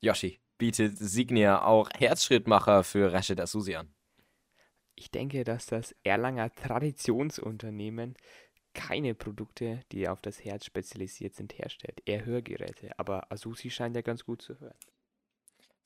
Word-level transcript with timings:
Yoshi, 0.00 0.40
bietet 0.58 0.96
Signia 0.96 1.62
auch 1.64 1.90
Herzschrittmacher 1.90 2.84
für 2.84 3.12
Rashid 3.12 3.40
Asusi 3.40 3.74
an? 3.74 3.92
Ich 4.94 5.10
denke, 5.10 5.42
dass 5.42 5.66
das 5.66 5.94
Erlanger 6.04 6.54
Traditionsunternehmen 6.54 8.14
keine 8.74 9.16
Produkte, 9.16 9.80
die 9.90 10.08
auf 10.08 10.22
das 10.22 10.44
Herz 10.44 10.64
spezialisiert 10.64 11.34
sind, 11.34 11.58
herstellt. 11.58 12.00
Eher 12.04 12.24
Hörgeräte. 12.24 12.96
Aber 12.96 13.32
Asusi 13.32 13.70
scheint 13.70 13.96
ja 13.96 14.02
ganz 14.02 14.24
gut 14.24 14.40
zu 14.40 14.60
hören. 14.60 14.78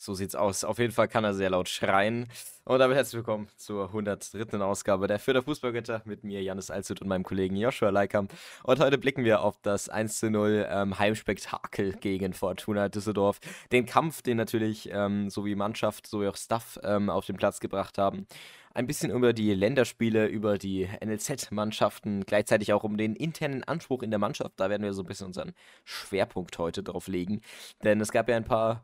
So 0.02 0.14
sieht's 0.14 0.34
aus. 0.34 0.64
Auf 0.64 0.80
jeden 0.80 0.92
Fall 0.92 1.06
kann 1.06 1.22
er 1.22 1.32
sehr 1.32 1.50
laut 1.50 1.68
schreien. 1.68 2.26
Und 2.64 2.80
damit 2.80 2.96
herzlich 2.96 3.18
willkommen 3.18 3.46
zur 3.56 3.86
103. 3.86 4.58
Ausgabe 4.60 5.06
der 5.06 5.20
Fürther 5.20 5.44
Fußballgötter 5.44 6.02
mit 6.06 6.24
mir, 6.24 6.42
Janis 6.42 6.72
Alzut 6.72 7.00
und 7.00 7.06
meinem 7.06 7.22
Kollegen 7.22 7.54
Joshua 7.54 7.90
Leikam. 7.90 8.26
Und 8.64 8.80
heute 8.80 8.98
blicken 8.98 9.22
wir 9.22 9.42
auf 9.42 9.60
das 9.62 9.88
1 9.88 10.18
zu 10.18 10.28
0 10.28 10.66
ähm, 10.68 10.98
Heimspektakel 10.98 11.92
gegen 11.92 12.32
Fortuna 12.32 12.88
Düsseldorf. 12.88 13.38
Den 13.70 13.86
Kampf, 13.86 14.22
den 14.22 14.38
natürlich 14.38 14.90
ähm, 14.90 15.30
sowie 15.30 15.54
Mannschaft, 15.54 16.08
sowie 16.08 16.26
auch 16.26 16.36
Staff 16.36 16.80
ähm, 16.82 17.08
auf 17.08 17.26
den 17.26 17.36
Platz 17.36 17.60
gebracht 17.60 17.96
haben. 17.96 18.26
Ein 18.74 18.88
bisschen 18.88 19.12
über 19.12 19.32
die 19.32 19.54
Länderspiele, 19.54 20.26
über 20.26 20.58
die 20.58 20.88
NLZ-Mannschaften, 21.00 22.24
gleichzeitig 22.26 22.72
auch 22.72 22.82
um 22.82 22.96
den 22.96 23.14
internen 23.14 23.62
Anspruch 23.62 24.02
in 24.02 24.10
der 24.10 24.18
Mannschaft. 24.18 24.54
Da 24.56 24.68
werden 24.68 24.82
wir 24.82 24.94
so 24.94 25.04
ein 25.04 25.06
bisschen 25.06 25.28
unseren 25.28 25.52
Schwerpunkt 25.84 26.58
heute 26.58 26.82
drauf 26.82 27.06
legen. 27.06 27.40
Denn 27.84 28.00
es 28.00 28.10
gab 28.10 28.28
ja 28.28 28.36
ein 28.36 28.44
paar 28.44 28.82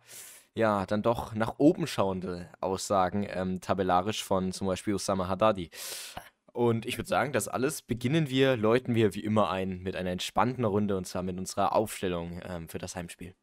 ja, 0.58 0.86
dann 0.86 1.02
doch 1.02 1.34
nach 1.34 1.54
oben 1.58 1.86
schauende 1.86 2.50
Aussagen 2.60 3.26
ähm, 3.30 3.60
tabellarisch 3.60 4.24
von 4.24 4.52
zum 4.52 4.66
Beispiel 4.66 4.94
Osama 4.94 5.28
Haddadi. 5.28 5.70
Und 6.52 6.84
ich 6.84 6.98
würde 6.98 7.08
sagen, 7.08 7.32
das 7.32 7.46
alles 7.46 7.82
beginnen 7.82 8.28
wir, 8.28 8.56
läuten 8.56 8.96
wir 8.96 9.14
wie 9.14 9.22
immer 9.22 9.50
ein 9.50 9.78
mit 9.78 9.94
einer 9.94 10.10
entspannten 10.10 10.64
Runde 10.64 10.96
und 10.96 11.06
zwar 11.06 11.22
mit 11.22 11.38
unserer 11.38 11.74
Aufstellung 11.76 12.40
ähm, 12.44 12.68
für 12.68 12.78
das 12.78 12.96
Heimspiel. 12.96 13.36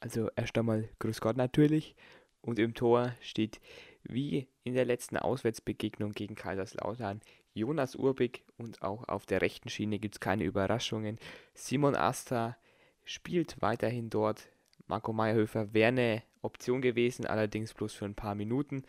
Also 0.00 0.28
erst 0.34 0.58
einmal 0.58 0.88
Grüß 0.98 1.20
Gott 1.20 1.36
natürlich. 1.36 1.94
Und 2.40 2.58
im 2.58 2.74
Tor 2.74 3.14
steht 3.20 3.60
wie 4.02 4.48
in 4.64 4.74
der 4.74 4.84
letzten 4.84 5.16
Auswärtsbegegnung 5.16 6.12
gegen 6.12 6.34
Kaiserslautern 6.34 7.20
Jonas 7.54 7.94
Urbig 7.94 8.44
und 8.56 8.82
auch 8.82 9.08
auf 9.08 9.26
der 9.26 9.42
rechten 9.42 9.68
Schiene 9.68 10.00
gibt 10.00 10.16
es 10.16 10.20
keine 10.20 10.44
Überraschungen. 10.44 11.18
Simon 11.54 11.94
Asta 11.94 12.56
spielt 13.04 13.62
weiterhin 13.62 14.10
dort 14.10 14.48
Marco 14.86 15.12
Meyerhöfer 15.12 15.72
wäre 15.72 15.88
eine 15.88 16.22
Option 16.42 16.80
gewesen, 16.80 17.26
allerdings 17.26 17.74
bloß 17.74 17.92
für 17.92 18.04
ein 18.04 18.14
paar 18.14 18.34
Minuten. 18.34 18.84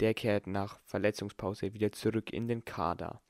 Der 0.00 0.14
kehrt 0.14 0.46
nach 0.46 0.80
Verletzungspause 0.84 1.72
wieder 1.72 1.92
zurück 1.92 2.32
in 2.32 2.48
den 2.48 2.64
Kader. 2.64 3.20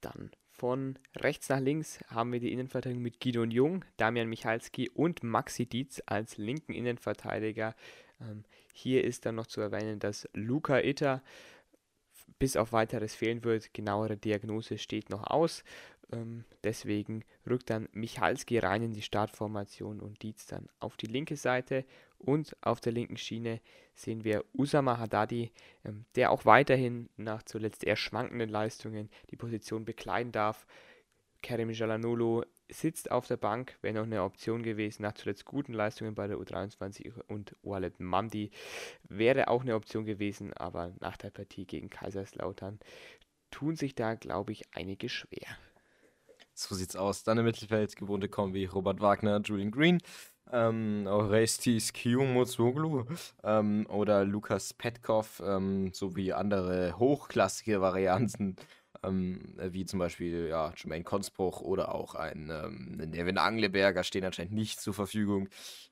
Dann 0.00 0.30
von 0.50 0.98
rechts 1.14 1.50
nach 1.50 1.60
links 1.60 2.00
haben 2.08 2.32
wir 2.32 2.40
die 2.40 2.52
Innenverteidigung 2.52 3.02
mit 3.02 3.20
Gidon 3.20 3.50
Jung, 3.50 3.84
Damian 3.98 4.28
Michalski 4.28 4.88
und 4.88 5.22
Maxi 5.22 5.66
Dietz 5.66 6.02
als 6.06 6.38
linken 6.38 6.72
Innenverteidiger. 6.72 7.74
Ähm, 8.20 8.44
hier 8.72 9.04
ist 9.04 9.26
dann 9.26 9.34
noch 9.34 9.46
zu 9.46 9.60
erwähnen, 9.60 9.98
dass 9.98 10.28
Luca 10.32 10.78
Itter 10.80 11.22
bis 12.38 12.56
auf 12.56 12.72
weiteres 12.72 13.14
fehlen 13.14 13.44
wird. 13.44 13.72
Genauere 13.72 14.16
Diagnose 14.16 14.78
steht 14.78 15.10
noch 15.10 15.24
aus. 15.24 15.64
Ähm, 16.12 16.44
deswegen 16.62 17.24
rückt 17.48 17.70
dann 17.70 17.88
Michalski 17.92 18.58
rein 18.58 18.82
in 18.82 18.92
die 18.92 19.02
Startformation 19.02 20.00
und 20.00 20.22
Dietz 20.22 20.46
dann 20.46 20.68
auf 20.78 20.96
die 20.96 21.06
linke 21.06 21.36
Seite. 21.36 21.84
Und 22.18 22.56
auf 22.62 22.80
der 22.80 22.92
linken 22.92 23.16
Schiene 23.16 23.60
sehen 23.94 24.24
wir 24.24 24.44
Usama 24.52 24.98
Haddadi, 24.98 25.52
ähm, 25.84 26.04
der 26.14 26.30
auch 26.30 26.44
weiterhin 26.44 27.08
nach 27.16 27.42
zuletzt 27.42 27.84
eher 27.84 27.96
schwankenden 27.96 28.48
Leistungen 28.48 29.10
die 29.30 29.36
Position 29.36 29.84
bekleiden 29.84 30.32
darf. 30.32 30.66
Kerem 31.42 31.70
Jalanolo 31.70 32.44
sitzt 32.68 33.10
auf 33.10 33.26
der 33.26 33.36
Bank, 33.36 33.76
wäre 33.82 33.94
noch 33.94 34.04
eine 34.04 34.22
Option 34.22 34.62
gewesen, 34.62 35.02
nach 35.02 35.14
zuletzt 35.14 35.44
guten 35.44 35.72
Leistungen 35.72 36.14
bei 36.14 36.26
der 36.26 36.38
U23 36.38 37.12
und 37.28 37.54
Wallet 37.62 38.00
Mandi 38.00 38.50
wäre 39.08 39.48
auch 39.48 39.62
eine 39.62 39.74
Option 39.74 40.04
gewesen, 40.04 40.52
aber 40.54 40.94
nach 41.00 41.16
der 41.16 41.30
Partie 41.30 41.66
gegen 41.66 41.90
Kaiserslautern 41.90 42.78
tun 43.50 43.76
sich 43.76 43.94
da, 43.94 44.14
glaube 44.14 44.52
ich, 44.52 44.64
einige 44.74 45.08
schwer. 45.08 45.56
So 46.54 46.74
sieht's 46.74 46.96
aus. 46.96 47.22
Dann 47.22 47.38
im 47.38 47.44
Mittelfeld 47.44 47.96
gewohnte 47.96 48.28
Kombi 48.28 48.64
Robert 48.64 49.00
Wagner, 49.00 49.40
Julian 49.44 49.70
Green, 49.70 50.00
ähm, 50.50 51.06
Orestis 51.06 51.92
Kiumozoglu 51.92 53.04
ähm, 53.42 53.86
oder 53.88 54.24
Lukas 54.24 54.72
Petkov 54.72 55.42
ähm, 55.44 55.92
sowie 55.92 56.32
andere 56.32 56.98
hochklassige 56.98 57.80
Varianten, 57.80 58.56
ähm, 59.06 59.54
wie 59.56 59.84
zum 59.86 59.98
Beispiel 59.98 60.48
ja, 60.48 60.72
Jermaine 60.76 61.04
Konsbruch 61.04 61.60
oder 61.60 61.94
auch 61.94 62.14
ein 62.14 62.50
ähm, 62.50 62.96
Nevin 63.10 63.38
Angleberger 63.38 64.04
stehen 64.04 64.24
anscheinend 64.24 64.52
nicht 64.52 64.80
zur 64.80 64.94
Verfügung. 64.94 65.48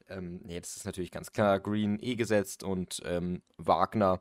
Ähm, 0.08 0.40
jetzt 0.46 0.76
ist 0.76 0.86
natürlich 0.86 1.10
ganz 1.10 1.32
klar 1.32 1.60
Green 1.60 1.98
eh 2.00 2.14
gesetzt 2.14 2.62
und 2.62 3.02
ähm, 3.04 3.42
Wagner 3.56 4.20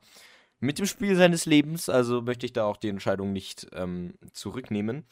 mit 0.59 0.80
dem 0.80 0.86
Spiel 0.86 1.16
seines 1.18 1.46
Lebens, 1.46 1.90
also 1.90 2.22
möchte 2.22 2.46
ich 2.46 2.54
da 2.54 2.64
auch 2.64 2.78
die 2.78 2.88
Entscheidung 2.88 3.34
nicht 3.34 3.68
ähm, 3.74 4.14
zurücknehmen. 4.31 5.06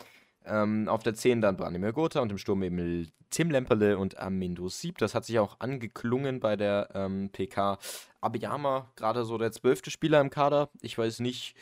Ähm, 0.45 0.87
auf 0.87 1.03
der 1.03 1.13
10 1.13 1.41
dann 1.41 1.57
Branimir 1.57 1.91
Gotha 1.91 2.21
und 2.21 2.31
im 2.31 2.37
Sturm 2.37 2.63
eben 2.63 3.11
Tim 3.29 3.51
Lemperle 3.51 3.97
und 3.97 4.17
Amindo 4.17 4.69
Sieb. 4.69 4.97
Das 4.97 5.13
hat 5.13 5.25
sich 5.25 5.39
auch 5.39 5.59
angeklungen 5.59 6.39
bei 6.39 6.55
der 6.55 6.89
ähm, 6.93 7.29
PK. 7.31 7.77
Abiyama, 8.21 8.91
gerade 8.95 9.25
so 9.25 9.37
der 9.37 9.51
zwölfte 9.51 9.91
Spieler 9.91 10.21
im 10.21 10.29
Kader. 10.29 10.69
Ich 10.81 10.97
weiß 10.97 11.19
nicht, 11.19 11.55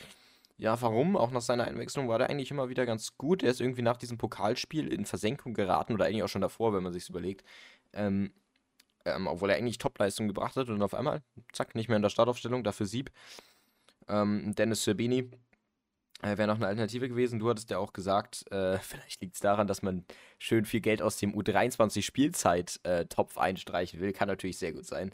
ja, 0.59 0.81
warum. 0.81 1.17
Auch 1.17 1.31
nach 1.31 1.41
seiner 1.41 1.65
Einwechslung 1.65 2.09
war 2.09 2.19
der 2.19 2.29
eigentlich 2.29 2.51
immer 2.51 2.69
wieder 2.69 2.85
ganz 2.85 3.17
gut. 3.17 3.43
Er 3.43 3.51
ist 3.51 3.61
irgendwie 3.61 3.81
nach 3.81 3.97
diesem 3.97 4.17
Pokalspiel 4.17 4.91
in 4.91 5.05
Versenkung 5.05 5.53
geraten 5.53 5.93
oder 5.93 6.05
eigentlich 6.05 6.23
auch 6.23 6.29
schon 6.29 6.41
davor, 6.41 6.73
wenn 6.73 6.83
man 6.83 6.93
sich 6.93 7.09
überlegt. 7.09 7.43
Ähm, 7.93 8.33
ähm, 9.05 9.27
obwohl 9.27 9.49
er 9.49 9.57
eigentlich 9.57 9.77
Topleistung 9.77 10.27
gebracht 10.27 10.57
hat 10.57 10.69
und 10.69 10.81
auf 10.83 10.93
einmal, 10.93 11.21
zack, 11.53 11.75
nicht 11.75 11.87
mehr 11.87 11.95
in 11.95 12.03
der 12.03 12.09
Startaufstellung, 12.09 12.63
dafür 12.63 12.85
Sieb. 12.85 13.11
Ähm, 14.09 14.53
Dennis 14.55 14.83
Serbini 14.83 15.31
äh, 16.21 16.37
Wäre 16.37 16.47
noch 16.47 16.57
eine 16.57 16.67
Alternative 16.67 17.07
gewesen. 17.07 17.39
Du 17.39 17.49
hattest 17.49 17.69
ja 17.69 17.77
auch 17.77 17.93
gesagt, 17.93 18.43
äh, 18.51 18.77
vielleicht 18.79 19.21
liegt 19.21 19.35
es 19.35 19.41
daran, 19.41 19.67
dass 19.67 19.81
man 19.81 20.03
schön 20.37 20.65
viel 20.65 20.81
Geld 20.81 21.01
aus 21.01 21.15
dem 21.17 21.33
U23-Spielzeit-Topf 21.33 23.37
äh, 23.37 23.39
einstreichen 23.39 24.01
will. 24.01 24.11
Kann 24.11 24.27
natürlich 24.27 24.57
sehr 24.57 24.73
gut 24.73 24.85
sein. 24.85 25.11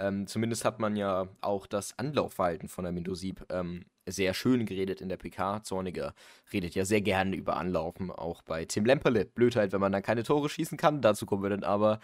Ähm, 0.00 0.26
zumindest 0.26 0.64
hat 0.64 0.80
man 0.80 0.96
ja 0.96 1.28
auch 1.40 1.66
das 1.66 1.98
Anlaufverhalten 1.98 2.68
von 2.68 2.84
der 2.84 2.92
Mindosib 2.92 3.44
ähm, 3.50 3.84
sehr 4.06 4.34
schön 4.34 4.66
geredet 4.66 5.00
in 5.00 5.08
der 5.08 5.18
PK. 5.18 5.62
Zorniger 5.62 6.14
redet 6.52 6.74
ja 6.74 6.84
sehr 6.84 7.02
gerne 7.02 7.36
über 7.36 7.56
Anlaufen, 7.56 8.10
auch 8.10 8.42
bei 8.42 8.64
Tim 8.64 8.84
Lemperle. 8.86 9.26
Blöd 9.26 9.56
halt, 9.56 9.72
wenn 9.72 9.80
man 9.80 9.92
dann 9.92 10.02
keine 10.02 10.22
Tore 10.22 10.48
schießen 10.48 10.78
kann. 10.78 11.02
Dazu 11.02 11.26
kommen 11.26 11.42
wir 11.42 11.50
dann 11.50 11.64
aber 11.64 12.00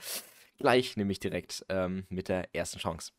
gleich, 0.59 0.97
nämlich 0.97 1.19
direkt 1.19 1.65
ähm, 1.69 2.05
mit 2.11 2.29
der 2.29 2.55
ersten 2.55 2.79
Chance. 2.79 3.13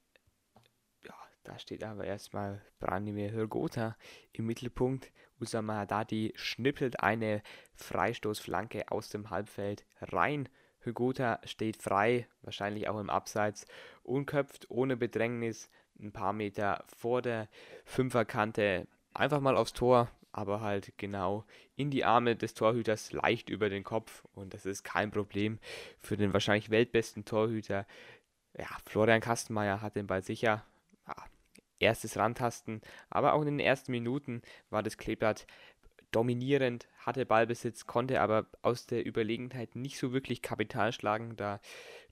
Da 1.48 1.58
steht 1.60 1.82
aber 1.86 2.04
erstmal 2.04 2.62
Branimir 2.78 3.32
Hrgota 3.32 3.96
im 4.34 4.48
Mittelpunkt. 4.48 5.14
Usama 5.40 5.78
Haddadi 5.78 6.34
schnippelt 6.36 7.00
eine 7.00 7.42
Freistoßflanke 7.74 8.92
aus 8.92 9.08
dem 9.08 9.30
Halbfeld 9.30 9.86
rein. 10.02 10.50
Hrgota 10.88 11.40
steht 11.46 11.78
frei, 11.82 12.28
wahrscheinlich 12.42 12.88
auch 12.88 13.00
im 13.00 13.10
Abseits, 13.10 13.66
und 14.04 14.26
köpft 14.26 14.70
ohne 14.70 14.98
Bedrängnis 14.98 15.70
ein 16.00 16.12
paar 16.12 16.34
Meter 16.34 16.84
vor 16.98 17.22
der 17.22 17.48
Fünferkante 17.86 18.88
einfach 19.14 19.40
mal 19.40 19.58
aufs 19.58 19.74
Tor, 19.74 20.10
aber 20.32 20.62
halt 20.62 20.94
genau 20.98 21.46
in 21.76 21.90
die 21.90 22.06
Arme 22.06 22.36
des 22.36 22.54
Torhüters 22.54 23.12
leicht 23.12 23.50
über 23.50 23.70
den 23.70 23.84
Kopf. 23.84 24.24
Und 24.34 24.54
das 24.54 24.66
ist 24.66 24.84
kein 24.84 25.12
Problem 25.12 25.60
für 26.00 26.18
den 26.18 26.34
wahrscheinlich 26.34 26.70
weltbesten 26.70 27.26
Torhüter. 27.26 27.88
Ja, 28.58 28.68
Florian 28.86 29.22
Kastenmeier 29.22 29.82
hat 29.82 29.96
den 29.96 30.08
Ball 30.08 30.22
sicher. 30.22 30.64
Ja, 31.08 31.16
erstes 31.80 32.18
Rantasten, 32.18 32.82
aber 33.10 33.34
auch 33.34 33.42
in 33.42 33.48
den 33.48 33.60
ersten 33.60 33.92
Minuten 33.92 34.42
war 34.70 34.84
das 34.84 34.98
Kleeblatt 34.98 35.46
dominierend, 36.12 36.88
hatte 36.98 37.26
Ballbesitz, 37.26 37.86
konnte 37.86 38.22
aber 38.22 38.48
aus 38.62 38.86
der 38.86 39.06
Überlegenheit 39.06 39.76
nicht 39.76 39.98
so 39.98 40.14
wirklich 40.14 40.42
Kapital 40.42 40.92
schlagen, 40.92 41.36
da 41.36 41.60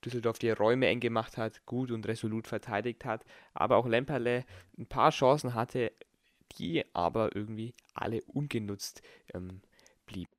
Düsseldorf 0.04 0.40
die 0.40 0.50
Räume 0.50 0.88
eng 0.88 1.00
gemacht 1.00 1.38
hat, 1.38 1.66
gut 1.66 1.92
und 1.92 2.08
resolut 2.08 2.48
verteidigt 2.48 3.06
hat, 3.06 3.26
aber 3.54 3.78
auch 3.78 3.88
Lemperle 3.88 4.46
ein 4.78 4.88
paar 4.88 5.12
Chancen 5.12 5.54
hatte, 5.54 5.92
die 6.58 6.84
aber 6.94 7.36
irgendwie 7.36 7.74
alle 7.94 8.22
ungenutzt 8.24 9.02
ähm, 9.34 9.62
blieben. 10.06 10.32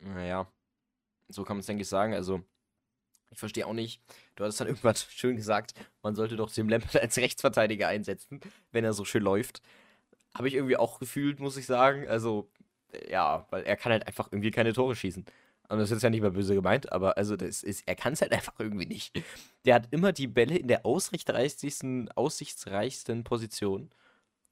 Naja, 0.00 0.50
so 1.28 1.44
kann 1.44 1.56
man 1.56 1.60
es, 1.60 1.66
denke 1.66 1.82
ich, 1.82 1.88
sagen. 1.88 2.14
Also, 2.14 2.42
ich 3.30 3.38
verstehe 3.38 3.66
auch 3.66 3.72
nicht. 3.72 4.02
Du 4.36 4.44
hattest 4.44 4.60
dann 4.60 4.68
irgendwann 4.68 4.96
schön 4.96 5.36
gesagt, 5.36 5.74
man 6.02 6.14
sollte 6.14 6.36
doch 6.36 6.50
Tim 6.50 6.68
Lambert 6.68 6.96
als 6.96 7.16
Rechtsverteidiger 7.16 7.88
einsetzen, 7.88 8.40
wenn 8.72 8.84
er 8.84 8.92
so 8.92 9.04
schön 9.04 9.22
läuft. 9.22 9.62
Habe 10.36 10.48
ich 10.48 10.54
irgendwie 10.54 10.76
auch 10.76 10.98
gefühlt, 10.98 11.40
muss 11.40 11.56
ich 11.56 11.66
sagen. 11.66 12.08
Also, 12.08 12.50
ja, 13.08 13.46
weil 13.50 13.62
er 13.64 13.76
kann 13.76 13.92
halt 13.92 14.06
einfach 14.06 14.28
irgendwie 14.32 14.50
keine 14.50 14.72
Tore 14.72 14.96
schießen. 14.96 15.24
Und 15.68 15.78
das 15.78 15.90
ist 15.90 16.02
ja 16.02 16.10
nicht 16.10 16.20
mal 16.20 16.30
böse 16.30 16.54
gemeint, 16.54 16.92
aber 16.92 17.16
also 17.16 17.36
das 17.36 17.62
ist, 17.62 17.84
er 17.88 17.94
kann 17.96 18.12
es 18.12 18.20
halt 18.20 18.32
einfach 18.32 18.54
irgendwie 18.58 18.86
nicht. 18.86 19.12
Der 19.64 19.76
hat 19.76 19.88
immer 19.92 20.12
die 20.12 20.26
Bälle 20.26 20.56
in 20.58 20.68
der 20.68 20.84
aussichtsreichsten, 20.86 22.10
aussichtsreichsten 22.12 23.24
Position 23.24 23.90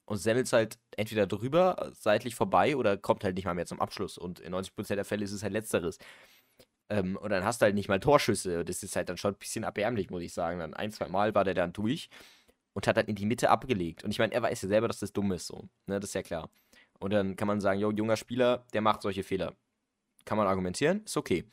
und 0.05 0.17
semmelt 0.17 0.51
halt 0.53 0.79
entweder 0.97 1.27
drüber, 1.27 1.91
seitlich 1.95 2.35
vorbei 2.35 2.75
oder 2.77 2.97
kommt 2.97 3.23
halt 3.25 3.35
nicht 3.35 3.45
mal 3.45 3.55
mehr 3.55 3.65
zum 3.67 3.81
Abschluss. 3.81 4.17
Und 4.17 4.39
in 4.41 4.53
90% 4.53 4.95
der 4.97 5.05
Fälle 5.05 5.25
ist 5.25 5.33
es 5.33 5.43
halt 5.43 5.53
letzteres 5.53 5.99
Ähm, 6.89 7.17
und 7.17 7.29
dann 7.31 7.43
hast 7.45 7.61
du 7.61 7.65
halt 7.65 7.75
nicht 7.75 7.87
mal 7.89 7.99
Torschüsse. 7.99 8.65
Das 8.65 8.83
ist 8.83 8.95
halt 8.95 9.09
dann 9.09 9.17
schon 9.17 9.33
ein 9.33 9.37
bisschen 9.37 9.63
erbärmlich, 9.63 10.09
muss 10.09 10.21
ich 10.23 10.33
sagen. 10.33 10.59
Dann 10.59 10.73
ein, 10.73 10.91
zwei 10.91 11.07
Mal 11.07 11.33
war 11.35 11.43
der 11.43 11.53
dann 11.53 11.73
durch 11.73 12.09
und 12.73 12.87
hat 12.87 12.97
dann 12.97 13.05
in 13.05 13.15
die 13.15 13.25
Mitte 13.25 13.49
abgelegt. 13.49 14.03
Und 14.03 14.11
ich 14.11 14.19
meine, 14.19 14.33
er 14.33 14.41
weiß 14.41 14.61
ja 14.63 14.69
selber, 14.69 14.87
dass 14.87 14.99
das 14.99 15.13
dumm 15.13 15.31
ist, 15.31 15.47
so. 15.47 15.67
Ne, 15.87 15.99
das 15.99 16.09
ist 16.09 16.15
ja 16.15 16.23
klar. 16.23 16.49
Und 16.99 17.11
dann 17.13 17.35
kann 17.35 17.47
man 17.47 17.61
sagen, 17.61 17.79
jo, 17.79 17.91
junger 17.91 18.17
Spieler, 18.17 18.65
der 18.73 18.81
macht 18.81 19.01
solche 19.01 19.23
Fehler. 19.23 19.53
Kann 20.25 20.37
man 20.37 20.47
argumentieren, 20.47 21.03
ist 21.03 21.17
okay. 21.17 21.45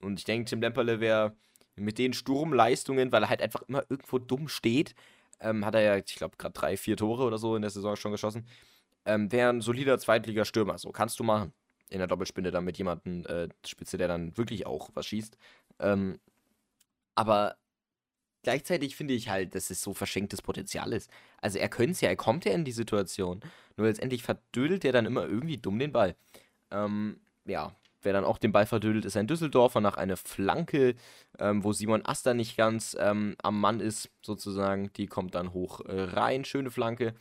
Und 0.00 0.18
ich 0.18 0.24
denke, 0.24 0.48
Tim 0.48 0.60
Lemperle 0.60 1.00
wäre 1.00 1.36
mit 1.76 1.98
den 1.98 2.12
Sturmleistungen, 2.12 3.12
weil 3.12 3.22
er 3.22 3.28
halt 3.28 3.42
einfach 3.42 3.62
immer 3.62 3.84
irgendwo 3.88 4.18
dumm 4.18 4.48
steht, 4.48 4.94
ähm, 5.40 5.64
hat 5.64 5.74
er 5.74 5.82
ja, 5.82 5.96
ich 5.96 6.16
glaube, 6.16 6.36
gerade 6.36 6.52
drei, 6.52 6.76
vier 6.76 6.96
Tore 6.96 7.24
oder 7.24 7.38
so 7.38 7.54
in 7.56 7.62
der 7.62 7.70
Saison 7.70 7.96
schon 7.96 8.12
geschossen, 8.12 8.46
ähm, 9.04 9.30
wäre 9.32 9.50
ein 9.50 9.60
solider 9.60 9.98
Zweitligastürmer. 9.98 10.78
So, 10.78 10.90
kannst 10.90 11.18
du 11.20 11.24
machen. 11.24 11.52
In 11.90 11.98
der 11.98 12.06
Doppelspinne 12.06 12.50
dann 12.50 12.64
mit 12.64 12.76
jemandem 12.76 13.24
äh, 13.26 13.48
Spitze, 13.64 13.96
der 13.96 14.08
dann 14.08 14.36
wirklich 14.36 14.66
auch 14.66 14.90
was 14.94 15.06
schießt. 15.06 15.38
Ähm, 15.78 16.18
aber 17.14 17.56
gleichzeitig 18.48 18.96
finde 18.96 19.12
ich 19.12 19.28
halt, 19.28 19.54
dass 19.54 19.68
es 19.68 19.82
so 19.82 19.92
verschenktes 19.92 20.40
Potenzial 20.40 20.94
ist. 20.94 21.10
Also 21.42 21.58
er 21.58 21.68
könnte 21.68 21.92
es 21.92 22.00
ja, 22.00 22.08
er 22.08 22.16
kommt 22.16 22.46
ja 22.46 22.52
in 22.52 22.64
die 22.64 22.72
Situation. 22.72 23.42
Nur 23.76 23.88
letztendlich 23.88 24.22
verdödelt 24.22 24.86
er 24.86 24.92
dann 24.92 25.04
immer 25.04 25.26
irgendwie 25.26 25.58
dumm 25.58 25.78
den 25.78 25.92
Ball. 25.92 26.16
Ähm, 26.70 27.20
ja, 27.44 27.76
wer 28.00 28.14
dann 28.14 28.24
auch 28.24 28.38
den 28.38 28.52
Ball 28.52 28.64
verdödelt, 28.64 29.04
ist 29.04 29.18
ein 29.18 29.26
Düsseldorfer 29.26 29.82
nach 29.82 29.98
einer 29.98 30.16
Flanke, 30.16 30.94
ähm, 31.38 31.62
wo 31.62 31.74
Simon 31.74 32.06
Aster 32.06 32.32
nicht 32.32 32.56
ganz 32.56 32.96
ähm, 32.98 33.36
am 33.42 33.60
Mann 33.60 33.80
ist, 33.80 34.08
sozusagen. 34.22 34.90
Die 34.94 35.08
kommt 35.08 35.34
dann 35.34 35.52
hoch 35.52 35.80
äh, 35.80 36.04
rein, 36.04 36.46
schöne 36.46 36.70
Flanke. 36.70 37.12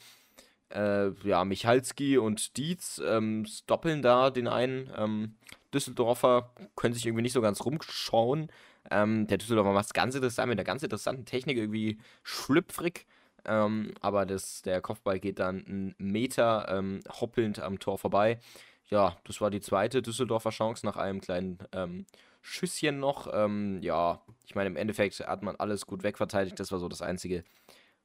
Äh, 0.70 1.10
ja, 1.28 1.44
Michalski 1.44 2.18
und 2.18 2.56
Dietz 2.56 3.02
ähm, 3.06 3.46
doppeln 3.68 4.02
da 4.02 4.30
den 4.30 4.48
einen. 4.48 4.90
Ähm, 4.96 5.36
Düsseldorfer 5.74 6.54
können 6.78 6.94
sich 6.94 7.06
irgendwie 7.06 7.24
nicht 7.24 7.34
so 7.34 7.42
ganz 7.42 7.66
rumschauen. 7.66 8.50
Ähm, 8.92 9.28
der 9.28 9.38
Düsseldorfer 9.38 9.74
macht 9.74 9.86
es 9.88 9.94
ganz 9.94 10.16
interessant 10.16 10.50
mit 10.50 10.58
einer 10.58 10.66
ganz 10.66 10.84
interessanten 10.84 11.26
Technik, 11.26 11.58
irgendwie 11.58 11.98
schlüpfrig. 12.24 13.06
Ähm, 13.46 13.94
aber 14.02 14.26
das, 14.26 14.62
der 14.62 14.82
Kopfball 14.82 15.20
geht 15.20 15.40
dann 15.40 15.66
einen 15.66 15.96
Meter 15.98 16.68
ähm, 16.70 17.00
hoppelnd 17.20 17.60
am 17.60 17.80
Tor 17.80 17.98
vorbei. 17.98 18.40
Ja, 18.90 19.18
das 19.26 19.42
war 19.42 19.50
die 19.50 19.62
zweite 19.62 20.02
Düsseldorfer 20.02 20.50
Chance 20.50 20.86
nach 20.86 20.98
einem 20.98 21.22
kleinen 21.22 21.60
ähm, 21.74 22.06
Schüsschen 22.42 23.00
noch. 23.00 23.28
Ähm, 23.34 23.82
ja, 23.82 24.22
ich 24.46 24.56
meine, 24.56 24.70
im 24.70 24.78
Endeffekt 24.78 25.20
hat 25.20 25.44
man 25.44 25.56
alles 25.58 25.86
gut 25.86 26.04
wegverteidigt. 26.04 26.60
Das 26.60 26.72
war 26.72 26.80
so 26.80 26.88
das 26.88 27.02
Einzige, 27.02 27.44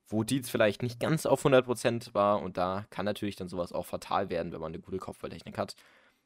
wo 0.08 0.24
Dietz 0.24 0.50
vielleicht 0.50 0.82
nicht 0.82 0.98
ganz 1.00 1.26
auf 1.26 1.44
100% 1.44 2.14
war. 2.14 2.42
Und 2.42 2.56
da 2.56 2.86
kann 2.90 3.04
natürlich 3.04 3.36
dann 3.36 3.48
sowas 3.48 3.72
auch 3.72 3.86
fatal 3.86 4.30
werden, 4.30 4.52
wenn 4.52 4.60
man 4.60 4.72
eine 4.72 4.82
gute 4.82 4.98
Kopfballtechnik 4.98 5.58
hat. 5.58 5.76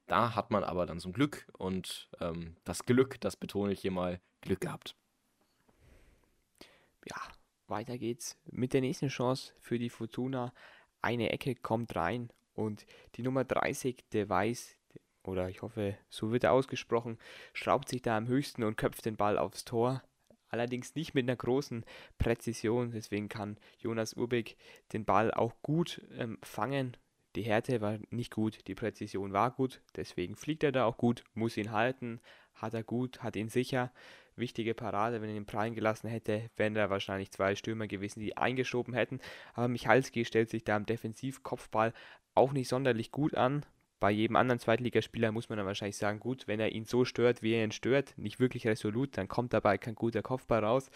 Da 0.06 0.34
hat 0.34 0.50
man 0.50 0.62
aber 0.62 0.86
dann 0.86 1.00
ein 1.04 1.12
Glück 1.12 1.46
und 1.58 2.08
ähm, 2.20 2.56
das 2.64 2.84
Glück, 2.84 3.20
das 3.20 3.36
betone 3.36 3.72
ich 3.72 3.80
hier 3.80 3.90
mal, 3.90 4.20
Glück 4.40 4.60
gehabt. 4.60 4.96
Ja, 7.08 7.16
weiter 7.66 7.98
geht's 7.98 8.38
mit 8.44 8.72
der 8.72 8.80
nächsten 8.80 9.08
Chance 9.08 9.52
für 9.58 9.78
die 9.78 9.90
Fortuna. 9.90 10.52
Eine 11.02 11.30
Ecke 11.30 11.54
kommt 11.56 11.96
rein 11.96 12.32
und 12.54 12.86
die 13.16 13.22
Nummer 13.22 13.44
30, 13.44 14.04
der 14.12 14.28
Weiß, 14.28 14.76
oder 15.24 15.48
ich 15.48 15.62
hoffe, 15.62 15.96
so 16.08 16.30
wird 16.30 16.44
er 16.44 16.52
ausgesprochen, 16.52 17.18
schraubt 17.52 17.88
sich 17.88 18.02
da 18.02 18.16
am 18.16 18.28
höchsten 18.28 18.62
und 18.62 18.76
köpft 18.76 19.04
den 19.04 19.16
Ball 19.16 19.38
aufs 19.38 19.64
Tor. 19.64 20.02
Allerdings 20.48 20.94
nicht 20.94 21.14
mit 21.14 21.24
einer 21.24 21.36
großen 21.36 21.84
Präzision, 22.18 22.92
deswegen 22.92 23.28
kann 23.28 23.58
Jonas 23.78 24.14
Urbig 24.14 24.56
den 24.92 25.04
Ball 25.04 25.32
auch 25.32 25.54
gut 25.62 26.00
ähm, 26.16 26.38
fangen. 26.42 26.96
Die 27.36 27.42
Härte 27.42 27.82
war 27.82 27.98
nicht 28.10 28.32
gut, 28.32 28.66
die 28.66 28.74
Präzision 28.74 29.34
war 29.34 29.50
gut, 29.50 29.82
deswegen 29.94 30.36
fliegt 30.36 30.64
er 30.64 30.72
da 30.72 30.86
auch 30.86 30.96
gut, 30.96 31.22
muss 31.34 31.58
ihn 31.58 31.70
halten, 31.70 32.20
hat 32.54 32.72
er 32.72 32.82
gut, 32.82 33.22
hat 33.22 33.36
ihn 33.36 33.50
sicher. 33.50 33.92
Wichtige 34.36 34.72
Parade, 34.72 35.20
wenn 35.20 35.28
er 35.28 35.36
ihn 35.36 35.44
prallen 35.44 35.74
gelassen 35.74 36.08
hätte, 36.08 36.50
wären 36.56 36.74
da 36.74 36.88
wahrscheinlich 36.88 37.30
zwei 37.30 37.54
Stürmer 37.54 37.86
gewesen, 37.86 38.20
die 38.20 38.38
eingeschoben 38.38 38.94
hätten. 38.94 39.20
Aber 39.52 39.68
Michalski 39.68 40.24
stellt 40.24 40.48
sich 40.48 40.64
da 40.64 40.76
am 40.76 40.86
Defensivkopfball 40.86 41.92
auch 42.34 42.52
nicht 42.52 42.68
sonderlich 42.68 43.12
gut 43.12 43.34
an. 43.34 43.66
Bei 44.00 44.10
jedem 44.10 44.36
anderen 44.36 44.58
Zweitligaspieler 44.58 45.30
muss 45.30 45.48
man 45.50 45.58
dann 45.58 45.66
wahrscheinlich 45.66 45.96
sagen, 45.96 46.20
gut, 46.20 46.48
wenn 46.48 46.60
er 46.60 46.72
ihn 46.72 46.84
so 46.84 47.04
stört, 47.04 47.42
wie 47.42 47.52
er 47.52 47.64
ihn 47.64 47.72
stört, 47.72 48.16
nicht 48.16 48.40
wirklich 48.40 48.66
resolut, 48.66 49.16
dann 49.16 49.28
kommt 49.28 49.52
dabei 49.52 49.76
kein 49.76 49.94
guter 49.94 50.22
Kopfball 50.22 50.64
raus. 50.64 50.90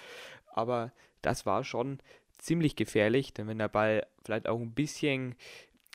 Aber 0.47 0.93
das 1.23 1.45
war 1.45 1.65
schon 1.65 1.99
ziemlich 2.39 2.77
gefährlich, 2.77 3.33
denn 3.35 3.47
wenn 3.47 3.59
der 3.59 3.69
Ball 3.69 4.07
vielleicht 4.25 4.49
auch 4.49 4.61
ein 4.61 4.73
bisschen 4.73 5.35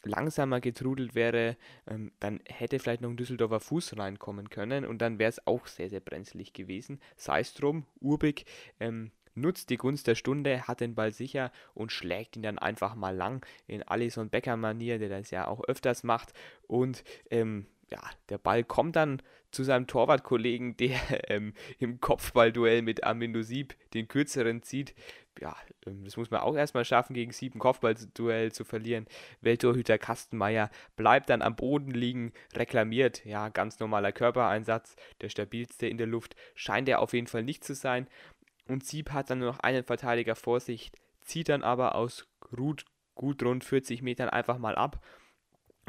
langsamer 0.05 0.61
getrudelt 0.61 1.15
wäre, 1.15 1.57
ähm, 1.87 2.11
dann 2.19 2.39
hätte 2.45 2.79
vielleicht 2.79 3.01
noch 3.01 3.09
ein 3.09 3.17
Düsseldorfer 3.17 3.59
Fuß 3.59 3.97
reinkommen 3.97 4.49
können 4.49 4.85
und 4.85 4.99
dann 4.99 5.19
wäre 5.19 5.29
es 5.29 5.45
auch 5.45 5.67
sehr, 5.67 5.89
sehr 5.89 5.99
brenzlig 5.99 6.53
gewesen. 6.53 6.99
Sei 7.17 7.41
es 7.41 7.53
drum, 7.53 7.85
Urbig 7.99 8.45
ähm, 8.79 9.11
nutzt 9.35 9.69
die 9.69 9.77
Gunst 9.77 10.07
der 10.07 10.15
Stunde, 10.15 10.67
hat 10.67 10.79
den 10.79 10.95
Ball 10.95 11.11
sicher 11.11 11.51
und 11.73 11.91
schlägt 11.91 12.35
ihn 12.35 12.43
dann 12.43 12.59
einfach 12.59 12.95
mal 12.95 13.15
lang 13.15 13.45
in 13.67 13.83
Alison 13.83 14.29
Becker-Manier, 14.29 14.97
der 14.97 15.09
das 15.09 15.31
ja 15.31 15.47
auch 15.47 15.63
öfters 15.65 16.03
macht. 16.03 16.33
Und 16.67 17.03
ähm, 17.29 17.67
ja, 17.91 18.01
der 18.29 18.37
Ball 18.37 18.63
kommt 18.63 18.95
dann 18.95 19.21
zu 19.51 19.63
seinem 19.63 19.87
Torwartkollegen, 19.87 20.77
der 20.77 21.29
ähm, 21.29 21.53
im 21.79 21.99
Kopfballduell 21.99 22.81
mit 22.81 23.03
Armindo 23.03 23.41
Sieb 23.41 23.75
den 23.93 24.07
kürzeren 24.07 24.63
zieht. 24.63 24.95
Ja, 25.39 25.55
ähm, 25.85 26.03
das 26.03 26.17
muss 26.17 26.31
man 26.31 26.41
auch 26.41 26.55
erstmal 26.55 26.85
schaffen, 26.85 27.13
gegen 27.13 27.31
Sieb 27.31 27.55
ein 27.55 27.59
Kopfballduell 27.59 28.51
zu 28.51 28.63
verlieren. 28.63 29.05
Welttorhüter 29.41 29.97
Kastenmeier 29.97 30.69
bleibt 30.95 31.29
dann 31.29 31.41
am 31.41 31.55
Boden 31.55 31.91
liegen, 31.91 32.33
reklamiert. 32.53 33.25
Ja, 33.25 33.49
ganz 33.49 33.79
normaler 33.79 34.11
Körpereinsatz, 34.11 34.95
der 35.21 35.29
stabilste 35.29 35.87
in 35.87 35.97
der 35.97 36.07
Luft. 36.07 36.35
Scheint 36.55 36.89
er 36.89 36.99
auf 36.99 37.13
jeden 37.13 37.27
Fall 37.27 37.43
nicht 37.43 37.63
zu 37.63 37.75
sein. 37.75 38.07
Und 38.67 38.85
Sieb 38.85 39.11
hat 39.11 39.29
dann 39.29 39.39
nur 39.39 39.51
noch 39.51 39.59
einen 39.59 39.83
Verteidiger 39.83 40.35
vor 40.35 40.59
sich, 40.59 40.91
zieht 41.21 41.49
dann 41.49 41.63
aber 41.63 41.95
aus 41.95 42.27
gut, 42.39 42.85
gut 43.13 43.43
rund 43.43 43.63
40 43.63 44.01
Metern 44.01 44.29
einfach 44.29 44.57
mal 44.57 44.75
ab, 44.75 45.03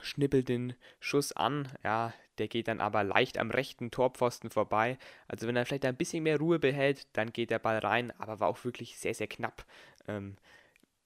schnippelt 0.03 0.49
den 0.49 0.75
Schuss 1.01 1.33
an, 1.33 1.69
ja, 1.85 2.13
der 2.39 2.49
geht 2.49 2.69
dann 2.69 2.81
aber 2.81 3.05
leicht 3.05 3.39
am 3.39 3.51
rechten 3.51 3.91
Torpfosten 3.91 4.51
vorbei. 4.51 4.99
Also 5.29 5.47
wenn 5.47 5.57
er 5.57 5.67
vielleicht 5.67 5.85
ein 5.85 5.97
bisschen 5.97 6.23
mehr 6.23 6.39
Ruhe 6.39 6.59
behält, 6.59 7.07
dann 7.15 7.33
geht 7.33 7.51
der 7.51 7.59
Ball 7.59 7.79
rein, 7.79 8.13
aber 8.19 8.41
war 8.41 8.49
auch 8.49 8.65
wirklich 8.65 8.99
sehr, 8.99 9.15
sehr 9.15 9.27
knapp, 9.27 9.65
ähm, 10.07 10.37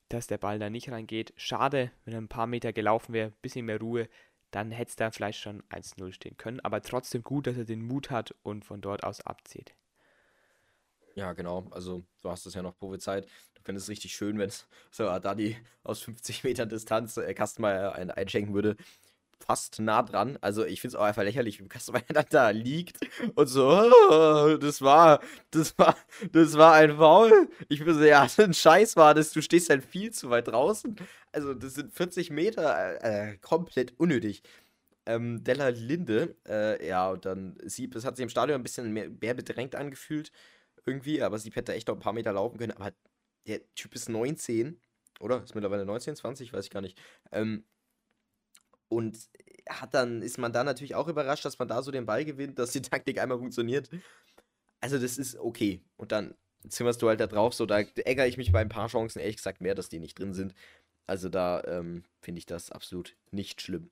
dass 0.08 0.26
der 0.26 0.38
Ball 0.38 0.58
da 0.58 0.70
nicht 0.70 0.90
reingeht. 0.90 1.32
Schade, 1.36 1.90
wenn 2.04 2.14
er 2.14 2.20
ein 2.20 2.28
paar 2.28 2.46
Meter 2.46 2.72
gelaufen 2.72 3.12
wäre, 3.12 3.28
ein 3.28 3.36
bisschen 3.42 3.66
mehr 3.66 3.80
Ruhe, 3.80 4.08
dann 4.50 4.72
hätte 4.72 4.90
es 4.90 4.96
da 4.96 5.10
vielleicht 5.10 5.38
schon 5.38 5.62
1-0 5.70 6.12
stehen 6.12 6.36
können. 6.36 6.60
Aber 6.60 6.82
trotzdem 6.82 7.22
gut, 7.22 7.46
dass 7.46 7.56
er 7.56 7.64
den 7.64 7.82
Mut 7.86 8.10
hat 8.10 8.34
und 8.42 8.64
von 8.64 8.80
dort 8.80 9.04
aus 9.04 9.20
abzieht. 9.20 9.74
Ja, 11.14 11.32
genau. 11.32 11.66
Also, 11.70 12.04
du 12.22 12.30
hast 12.30 12.46
es 12.46 12.54
ja 12.54 12.62
noch 12.62 12.76
prophezeit. 12.78 13.26
Du 13.54 13.62
findest 13.64 13.86
es 13.86 13.90
richtig 13.90 14.14
schön, 14.14 14.38
wenn 14.38 14.50
so 14.90 15.08
Adadi 15.08 15.56
aus 15.82 16.00
50 16.02 16.44
Metern 16.44 16.68
Distanz 16.68 17.16
äh, 17.16 17.34
Kastenmeier 17.34 17.94
ein, 17.94 18.10
einschenken 18.10 18.54
würde. 18.54 18.76
Fast 19.44 19.80
nah 19.80 20.02
dran. 20.02 20.38
Also, 20.42 20.64
ich 20.64 20.80
finde 20.80 20.96
es 20.96 21.00
auch 21.00 21.04
einfach 21.06 21.24
lächerlich, 21.24 21.60
wie 21.60 21.68
Kastenmeier 21.68 22.04
dann 22.08 22.26
da 22.30 22.50
liegt 22.50 22.98
und 23.34 23.46
so, 23.48 23.66
oh, 24.10 24.56
das 24.58 24.82
war, 24.82 25.20
das 25.50 25.76
war, 25.78 25.96
das 26.32 26.56
war 26.58 26.74
ein 26.74 26.96
Foul. 26.96 27.48
Ich 27.68 27.84
würde 27.84 28.06
ja, 28.08 28.26
ein 28.38 28.54
Scheiß 28.54 28.96
war 28.96 29.14
das, 29.14 29.32
du 29.32 29.42
stehst 29.42 29.70
halt 29.70 29.84
viel 29.84 30.12
zu 30.12 30.30
weit 30.30 30.48
draußen. 30.48 30.96
Also, 31.32 31.54
das 31.54 31.74
sind 31.74 31.92
40 31.92 32.30
Meter, 32.30 33.02
äh, 33.02 33.38
komplett 33.38 33.98
unnötig. 33.98 34.42
Ähm, 35.06 35.42
Della 35.42 35.68
Linde, 35.70 36.36
äh, 36.46 36.86
ja, 36.86 37.10
und 37.10 37.24
dann 37.26 37.56
Sieb, 37.64 37.94
es 37.96 38.04
hat 38.04 38.16
sich 38.16 38.22
im 38.22 38.28
Stadion 38.28 38.60
ein 38.60 38.62
bisschen 38.62 38.92
mehr, 38.92 39.08
mehr 39.10 39.34
bedrängt 39.34 39.74
angefühlt 39.74 40.30
irgendwie, 40.86 41.22
aber 41.22 41.38
sie 41.38 41.50
hätte 41.50 41.74
echt 41.74 41.88
noch 41.88 41.96
ein 41.96 42.00
paar 42.00 42.12
Meter 42.12 42.32
laufen 42.32 42.58
können. 42.58 42.72
Aber 42.72 42.92
der 43.46 43.60
Typ 43.74 43.94
ist 43.94 44.08
19, 44.08 44.80
oder? 45.20 45.42
Ist 45.42 45.54
mittlerweile 45.54 45.84
19, 45.84 46.16
20, 46.16 46.52
weiß 46.52 46.64
ich 46.64 46.70
gar 46.70 46.80
nicht. 46.80 47.00
Ähm, 47.32 47.64
und 48.88 49.18
hat 49.68 49.94
dann, 49.94 50.22
ist 50.22 50.38
man 50.38 50.52
da 50.52 50.64
natürlich 50.64 50.94
auch 50.94 51.08
überrascht, 51.08 51.44
dass 51.44 51.58
man 51.58 51.68
da 51.68 51.82
so 51.82 51.90
den 51.90 52.06
Ball 52.06 52.24
gewinnt, 52.24 52.58
dass 52.58 52.72
die 52.72 52.82
Taktik 52.82 53.20
einmal 53.20 53.38
funktioniert. 53.38 53.88
Also, 54.80 54.98
das 54.98 55.18
ist 55.18 55.36
okay. 55.36 55.80
Und 55.96 56.12
dann 56.12 56.34
zimmerst 56.68 57.00
du 57.02 57.08
halt 57.08 57.20
da 57.20 57.26
drauf, 57.26 57.54
so, 57.54 57.66
da 57.66 57.78
ärgere 57.78 58.26
ich 58.26 58.36
mich 58.36 58.52
bei 58.52 58.60
ein 58.60 58.68
paar 58.68 58.88
Chancen 58.88 59.20
ehrlich 59.20 59.36
gesagt 59.36 59.60
mehr, 59.60 59.74
dass 59.74 59.88
die 59.88 60.00
nicht 60.00 60.18
drin 60.18 60.34
sind. 60.34 60.54
Also 61.06 61.28
da 61.28 61.64
ähm, 61.64 62.04
finde 62.20 62.38
ich 62.38 62.46
das 62.46 62.70
absolut 62.70 63.16
nicht 63.32 63.60
schlimm. 63.60 63.90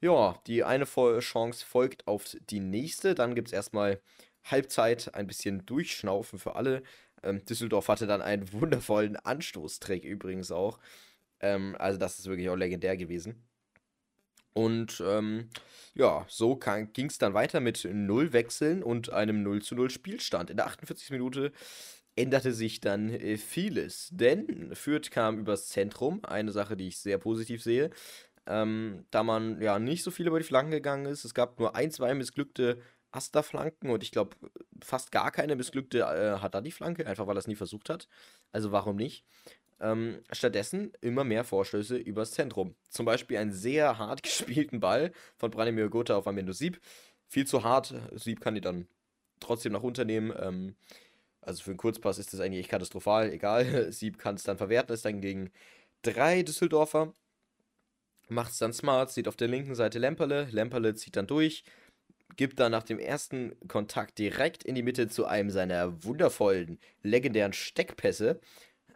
Ja, 0.00 0.40
die 0.46 0.62
eine 0.62 0.84
Chance 0.84 1.66
folgt 1.66 2.06
auf 2.06 2.36
die 2.48 2.60
nächste. 2.60 3.16
Dann 3.16 3.34
gibt 3.34 3.48
es 3.48 3.52
erstmal 3.52 4.00
Halbzeit 4.44 5.14
ein 5.14 5.26
bisschen 5.26 5.64
durchschnaufen 5.66 6.38
für 6.38 6.56
alle. 6.56 6.82
Ähm, 7.22 7.44
Düsseldorf 7.44 7.88
hatte 7.88 8.06
dann 8.06 8.22
einen 8.22 8.52
wundervollen 8.52 9.16
Anstoßtrack 9.16 10.04
übrigens 10.04 10.50
auch. 10.52 10.78
Ähm, 11.40 11.76
also 11.78 11.98
das 11.98 12.18
ist 12.18 12.26
wirklich 12.26 12.48
auch 12.48 12.56
legendär 12.56 12.96
gewesen. 12.96 13.42
Und 14.52 15.02
ähm, 15.06 15.48
ja, 15.94 16.24
so 16.28 16.56
ging 16.92 17.06
es 17.06 17.18
dann 17.18 17.34
weiter 17.34 17.60
mit 17.60 17.88
null 17.90 18.32
Wechseln 18.32 18.82
und 18.82 19.10
einem 19.10 19.42
0 19.42 19.62
zu 19.62 19.74
0 19.74 19.90
Spielstand. 19.90 20.50
In 20.50 20.56
der 20.56 20.66
48. 20.66 21.10
Minute 21.10 21.52
änderte 22.16 22.52
sich 22.52 22.80
dann 22.80 23.10
äh, 23.10 23.36
vieles, 23.36 24.08
denn 24.12 24.74
Fürth 24.74 25.10
kam 25.10 25.38
übers 25.38 25.68
Zentrum, 25.68 26.24
eine 26.24 26.52
Sache, 26.52 26.76
die 26.76 26.88
ich 26.88 26.98
sehr 26.98 27.18
positiv 27.18 27.62
sehe, 27.62 27.90
ähm, 28.46 29.06
da 29.10 29.22
man 29.22 29.60
ja 29.62 29.78
nicht 29.78 30.02
so 30.02 30.10
viel 30.10 30.26
über 30.26 30.38
die 30.38 30.44
Flanken 30.44 30.72
gegangen 30.72 31.06
ist. 31.06 31.24
Es 31.24 31.34
gab 31.34 31.58
nur 31.60 31.76
ein, 31.76 31.90
zwei 31.92 32.14
missglückte 32.14 32.78
Asta-Flanken 33.12 33.90
und 33.90 34.02
ich 34.02 34.12
glaube 34.12 34.36
fast 34.82 35.12
gar 35.12 35.30
keine 35.30 35.56
missglückte 35.56 36.00
äh, 36.00 36.40
Haddadi-Flanke, 36.40 37.06
einfach 37.06 37.26
weil 37.26 37.36
er 37.36 37.40
es 37.40 37.46
nie 37.46 37.56
versucht 37.56 37.90
hat. 37.90 38.08
Also 38.52 38.72
warum 38.72 38.96
nicht? 38.96 39.24
Ähm, 39.80 40.22
stattdessen 40.30 40.92
immer 41.00 41.24
mehr 41.24 41.42
Vorstöße 41.42 41.96
übers 41.96 42.32
Zentrum. 42.32 42.74
Zum 42.90 43.06
Beispiel 43.06 43.38
einen 43.38 43.52
sehr 43.52 43.98
hart 43.98 44.22
gespielten 44.22 44.80
Ball 44.80 45.12
von 45.36 45.50
Branimir 45.50 45.88
Gotha 45.88 46.16
auf 46.16 46.26
Amendo 46.26 46.52
Sieb. 46.52 46.80
Viel 47.28 47.46
zu 47.46 47.64
hart. 47.64 47.94
Sieb 48.12 48.40
kann 48.40 48.54
die 48.54 48.60
dann 48.60 48.86
trotzdem 49.40 49.72
nach 49.72 49.82
unternehmen. 49.82 50.32
Ähm, 50.38 50.76
also 51.40 51.62
für 51.62 51.70
einen 51.70 51.78
Kurzpass 51.78 52.18
ist 52.18 52.32
das 52.32 52.40
eigentlich 52.40 52.68
katastrophal. 52.68 53.32
Egal. 53.32 53.90
Sieb 53.92 54.18
kann 54.18 54.34
es 54.34 54.42
dann 54.42 54.58
verwerten, 54.58 54.94
ist 54.94 55.04
dann 55.04 55.20
gegen 55.20 55.50
drei 56.02 56.42
Düsseldorfer. 56.42 57.14
Macht 58.28 58.52
es 58.52 58.58
dann 58.58 58.72
smart, 58.72 59.10
sieht 59.10 59.26
auf 59.26 59.36
der 59.36 59.48
linken 59.48 59.74
Seite 59.74 59.98
Lemperle. 59.98 60.48
Lemperle 60.52 60.94
zieht 60.94 61.16
dann 61.16 61.26
durch, 61.26 61.64
gibt 62.36 62.60
dann 62.60 62.72
nach 62.72 62.82
dem 62.82 62.98
ersten 62.98 63.54
Kontakt 63.68 64.18
direkt 64.18 64.64
in 64.64 64.74
die 64.74 64.82
Mitte 64.82 65.08
zu 65.08 65.26
einem 65.26 65.50
seiner 65.50 66.04
wundervollen, 66.04 66.78
legendären 67.02 67.52
Steckpässe. 67.52 68.40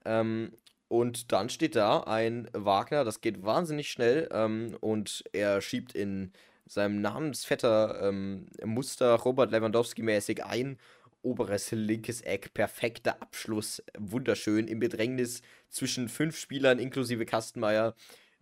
Ähm, 0.05 0.53
und 0.89 1.33
dann 1.33 1.49
steht 1.49 1.77
da 1.77 2.01
ein 2.01 2.49
Wagner, 2.53 3.05
das 3.05 3.21
geht 3.21 3.43
wahnsinnig 3.43 3.91
schnell 3.91 4.29
ähm, 4.33 4.77
und 4.81 5.25
er 5.33 5.61
schiebt 5.61 5.95
in 5.95 6.33
seinem 6.67 7.01
Namensvetter 7.01 8.09
ähm, 8.09 8.47
Muster 8.65 9.15
Robert 9.15 9.51
Lewandowski 9.51 10.03
mäßig 10.03 10.45
ein. 10.45 10.79
Oberes 11.23 11.71
linkes 11.73 12.21
Eck, 12.21 12.53
perfekter 12.53 13.21
Abschluss, 13.23 13.83
wunderschön 13.99 14.69
im 14.69 14.79
Bedrängnis 14.79 15.41
zwischen 15.71 16.11
fünf 16.11 16.37
Spielern 16.37 16.79
inklusive 16.79 17.25
Kastenmeier. 17.25 17.95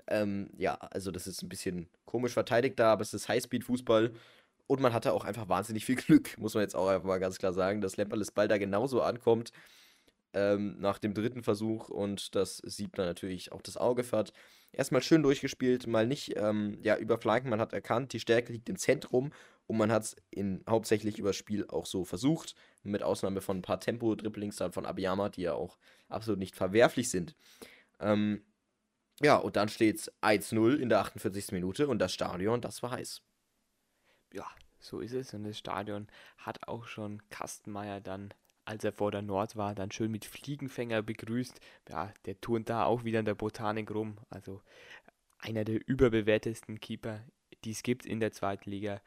Ähm, 0.09 0.51
ja, 0.59 0.75
also 0.75 1.13
das 1.13 1.29
ist 1.29 1.43
ein 1.43 1.49
bisschen 1.49 1.89
komisch 2.07 2.33
verteidigt 2.33 2.79
da, 2.81 2.93
aber 2.93 3.03
es 3.03 3.15
ist 3.15 3.29
Highspeed-Fußball 3.29 4.11
und 4.67 4.81
man 4.81 4.93
hatte 4.93 5.13
auch 5.13 5.25
einfach 5.25 5.49
wahnsinnig 5.49 5.85
viel 5.85 5.97
Glück, 5.97 6.37
muss 6.39 6.55
man 6.55 6.63
jetzt 6.63 6.77
auch 6.77 6.89
einfach 6.89 7.07
mal 7.07 7.21
ganz 7.21 7.39
klar 7.39 7.53
sagen, 7.53 7.81
dass 7.81 7.97
Lemperles 7.97 8.31
Ball 8.33 8.49
da 8.49 8.59
genauso 8.59 9.03
ankommt 9.03 9.53
ähm, 10.35 10.77
nach 10.79 10.99
dem 10.99 11.15
dritten 11.15 11.43
Versuch 11.43 11.89
und 11.89 12.35
das 12.35 12.59
Siebner 12.59 13.05
natürlich 13.05 13.53
auch 13.53 13.63
das 13.63 13.77
Auge 13.77 14.05
fährt. 14.05 14.33
Erstmal 14.73 15.03
schön 15.03 15.23
durchgespielt, 15.23 15.87
mal 15.87 16.07
nicht 16.07 16.37
ähm, 16.37 16.79
ja, 16.83 16.97
über 16.97 17.19
Flanken, 17.19 17.51
man 17.51 17.61
hat 17.61 17.73
erkannt, 17.73 18.13
die 18.13 18.21
Stärke 18.21 18.53
liegt 18.53 18.69
im 18.69 18.77
Zentrum 18.77 19.33
und 19.67 19.77
man 19.77 19.93
hat 19.93 20.03
es 20.03 20.17
hauptsächlich 20.69 21.19
über 21.19 21.31
das 21.31 21.37
Spiel 21.37 21.67
auch 21.69 21.87
so 21.87 22.05
versucht, 22.05 22.55
mit 22.83 23.03
Ausnahme 23.03 23.41
von 23.41 23.59
ein 23.59 23.63
paar 23.63 23.81
Tempo-Dribblings 23.81 24.57
dann 24.57 24.73
von 24.73 24.87
Abiyama, 24.87 25.29
die 25.29 25.43
ja 25.43 25.55
auch 25.55 25.79
absolut 26.09 26.39
nicht 26.39 26.57
verwerflich 26.57 27.11
sind. 27.11 27.37
Ähm, 28.01 28.43
ja, 29.21 29.37
und 29.37 29.57
dann 29.57 29.69
steht 29.69 29.99
es 29.99 30.13
1-0 30.23 30.77
in 30.77 30.89
der 30.89 31.01
48. 31.01 31.53
Minute 31.53 31.87
und 31.89 31.99
das 31.99 32.13
Stadion, 32.13 32.61
das 32.61 32.83
war 32.83 32.93
heiß. 32.93 33.23
Ja, 34.33 34.47
so 34.81 35.01
ist 35.01 35.13
es 35.13 35.35
und 35.35 35.45
das 35.45 35.59
Stadion 35.59 36.09
hat 36.39 36.67
auch 36.69 36.87
schon 36.87 37.23
Kastenmeier 37.31 38.01
dann 38.01 38.33
als 38.65 38.85
er 38.85 38.93
vor 38.93 39.11
der 39.11 39.23
Nord 39.23 39.57
war, 39.57 39.75
dann 39.75 39.91
schön 39.91 40.11
mit 40.11 40.25
Fliegenfänger 40.25 41.03
begrüßt. 41.03 41.61
Ja, 41.89 42.13
der 42.27 42.41
turnt 42.41 42.71
da 42.71 42.85
auch 42.85 43.05
wieder 43.05 43.19
in 43.19 43.25
der 43.25 43.35
Botanik 43.35 43.91
rum. 43.91 44.19
Also 44.31 44.63
einer 45.39 45.65
der 45.65 45.87
überbewertesten 45.89 46.81
Keeper, 46.81 47.21
die 47.65 47.73
es 47.73 47.83
gibt 47.83 48.07
in 48.07 48.21
der 48.21 48.33
zweiten 48.33 48.71
Liga. 48.71 49.01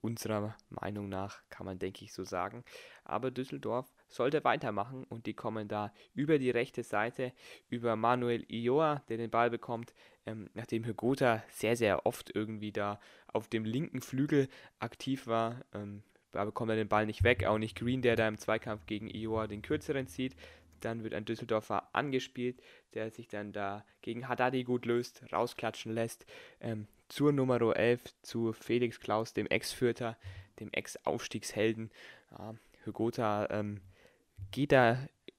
Unserer 0.00 0.56
Meinung 0.68 1.08
nach 1.08 1.42
kann 1.48 1.66
man, 1.66 1.78
denke 1.78 2.04
ich, 2.04 2.12
so 2.12 2.24
sagen. 2.24 2.64
Aber 3.04 3.30
Düsseldorf 3.30 3.92
sollte 4.12 4.44
weitermachen 4.44 5.04
und 5.04 5.26
die 5.26 5.34
kommen 5.34 5.68
da 5.68 5.92
über 6.14 6.38
die 6.38 6.50
rechte 6.50 6.82
Seite, 6.82 7.32
über 7.68 7.96
Manuel 7.96 8.44
Ioa, 8.48 9.02
der 9.08 9.16
den 9.16 9.30
Ball 9.30 9.50
bekommt, 9.50 9.94
ähm, 10.26 10.50
nachdem 10.54 10.84
Hygota 10.84 11.42
sehr, 11.48 11.76
sehr 11.76 12.06
oft 12.06 12.34
irgendwie 12.34 12.72
da 12.72 13.00
auf 13.26 13.48
dem 13.48 13.64
linken 13.64 14.00
Flügel 14.00 14.48
aktiv 14.78 15.26
war. 15.26 15.64
Ähm, 15.74 16.02
da 16.30 16.44
bekommt 16.44 16.70
er 16.70 16.76
den 16.76 16.88
Ball 16.88 17.06
nicht 17.06 17.24
weg, 17.24 17.44
auch 17.44 17.58
nicht 17.58 17.78
Green, 17.78 18.02
der 18.02 18.16
da 18.16 18.26
im 18.28 18.38
Zweikampf 18.38 18.86
gegen 18.86 19.08
Iowa 19.08 19.46
den 19.46 19.62
kürzeren 19.62 20.06
zieht. 20.06 20.34
Dann 20.80 21.04
wird 21.04 21.14
ein 21.14 21.24
Düsseldorfer 21.24 21.88
angespielt, 21.92 22.60
der 22.94 23.10
sich 23.10 23.28
dann 23.28 23.52
da 23.52 23.84
gegen 24.00 24.28
Haddadi 24.28 24.64
gut 24.64 24.84
löst, 24.84 25.22
rausklatschen 25.32 25.92
lässt. 25.92 26.26
Ähm, 26.60 26.88
zur 27.08 27.32
Nummer 27.32 27.60
11, 27.76 28.02
zu 28.22 28.52
Felix 28.52 28.98
Klaus, 28.98 29.34
dem 29.34 29.46
Ex-Fürther, 29.46 30.16
dem 30.58 30.70
Ex-Aufstiegshelden. 30.72 31.90
Ja, 32.30 32.54
Hygota 32.84 33.48
ähm, 33.50 33.80
geht 34.52 34.72
da 34.72 34.98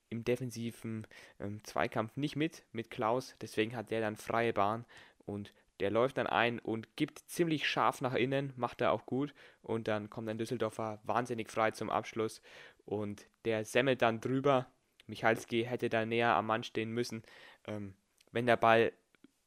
im 0.10 0.24
defensiven 0.24 1.08
ähm, 1.39 1.63
Zweikampf 1.63 2.17
nicht 2.17 2.36
mit, 2.36 2.63
mit 2.72 2.91
Klaus. 2.91 3.36
Deswegen 3.41 3.75
hat 3.75 3.89
der 3.89 4.01
dann 4.01 4.15
freie 4.15 4.53
Bahn 4.53 4.86
und 5.25 5.53
der 5.79 5.91
läuft 5.91 6.17
dann 6.17 6.27
ein 6.27 6.60
und 6.60 6.96
gibt 6.96 7.20
ziemlich 7.20 7.67
scharf 7.67 8.01
nach 8.01 8.13
innen, 8.13 8.53
macht 8.55 8.82
er 8.82 8.91
auch 8.91 9.05
gut. 9.05 9.34
Und 9.62 9.88
dann 9.88 10.10
kommt 10.10 10.29
ein 10.29 10.38
Düsseldorfer 10.38 11.00
wahnsinnig 11.03 11.50
frei 11.50 11.72
zum 11.72 11.89
Abschluss. 11.89 12.41
Und 12.86 13.25
der 13.46 13.65
semmelt 13.65 14.01
dann 14.01 14.22
drüber. 14.22 14.67
Michalski 15.08 15.63
hätte 15.63 15.89
da 15.89 16.05
näher 16.05 16.36
am 16.36 16.46
Mann 16.46 16.63
stehen 16.63 16.91
müssen. 16.91 17.24
Ähm, 17.65 17.96
wenn 18.32 18.46
der 18.46 18.58
Ball 18.58 18.93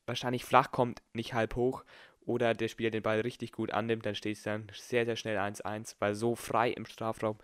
wahrscheinlich 0.04 0.44
flach 0.44 0.72
kommt, 0.72 1.02
nicht 1.12 1.32
halb 1.32 1.56
hoch, 1.56 1.84
oder 2.26 2.54
der 2.54 2.68
Spieler 2.68 2.90
den 2.90 3.02
Ball 3.02 3.20
richtig 3.20 3.52
gut 3.52 3.70
annimmt, 3.70 4.04
dann 4.04 4.14
steht 4.14 4.36
es 4.36 4.42
dann 4.42 4.66
sehr, 4.74 5.06
sehr 5.06 5.16
schnell 5.16 5.38
1-1, 5.38 5.96
weil 6.00 6.14
so 6.14 6.34
frei 6.34 6.70
im 6.70 6.84
Strafraum 6.84 7.38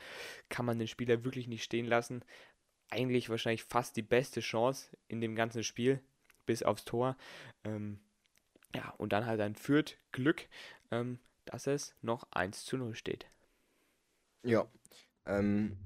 kann 0.49 0.67
man 0.67 0.79
den 0.79 0.89
Spieler 0.89 1.25
wirklich 1.25 1.49
nicht 1.49 1.63
stehen 1.63 1.87
lassen. 1.87 2.25
Eigentlich 2.91 3.31
wahrscheinlich 3.31 3.65
fast 3.65 3.97
die 3.97 4.03
beste 4.03 4.41
Chance 4.41 4.97
in 5.09 5.21
dem 5.21 5.35
ganzen 5.35 5.65
Spiel, 5.65 6.01
bis 6.45 6.63
aufs 6.63 6.85
Tor. 6.85 7.17
Ähm, 7.65 8.01
ja, 8.75 8.91
und 8.99 9.13
dann 9.13 9.27
halt 9.27 9.41
ein 9.41 9.55
Fürth 9.55 9.97
Glück, 10.11 10.49
ähm, 10.91 11.19
dass 11.45 11.67
es 11.67 11.95
noch 12.03 12.27
1 12.33 12.65
zu 12.65 12.77
0 12.77 12.95
steht. 12.95 13.27
Ja, 14.43 14.67
ähm, 15.27 15.77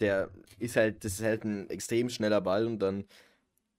der 0.00 0.30
ist 0.58 0.76
halt, 0.76 1.04
das 1.04 1.14
ist 1.14 1.22
halt 1.22 1.44
ein 1.44 1.68
extrem 1.70 2.08
schneller 2.08 2.40
Ball 2.40 2.66
und 2.66 2.78
dann 2.78 3.04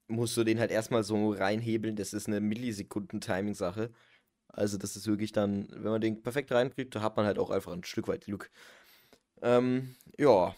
musst 0.08 0.36
du 0.36 0.44
den 0.44 0.60
halt 0.60 0.72
erstmal 0.72 1.04
so 1.04 1.32
reinhebeln. 1.32 1.96
Das 1.96 2.14
ist 2.14 2.28
eine 2.28 2.42
Millisekunden-Timing-Sache. 2.42 3.92
Also, 4.50 4.78
das 4.78 4.96
ist 4.96 5.08
wirklich 5.08 5.32
dann, 5.32 5.68
wenn 5.72 5.92
man 5.92 6.02
den 6.02 6.22
perfekt 6.22 6.52
reinkriegt, 6.52 6.96
da 6.96 7.02
hat 7.02 7.18
man 7.18 7.26
halt 7.26 7.40
auch 7.40 7.50
einfach 7.50 7.72
ein 7.74 7.84
Stück 7.84 8.08
weit 8.08 8.26
Glück. 8.26 8.50
Ähm, 9.42 9.96
ja, 10.18 10.56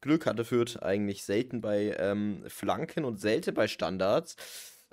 Glück 0.00 0.26
hatte 0.26 0.44
Fürth 0.44 0.82
eigentlich 0.82 1.24
selten 1.24 1.60
bei 1.60 1.96
ähm, 1.98 2.44
Flanken 2.48 3.04
und 3.04 3.20
selten 3.20 3.54
bei 3.54 3.68
Standards. 3.68 4.36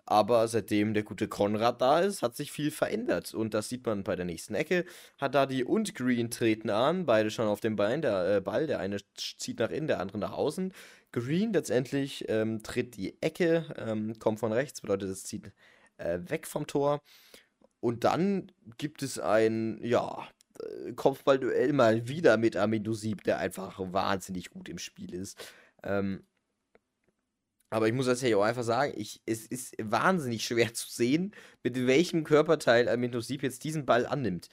Aber 0.05 0.47
seitdem 0.47 0.95
der 0.95 1.03
gute 1.03 1.27
Konrad 1.27 1.81
da 1.81 1.99
ist, 1.99 2.23
hat 2.23 2.35
sich 2.35 2.51
viel 2.51 2.71
verändert. 2.71 3.33
Und 3.35 3.53
das 3.53 3.69
sieht 3.69 3.85
man 3.85 4.03
bei 4.03 4.15
der 4.15 4.25
nächsten 4.25 4.55
Ecke. 4.55 4.85
Haddadi 5.19 5.63
und 5.63 5.93
Green 5.93 6.31
treten 6.31 6.71
an, 6.71 7.05
beide 7.05 7.29
schon 7.29 7.47
auf 7.47 7.59
dem 7.59 7.75
Bein, 7.75 8.01
der 8.01 8.37
äh, 8.37 8.41
Ball. 8.41 8.65
Der 8.65 8.79
eine 8.79 8.97
zieht 9.15 9.59
nach 9.59 9.69
innen, 9.69 9.85
der 9.85 9.99
andere 9.99 10.17
nach 10.17 10.31
außen. 10.31 10.73
Green 11.11 11.53
letztendlich 11.53 12.25
ähm, 12.27 12.63
tritt 12.63 12.95
die 12.97 13.21
Ecke, 13.21 13.65
ähm, 13.77 14.17
kommt 14.17 14.39
von 14.39 14.51
rechts, 14.51 14.81
bedeutet, 14.81 15.09
es 15.09 15.25
zieht 15.25 15.51
äh, 15.97 16.19
weg 16.27 16.47
vom 16.47 16.65
Tor. 16.65 17.01
Und 17.81 18.03
dann 18.03 18.51
gibt 18.77 19.03
es 19.03 19.19
ein, 19.19 19.79
ja, 19.83 20.27
äh, 20.61 20.93
Kopfballduell 20.93 21.73
mal 21.73 22.07
wieder 22.07 22.37
mit 22.37 22.57
Amidou 22.57 22.93
Sieb, 22.93 23.23
der 23.23 23.37
einfach 23.37 23.79
wahnsinnig 23.79 24.49
gut 24.49 24.69
im 24.69 24.77
Spiel 24.77 25.13
ist. 25.13 25.37
Ähm, 25.83 26.23
aber 27.71 27.87
ich 27.87 27.93
muss 27.93 28.07
das 28.07 28.21
ja 28.21 28.35
auch 28.35 28.43
einfach 28.43 28.63
sagen, 28.63 28.93
ich, 28.95 29.21
es 29.25 29.45
ist 29.45 29.75
wahnsinnig 29.79 30.43
schwer 30.45 30.73
zu 30.73 30.89
sehen, 30.89 31.33
mit 31.63 31.87
welchem 31.87 32.23
Körperteil 32.23 32.89
Aminos 32.89 33.27
Sieb 33.27 33.43
jetzt 33.43 33.63
diesen 33.63 33.85
Ball 33.85 34.05
annimmt. 34.05 34.49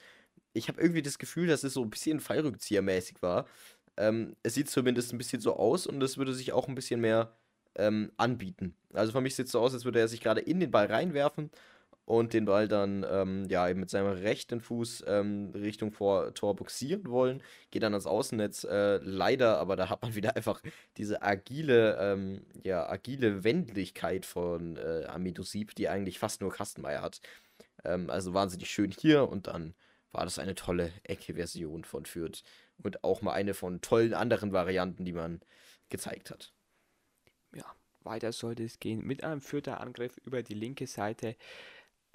Ich 0.53 0.67
habe 0.67 0.81
irgendwie 0.81 1.01
das 1.01 1.17
Gefühl, 1.17 1.47
dass 1.47 1.63
es 1.63 1.73
so 1.73 1.83
ein 1.83 1.89
bisschen 1.89 2.19
Fallrückziehermäßig 2.19 3.21
war. 3.21 3.47
Ähm, 3.97 4.35
es 4.43 4.53
sieht 4.53 4.69
zumindest 4.69 5.13
ein 5.13 5.17
bisschen 5.17 5.41
so 5.41 5.55
aus 5.55 5.87
und 5.87 6.01
es 6.03 6.17
würde 6.17 6.33
sich 6.33 6.53
auch 6.53 6.67
ein 6.67 6.75
bisschen 6.75 7.01
mehr 7.01 7.35
ähm, 7.75 8.11
anbieten. 8.17 8.75
Also 8.93 9.11
für 9.11 9.21
mich 9.21 9.35
sieht 9.35 9.47
es 9.47 9.51
so 9.51 9.59
aus, 9.59 9.73
als 9.73 9.85
würde 9.85 9.99
er 9.99 10.07
sich 10.07 10.21
gerade 10.21 10.41
in 10.41 10.59
den 10.59 10.71
Ball 10.71 10.85
reinwerfen 10.85 11.51
und 12.07 12.33
den 12.33 12.45
Ball 12.45 12.69
dann 12.69 13.05
ähm, 13.11 13.47
ja, 13.49 13.71
mit 13.73 13.89
seinem 13.89 14.07
rechten 14.07 14.61
Fuß 14.61 15.03
ähm, 15.07 15.51
Richtung 15.53 15.91
vor 15.91 16.33
Tor 16.33 16.55
boxieren 16.55 17.09
wollen. 17.09 17.43
Geht 17.69 17.83
dann 17.83 17.93
ans 17.93 18.07
Außennetz, 18.07 18.63
äh, 18.63 18.95
leider, 19.03 19.57
aber 19.57 19.75
da 19.75 19.89
hat 19.89 20.01
man 20.03 20.15
wieder 20.15 20.37
einfach 20.37 20.61
diese 20.95 21.21
agile, 21.21 21.97
ähm, 21.99 22.45
ja, 22.63 22.89
agile 22.89 23.43
Wendigkeit 23.43 24.25
von 24.25 24.77
äh, 24.77 25.03
Amido 25.09 25.43
Sieb, 25.43 25.75
die 25.75 25.89
eigentlich 25.89 26.17
fast 26.17 26.39
nur 26.39 26.53
Kastenmeier 26.53 27.01
hat. 27.01 27.19
Ähm, 27.83 28.09
also 28.09 28.33
wahnsinnig 28.33 28.69
schön 28.69 28.91
hier 28.91 29.27
und 29.27 29.47
dann 29.47 29.75
war 30.13 30.23
das 30.23 30.39
eine 30.39 30.55
tolle 30.55 30.93
Ecke-Version 31.03 31.83
von 31.83 32.05
Fürth 32.05 32.41
und 32.81 33.03
auch 33.03 33.21
mal 33.21 33.33
eine 33.33 33.53
von 33.53 33.81
tollen 33.81 34.13
anderen 34.13 34.53
Varianten, 34.53 35.03
die 35.03 35.11
man 35.11 35.41
gezeigt 35.89 36.31
hat. 36.31 36.53
Ja, 37.53 37.65
weiter 38.03 38.31
sollte 38.31 38.63
es 38.63 38.79
gehen 38.79 39.05
mit 39.05 39.25
einem 39.25 39.41
Fürther 39.41 39.81
Angriff 39.81 40.17
über 40.23 40.41
die 40.41 40.53
linke 40.53 40.87
Seite. 40.87 41.35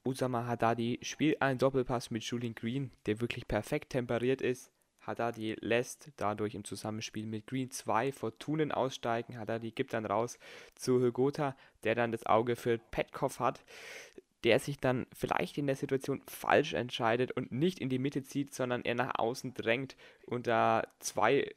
Usama 0.04 0.47
Haddadi 0.47 0.99
spielt 1.02 1.40
einen 1.42 1.59
Doppelpass 1.59 2.11
mit 2.11 2.25
Julian 2.25 2.54
Green, 2.54 2.90
der 3.06 3.21
wirklich 3.21 3.47
perfekt 3.47 3.90
temperiert 3.90 4.40
ist. 4.42 4.73
Haddadi 5.00 5.56
lässt 5.61 6.11
dadurch 6.16 6.54
im 6.54 6.64
Zusammenspiel 6.64 7.26
mit 7.26 7.47
Green 7.47 7.71
zwei 7.71 8.12
Fortunen 8.12 8.73
aussteigen. 8.73 9.38
Haddadi 9.38 9.73
gibt 9.73 9.92
dann 9.92 10.06
raus 10.06 10.38
zu 10.75 11.00
Hygota, 11.00 11.56
der 11.85 11.94
dann 11.94 12.12
das 12.12 12.26
Auge 12.26 12.56
für 12.56 12.78
Petkov 12.78 13.40
hat. 13.40 13.64
der 14.44 14.59
sich 14.59 14.78
dann 14.78 15.06
vielleicht 15.14 15.56
in 15.56 15.68
der 15.68 15.76
Situation 15.76 16.21
falsch 16.26 16.73
entscheidet 16.73 17.30
und 17.30 17.52
nicht 17.52 17.78
in 17.78 17.88
die 17.88 18.00
Mitte 18.00 18.25
zieht, 18.25 18.52
sondern 18.52 18.82
er 18.85 18.97
nach 18.97 19.18
außen 19.18 19.54
drängt 19.54 19.97
und 20.26 20.49
da 20.49 20.82
zwei, 20.99 21.54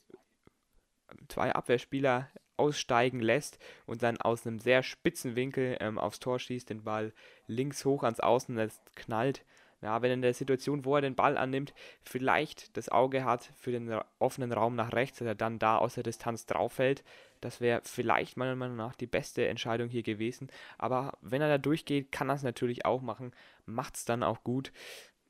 zwei 1.28 1.52
Abwehrspieler 1.52 2.30
aussteigen 2.58 3.20
lässt 3.20 3.60
und 3.86 4.04
dann 4.04 4.18
aus 4.18 4.46
einem 4.46 4.60
sehr 4.60 4.84
spitzen 4.84 5.36
Winkel 5.36 5.78
ähm, 5.80 5.98
aufs 5.98 6.20
Tor 6.20 6.40
schießt, 6.40 6.70
den 6.70 6.84
Ball 6.84 7.14
links 7.48 7.86
hoch 7.86 8.04
ans 8.04 8.20
Außennetz 8.20 8.82
knallt. 8.96 9.46
Ja, 9.82 10.02
wenn 10.02 10.12
in 10.12 10.22
der 10.22 10.34
Situation, 10.34 10.86
wo 10.86 10.96
er 10.96 11.02
den 11.02 11.16
Ball 11.16 11.38
annimmt, 11.38 11.74
vielleicht 12.02 12.76
das 12.76 12.90
Auge 12.90 13.24
hat 13.24 13.52
für 13.56 13.72
den 13.72 14.00
offenen 14.20 14.52
Raum 14.52 14.76
nach 14.76 14.94
rechts, 14.94 15.20
dass 15.20 15.28
er 15.28 15.36
dann 15.36 15.60
da 15.60 15.78
aus 15.78 15.96
der 15.96 16.04
Distanz 16.04 16.46
drauf 16.46 16.74
fällt, 16.74 17.04
das 17.42 17.62
wäre 17.62 17.82
vielleicht 17.84 18.38
meiner 18.38 18.56
Meinung 18.56 18.78
nach 18.78 18.96
die 18.96 19.06
beste 19.06 19.48
Entscheidung 19.48 19.90
hier 19.90 20.02
gewesen. 20.02 20.50
Aber 20.80 21.18
wenn 21.22 21.42
er 21.42 21.50
da 21.50 21.58
durchgeht, 21.60 22.12
kann 22.12 22.30
er 22.30 22.36
es 22.36 22.44
natürlich 22.44 22.86
auch 22.86 23.02
machen. 23.02 23.32
Macht 23.66 23.98
es 23.98 24.06
dann 24.06 24.24
auch 24.24 24.44
gut. 24.44 24.72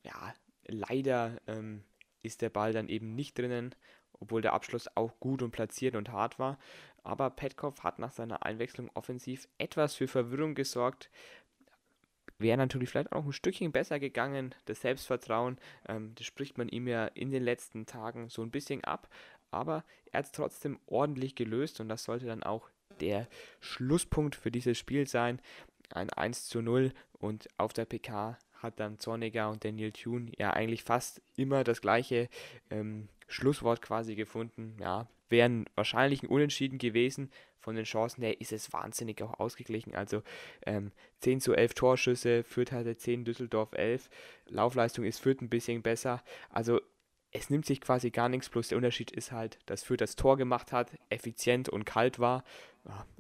Ja, 0.03 0.33
leider 0.67 1.35
ähm, 1.47 1.83
ist 2.23 2.41
der 2.41 2.49
Ball 2.49 2.71
dann 2.71 2.87
eben 2.87 3.13
nicht 3.15 3.37
drinnen, 3.37 3.75
obwohl 4.19 4.41
der 4.41 4.53
Abschluss 4.53 4.89
auch 4.95 5.19
gut 5.19 5.41
und 5.41 5.51
platziert 5.51 5.95
und 5.95 6.11
hart 6.11 6.39
war. 6.39 6.57
Aber 7.03 7.29
Petkov 7.29 7.83
hat 7.83 7.99
nach 7.99 8.11
seiner 8.11 8.45
Einwechslung 8.45 8.89
offensiv 8.93 9.47
etwas 9.57 9.95
für 9.95 10.07
Verwirrung 10.07 10.55
gesorgt. 10.55 11.09
Wäre 12.37 12.57
natürlich 12.57 12.89
vielleicht 12.89 13.13
auch 13.13 13.25
ein 13.25 13.31
Stückchen 13.31 13.71
besser 13.71 13.99
gegangen, 13.99 14.53
das 14.65 14.81
Selbstvertrauen, 14.81 15.57
ähm, 15.87 16.13
das 16.15 16.25
spricht 16.25 16.57
man 16.57 16.67
ihm 16.67 16.85
ja 16.87 17.05
in 17.05 17.31
den 17.31 17.43
letzten 17.43 17.85
Tagen 17.85 18.27
so 18.27 18.41
ein 18.41 18.51
bisschen 18.51 18.83
ab 18.83 19.07
aber 19.55 19.85
er 20.11 20.19
hat 20.19 20.25
es 20.25 20.31
trotzdem 20.31 20.79
ordentlich 20.85 21.35
gelöst 21.35 21.79
und 21.79 21.87
das 21.87 22.03
sollte 22.03 22.25
dann 22.25 22.43
auch 22.43 22.69
der 22.99 23.27
Schlusspunkt 23.61 24.35
für 24.35 24.51
dieses 24.51 24.77
Spiel 24.77 25.07
sein. 25.07 25.41
Ein 25.91 26.09
1 26.09 26.47
zu 26.47 26.61
0 26.61 26.91
und 27.13 27.47
auf 27.57 27.71
der 27.71 27.85
PK 27.85 28.37
hat 28.53 28.79
dann 28.79 28.99
Zorniger 28.99 29.49
und 29.49 29.63
Daniel 29.63 29.91
Thune 29.91 30.31
ja 30.37 30.51
eigentlich 30.51 30.83
fast 30.83 31.21
immer 31.37 31.63
das 31.63 31.81
gleiche 31.81 32.27
ähm, 32.69 33.07
Schlusswort 33.27 33.81
quasi 33.81 34.15
gefunden. 34.15 34.77
Ja, 34.79 35.07
wären 35.29 35.65
wahrscheinlich 35.75 36.23
ein 36.23 36.27
Unentschieden 36.27 36.77
gewesen. 36.77 37.31
Von 37.59 37.75
den 37.75 37.85
Chancen 37.85 38.21
her 38.21 38.39
ist 38.39 38.51
es 38.51 38.71
wahnsinnig 38.73 39.23
auch 39.23 39.39
ausgeglichen. 39.39 39.95
Also 39.95 40.21
ähm, 40.65 40.91
10 41.21 41.41
zu 41.41 41.53
11 41.53 41.73
Torschüsse, 41.73 42.43
Fürth 42.43 42.71
hatte 42.71 42.95
10, 42.95 43.25
Düsseldorf 43.25 43.71
11. 43.73 44.09
Laufleistung 44.47 45.03
ist 45.03 45.19
Fürth 45.19 45.41
ein 45.41 45.49
bisschen 45.49 45.81
besser. 45.81 46.23
Also 46.51 46.79
es 47.31 47.49
nimmt 47.49 47.65
sich 47.65 47.81
quasi 47.81 48.11
gar 48.11 48.29
nichts, 48.29 48.49
bloß 48.49 48.69
der 48.69 48.77
Unterschied 48.77 49.11
ist 49.11 49.31
halt, 49.31 49.59
dass 49.65 49.83
Fürth 49.83 49.99
das 49.99 50.15
Tor 50.15 50.37
gemacht 50.37 50.71
hat, 50.71 50.91
effizient 51.09 51.67
und 51.67 51.85
kalt 51.85 52.19
war. 52.19 52.43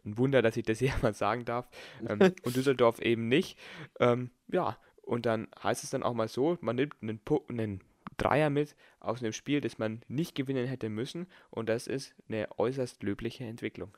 Ein 0.05 0.17
Wunder, 0.17 0.41
dass 0.41 0.55
ich 0.57 0.63
das 0.63 0.79
hier 0.79 0.93
mal 1.01 1.13
sagen 1.13 1.43
darf. 1.43 1.67
Ähm, 2.07 2.19
und 2.43 2.55
Düsseldorf 2.55 2.99
eben 2.99 3.27
nicht. 3.27 3.57
Ähm, 3.99 4.29
ja, 4.47 4.77
und 5.01 5.25
dann 5.25 5.47
heißt 5.61 5.83
es 5.83 5.89
dann 5.89 6.03
auch 6.03 6.13
mal 6.13 6.27
so, 6.27 6.57
man 6.61 6.75
nimmt 6.75 6.95
einen, 7.01 7.19
einen 7.49 7.81
Dreier 8.17 8.49
mit 8.49 8.75
aus 8.99 9.21
einem 9.21 9.33
Spiel, 9.33 9.61
das 9.61 9.77
man 9.77 10.01
nicht 10.07 10.35
gewinnen 10.35 10.67
hätte 10.67 10.89
müssen. 10.89 11.27
Und 11.49 11.69
das 11.69 11.87
ist 11.87 12.15
eine 12.27 12.47
äußerst 12.57 13.03
löbliche 13.03 13.45
Entwicklung. 13.45 13.97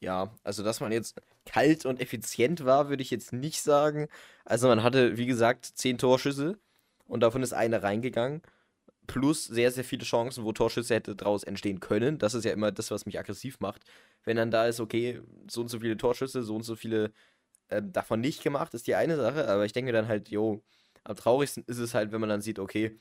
Ja, 0.00 0.34
also 0.44 0.62
dass 0.62 0.80
man 0.80 0.92
jetzt 0.92 1.20
kalt 1.44 1.84
und 1.84 2.00
effizient 2.00 2.64
war, 2.64 2.88
würde 2.88 3.02
ich 3.02 3.10
jetzt 3.10 3.32
nicht 3.32 3.60
sagen. 3.62 4.08
Also 4.44 4.68
man 4.68 4.82
hatte, 4.82 5.18
wie 5.18 5.26
gesagt, 5.26 5.66
zehn 5.66 5.98
Torschüsse 5.98 6.58
und 7.06 7.20
davon 7.20 7.42
ist 7.42 7.52
einer 7.52 7.82
reingegangen 7.82 8.42
plus 9.10 9.44
sehr, 9.44 9.72
sehr 9.72 9.82
viele 9.82 10.04
Chancen, 10.04 10.44
wo 10.44 10.52
Torschüsse 10.52 10.94
hätte 10.94 11.16
daraus 11.16 11.42
entstehen 11.42 11.80
können. 11.80 12.18
Das 12.18 12.34
ist 12.34 12.44
ja 12.44 12.52
immer 12.52 12.70
das, 12.70 12.92
was 12.92 13.06
mich 13.06 13.18
aggressiv 13.18 13.58
macht. 13.58 13.82
Wenn 14.22 14.36
dann 14.36 14.52
da 14.52 14.66
ist, 14.66 14.78
okay, 14.78 15.20
so 15.48 15.62
und 15.62 15.68
so 15.68 15.80
viele 15.80 15.96
Torschüsse, 15.96 16.44
so 16.44 16.54
und 16.54 16.62
so 16.62 16.76
viele 16.76 17.12
äh, 17.68 17.82
davon 17.82 18.20
nicht 18.20 18.42
gemacht, 18.44 18.72
ist 18.72 18.86
die 18.86 18.94
eine 18.94 19.16
Sache. 19.16 19.48
Aber 19.48 19.64
ich 19.64 19.72
denke 19.72 19.90
dann 19.90 20.06
halt, 20.06 20.28
jo, 20.28 20.62
am 21.02 21.16
traurigsten 21.16 21.64
ist 21.66 21.78
es 21.78 21.92
halt, 21.92 22.12
wenn 22.12 22.20
man 22.20 22.30
dann 22.30 22.40
sieht, 22.40 22.60
okay, 22.60 22.96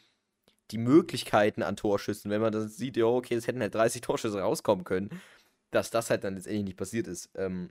die 0.72 0.78
Möglichkeiten 0.78 1.64
an 1.64 1.76
Torschüssen, 1.76 2.32
wenn 2.32 2.42
man 2.42 2.52
dann 2.52 2.70
sieht, 2.70 2.98
jo, 2.98 3.18
okay, 3.18 3.36
es 3.36 3.48
hätten 3.48 3.62
halt 3.62 3.76
30 3.76 4.02
Torschüsse 4.02 4.42
rauskommen 4.42 4.86
können, 4.86 5.10
dass 5.72 5.92
das 5.92 6.10
halt 6.10 6.24
dann 6.24 6.36
letztendlich 6.36 6.66
nicht 6.66 6.78
passiert 6.78 7.08
ist. 7.08 7.30
Ähm, 7.36 7.70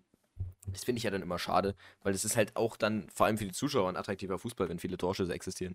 das 0.66 0.84
finde 0.84 0.98
ich 0.98 1.04
ja 1.04 1.10
dann 1.10 1.22
immer 1.22 1.38
schade, 1.38 1.74
weil 2.02 2.14
es 2.14 2.24
ist 2.24 2.36
halt 2.36 2.54
auch 2.56 2.76
dann 2.76 3.08
vor 3.14 3.26
allem 3.26 3.38
für 3.38 3.44
die 3.44 3.52
Zuschauer 3.52 3.88
ein 3.88 3.96
attraktiver 3.96 4.38
Fußball, 4.38 4.68
wenn 4.68 4.78
viele 4.78 4.98
Torschüsse 4.98 5.32
existieren. 5.32 5.74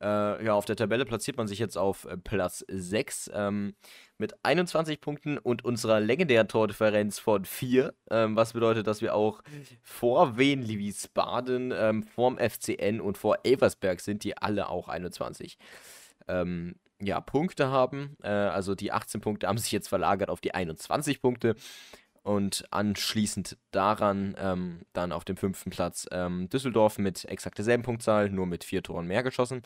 Äh, 0.00 0.44
ja, 0.44 0.54
auf 0.54 0.66
der 0.66 0.76
Tabelle 0.76 1.04
platziert 1.04 1.36
man 1.36 1.48
sich 1.48 1.58
jetzt 1.58 1.76
auf 1.76 2.04
äh, 2.04 2.16
Platz 2.16 2.64
6 2.68 3.30
ähm, 3.34 3.74
mit 4.18 4.34
21 4.44 5.00
Punkten 5.00 5.36
und 5.36 5.64
unserer 5.64 6.00
legendären 6.00 6.46
Tordifferenz 6.46 7.18
von 7.18 7.44
4. 7.44 7.92
Ähm, 8.10 8.36
was 8.36 8.52
bedeutet, 8.52 8.86
dass 8.86 9.00
wir 9.02 9.14
auch 9.14 9.42
vor 9.82 10.38
Wien 10.38 10.68
Wiesbaden, 10.68 11.72
ähm, 11.74 12.02
vorm 12.04 12.38
FCN 12.38 13.00
und 13.00 13.18
vor 13.18 13.38
Elversberg 13.42 14.00
sind, 14.00 14.22
die 14.22 14.36
alle 14.36 14.68
auch 14.68 14.88
21 14.88 15.58
ähm, 16.28 16.76
ja, 17.00 17.20
Punkte 17.20 17.68
haben. 17.68 18.16
Äh, 18.22 18.28
also 18.28 18.74
die 18.74 18.92
18 18.92 19.20
Punkte 19.20 19.46
haben 19.48 19.58
sich 19.58 19.72
jetzt 19.72 19.88
verlagert 19.88 20.30
auf 20.30 20.40
die 20.40 20.54
21 20.54 21.20
Punkte 21.20 21.56
und 22.22 22.64
anschließend 22.70 23.58
daran 23.70 24.34
ähm, 24.38 24.80
dann 24.94 25.12
auf 25.12 25.24
dem 25.24 25.36
fünften 25.36 25.70
Platz 25.70 26.06
ähm, 26.10 26.48
Düsseldorf 26.48 26.98
mit 26.98 27.26
exakt 27.26 27.58
derselben 27.58 27.82
Punktzahl, 27.82 28.30
nur 28.30 28.46
mit 28.46 28.64
vier 28.64 28.82
Toren 28.82 29.06
mehr 29.06 29.22
geschossen. 29.22 29.62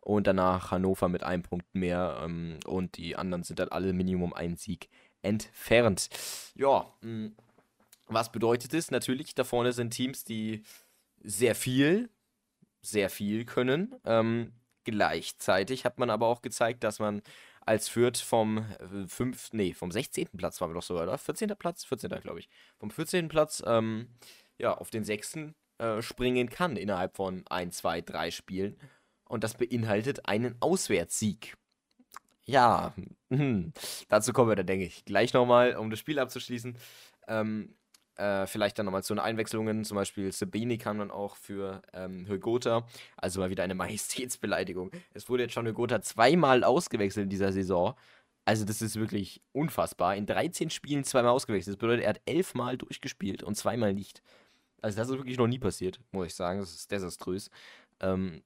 Und 0.00 0.28
danach 0.28 0.70
Hannover 0.70 1.08
mit 1.08 1.24
einem 1.24 1.42
Punkt 1.42 1.66
mehr 1.74 2.20
ähm, 2.22 2.60
und 2.64 2.96
die 2.96 3.16
anderen 3.16 3.42
sind 3.42 3.58
dann 3.58 3.70
alle 3.70 3.92
Minimum 3.92 4.34
ein 4.34 4.56
Sieg 4.56 4.88
entfernt. 5.22 6.08
Ja, 6.54 6.86
mh, 7.00 7.26
hm, 7.26 7.36
was 8.06 8.30
bedeutet 8.30 8.72
es? 8.72 8.92
Natürlich, 8.92 9.34
da 9.34 9.42
vorne 9.42 9.72
sind 9.72 9.90
Teams, 9.90 10.22
die 10.22 10.62
sehr 11.24 11.56
viel, 11.56 12.08
sehr 12.82 13.10
viel 13.10 13.44
können. 13.44 13.96
Gleichzeitig 14.86 15.84
hat 15.84 15.98
man 15.98 16.10
aber 16.10 16.28
auch 16.28 16.42
gezeigt, 16.42 16.84
dass 16.84 17.00
man 17.00 17.20
als 17.62 17.88
Fürth 17.88 18.18
vom 18.18 18.64
5, 19.08 19.52
äh, 19.52 19.56
nee, 19.56 19.74
vom 19.74 19.90
16. 19.90 20.28
Platz 20.36 20.60
waren 20.60 20.70
wir 20.70 20.74
doch 20.74 20.82
sogar, 20.84 21.02
oder? 21.02 21.18
14. 21.18 21.48
Platz? 21.58 21.84
14. 21.84 22.08
glaube 22.20 22.38
ich. 22.38 22.48
Vom 22.78 22.92
14. 22.92 23.26
Platz, 23.26 23.64
ähm, 23.66 24.06
ja, 24.58 24.72
auf 24.78 24.90
den 24.90 25.02
6. 25.02 25.38
Äh, 25.78 26.02
springen 26.02 26.48
kann 26.48 26.76
innerhalb 26.76 27.16
von 27.16 27.44
1, 27.48 27.78
2, 27.78 28.02
3 28.02 28.30
Spielen. 28.30 28.78
Und 29.24 29.42
das 29.42 29.54
beinhaltet 29.54 30.28
einen 30.28 30.54
Auswärtssieg. 30.60 31.56
Ja, 32.44 32.94
hm, 33.28 33.72
dazu 34.08 34.32
kommen 34.32 34.50
wir 34.50 34.56
dann, 34.56 34.68
denke 34.68 34.84
ich, 34.84 35.04
gleich 35.04 35.32
nochmal, 35.32 35.74
um 35.74 35.90
das 35.90 35.98
Spiel 35.98 36.20
abzuschließen. 36.20 36.78
Ähm, 37.26 37.74
äh, 38.16 38.46
vielleicht 38.46 38.78
dann 38.78 38.86
nochmal 38.86 39.02
zu 39.02 39.14
den 39.14 39.20
Einwechslungen. 39.20 39.84
Zum 39.84 39.96
Beispiel 39.96 40.32
Sabini 40.32 40.78
kam 40.78 40.98
dann 40.98 41.10
auch 41.10 41.36
für 41.36 41.82
ähm. 41.92 42.26
Also 43.16 43.40
mal 43.40 43.50
wieder 43.50 43.64
eine 43.64 43.74
Majestätsbeleidigung. 43.76 44.90
Es 45.14 45.28
wurde 45.28 45.44
jetzt 45.44 45.52
schon 45.52 45.66
Hygota 45.66 46.00
zweimal 46.02 46.64
ausgewechselt 46.64 47.24
in 47.24 47.30
dieser 47.30 47.52
Saison. 47.52 47.94
Also 48.44 48.64
das 48.64 48.80
ist 48.80 48.96
wirklich 48.96 49.42
unfassbar. 49.52 50.14
In 50.16 50.26
13 50.26 50.70
Spielen 50.70 51.04
zweimal 51.04 51.32
ausgewechselt. 51.32 51.74
Das 51.74 51.80
bedeutet, 51.80 52.04
er 52.04 52.10
hat 52.10 52.20
elfmal 52.26 52.78
durchgespielt 52.78 53.42
und 53.42 53.56
zweimal 53.56 53.92
nicht. 53.92 54.22
Also 54.82 54.98
das 54.98 55.08
ist 55.08 55.16
wirklich 55.16 55.38
noch 55.38 55.48
nie 55.48 55.58
passiert, 55.58 56.00
muss 56.12 56.28
ich 56.28 56.34
sagen. 56.34 56.60
Das 56.60 56.72
ist 56.72 56.90
desaströs. 56.90 57.50
Ähm, 58.00 58.42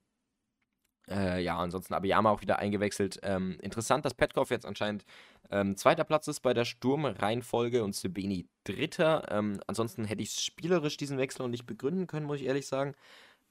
äh, 1.10 1.42
ja, 1.42 1.58
ansonsten 1.58 1.94
Abiyama 1.94 2.30
auch 2.30 2.40
wieder 2.40 2.58
eingewechselt. 2.58 3.18
Ähm, 3.22 3.58
interessant, 3.60 4.04
dass 4.04 4.14
Petkov 4.14 4.50
jetzt 4.50 4.66
anscheinend 4.66 5.04
ähm, 5.50 5.76
zweiter 5.76 6.04
Platz 6.04 6.28
ist 6.28 6.40
bei 6.40 6.54
der 6.54 6.64
Sturmreihenfolge 6.64 7.82
und 7.82 7.94
Sebeni 7.94 8.48
dritter. 8.64 9.26
Ähm, 9.30 9.60
ansonsten 9.66 10.04
hätte 10.04 10.22
ich 10.22 10.32
spielerisch 10.32 10.96
diesen 10.96 11.18
Wechsel 11.18 11.42
noch 11.42 11.50
nicht 11.50 11.66
begründen 11.66 12.06
können, 12.06 12.26
muss 12.26 12.40
ich 12.40 12.46
ehrlich 12.46 12.66
sagen. 12.66 12.94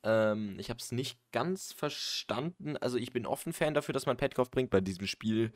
Ähm, 0.04 0.56
ich 0.60 0.70
habe 0.70 0.80
es 0.80 0.92
nicht 0.92 1.20
ganz 1.32 1.74
verstanden. 1.74 2.78
Also 2.78 2.98
ich 2.98 3.12
bin 3.12 3.26
offen 3.26 3.52
Fan 3.54 3.74
dafür, 3.74 3.94
dass 3.94 4.06
man 4.06 4.18
Petkov 4.18 4.50
bringt. 4.50 4.70
Bei 4.70 4.82
diesem 4.82 5.08
Spiel 5.08 5.52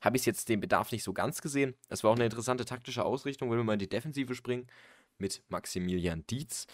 habe 0.00 0.16
ich 0.16 0.26
jetzt 0.26 0.48
den 0.48 0.60
Bedarf 0.60 0.90
nicht 0.92 1.04
so 1.04 1.12
ganz 1.12 1.40
gesehen. 1.42 1.74
Es 1.88 2.02
war 2.02 2.10
auch 2.10 2.16
eine 2.16 2.24
interessante 2.24 2.64
taktische 2.64 3.04
Ausrichtung, 3.04 3.50
wenn 3.50 3.58
wir 3.58 3.64
mal 3.64 3.74
in 3.74 3.78
die 3.78 3.88
Defensive 3.88 4.34
springen 4.34 4.66
mit 5.18 5.42
Maximilian 5.48 6.24
Dietz 6.26 6.66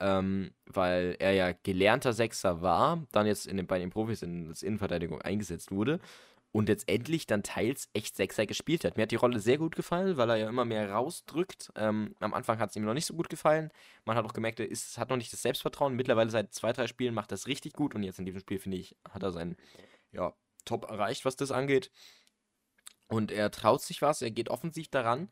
ähm, 0.00 0.52
weil 0.66 1.16
er 1.18 1.32
ja 1.32 1.52
gelernter 1.62 2.12
Sechser 2.12 2.62
war, 2.62 3.06
dann 3.12 3.26
jetzt 3.26 3.46
in 3.46 3.56
den, 3.56 3.66
bei 3.66 3.78
den 3.78 3.90
Profis 3.90 4.22
in 4.22 4.48
als 4.48 4.62
Innenverteidigung 4.62 5.22
eingesetzt 5.22 5.70
wurde 5.70 6.00
und 6.56 6.70
jetzt 6.70 6.88
endlich 6.88 7.26
dann 7.26 7.42
teils 7.42 7.90
echt 7.92 8.16
Sechser 8.16 8.46
gespielt 8.46 8.84
hat. 8.84 8.96
Mir 8.96 9.02
hat 9.02 9.10
die 9.10 9.16
Rolle 9.16 9.40
sehr 9.40 9.58
gut 9.58 9.76
gefallen, 9.76 10.16
weil 10.16 10.30
er 10.30 10.36
ja 10.36 10.48
immer 10.48 10.64
mehr 10.64 10.90
rausdrückt. 10.90 11.70
Ähm, 11.76 12.14
am 12.20 12.32
Anfang 12.32 12.58
hat 12.58 12.70
es 12.70 12.76
ihm 12.76 12.84
noch 12.84 12.94
nicht 12.94 13.04
so 13.04 13.14
gut 13.14 13.28
gefallen. 13.28 13.70
Man 14.06 14.16
hat 14.16 14.24
auch 14.24 14.32
gemerkt, 14.32 14.60
er 14.60 14.70
ist, 14.70 14.96
hat 14.96 15.10
noch 15.10 15.18
nicht 15.18 15.32
das 15.32 15.42
Selbstvertrauen. 15.42 15.94
Mittlerweile 15.94 16.30
seit 16.30 16.54
zwei, 16.54 16.72
drei 16.72 16.86
Spielen 16.86 17.12
macht 17.12 17.30
das 17.30 17.46
richtig 17.46 17.74
gut 17.74 17.94
und 17.94 18.02
jetzt 18.02 18.18
in 18.18 18.24
diesem 18.24 18.40
Spiel, 18.40 18.58
finde 18.58 18.78
ich, 18.78 18.96
hat 19.10 19.22
er 19.22 19.32
sein 19.32 19.56
ja, 20.12 20.32
Top 20.64 20.90
erreicht, 20.90 21.26
was 21.26 21.36
das 21.36 21.50
angeht. 21.50 21.90
Und 23.08 23.30
er 23.30 23.50
traut 23.50 23.82
sich 23.82 24.00
was, 24.00 24.22
er 24.22 24.30
geht 24.30 24.48
offensiv 24.48 24.88
daran. 24.88 25.28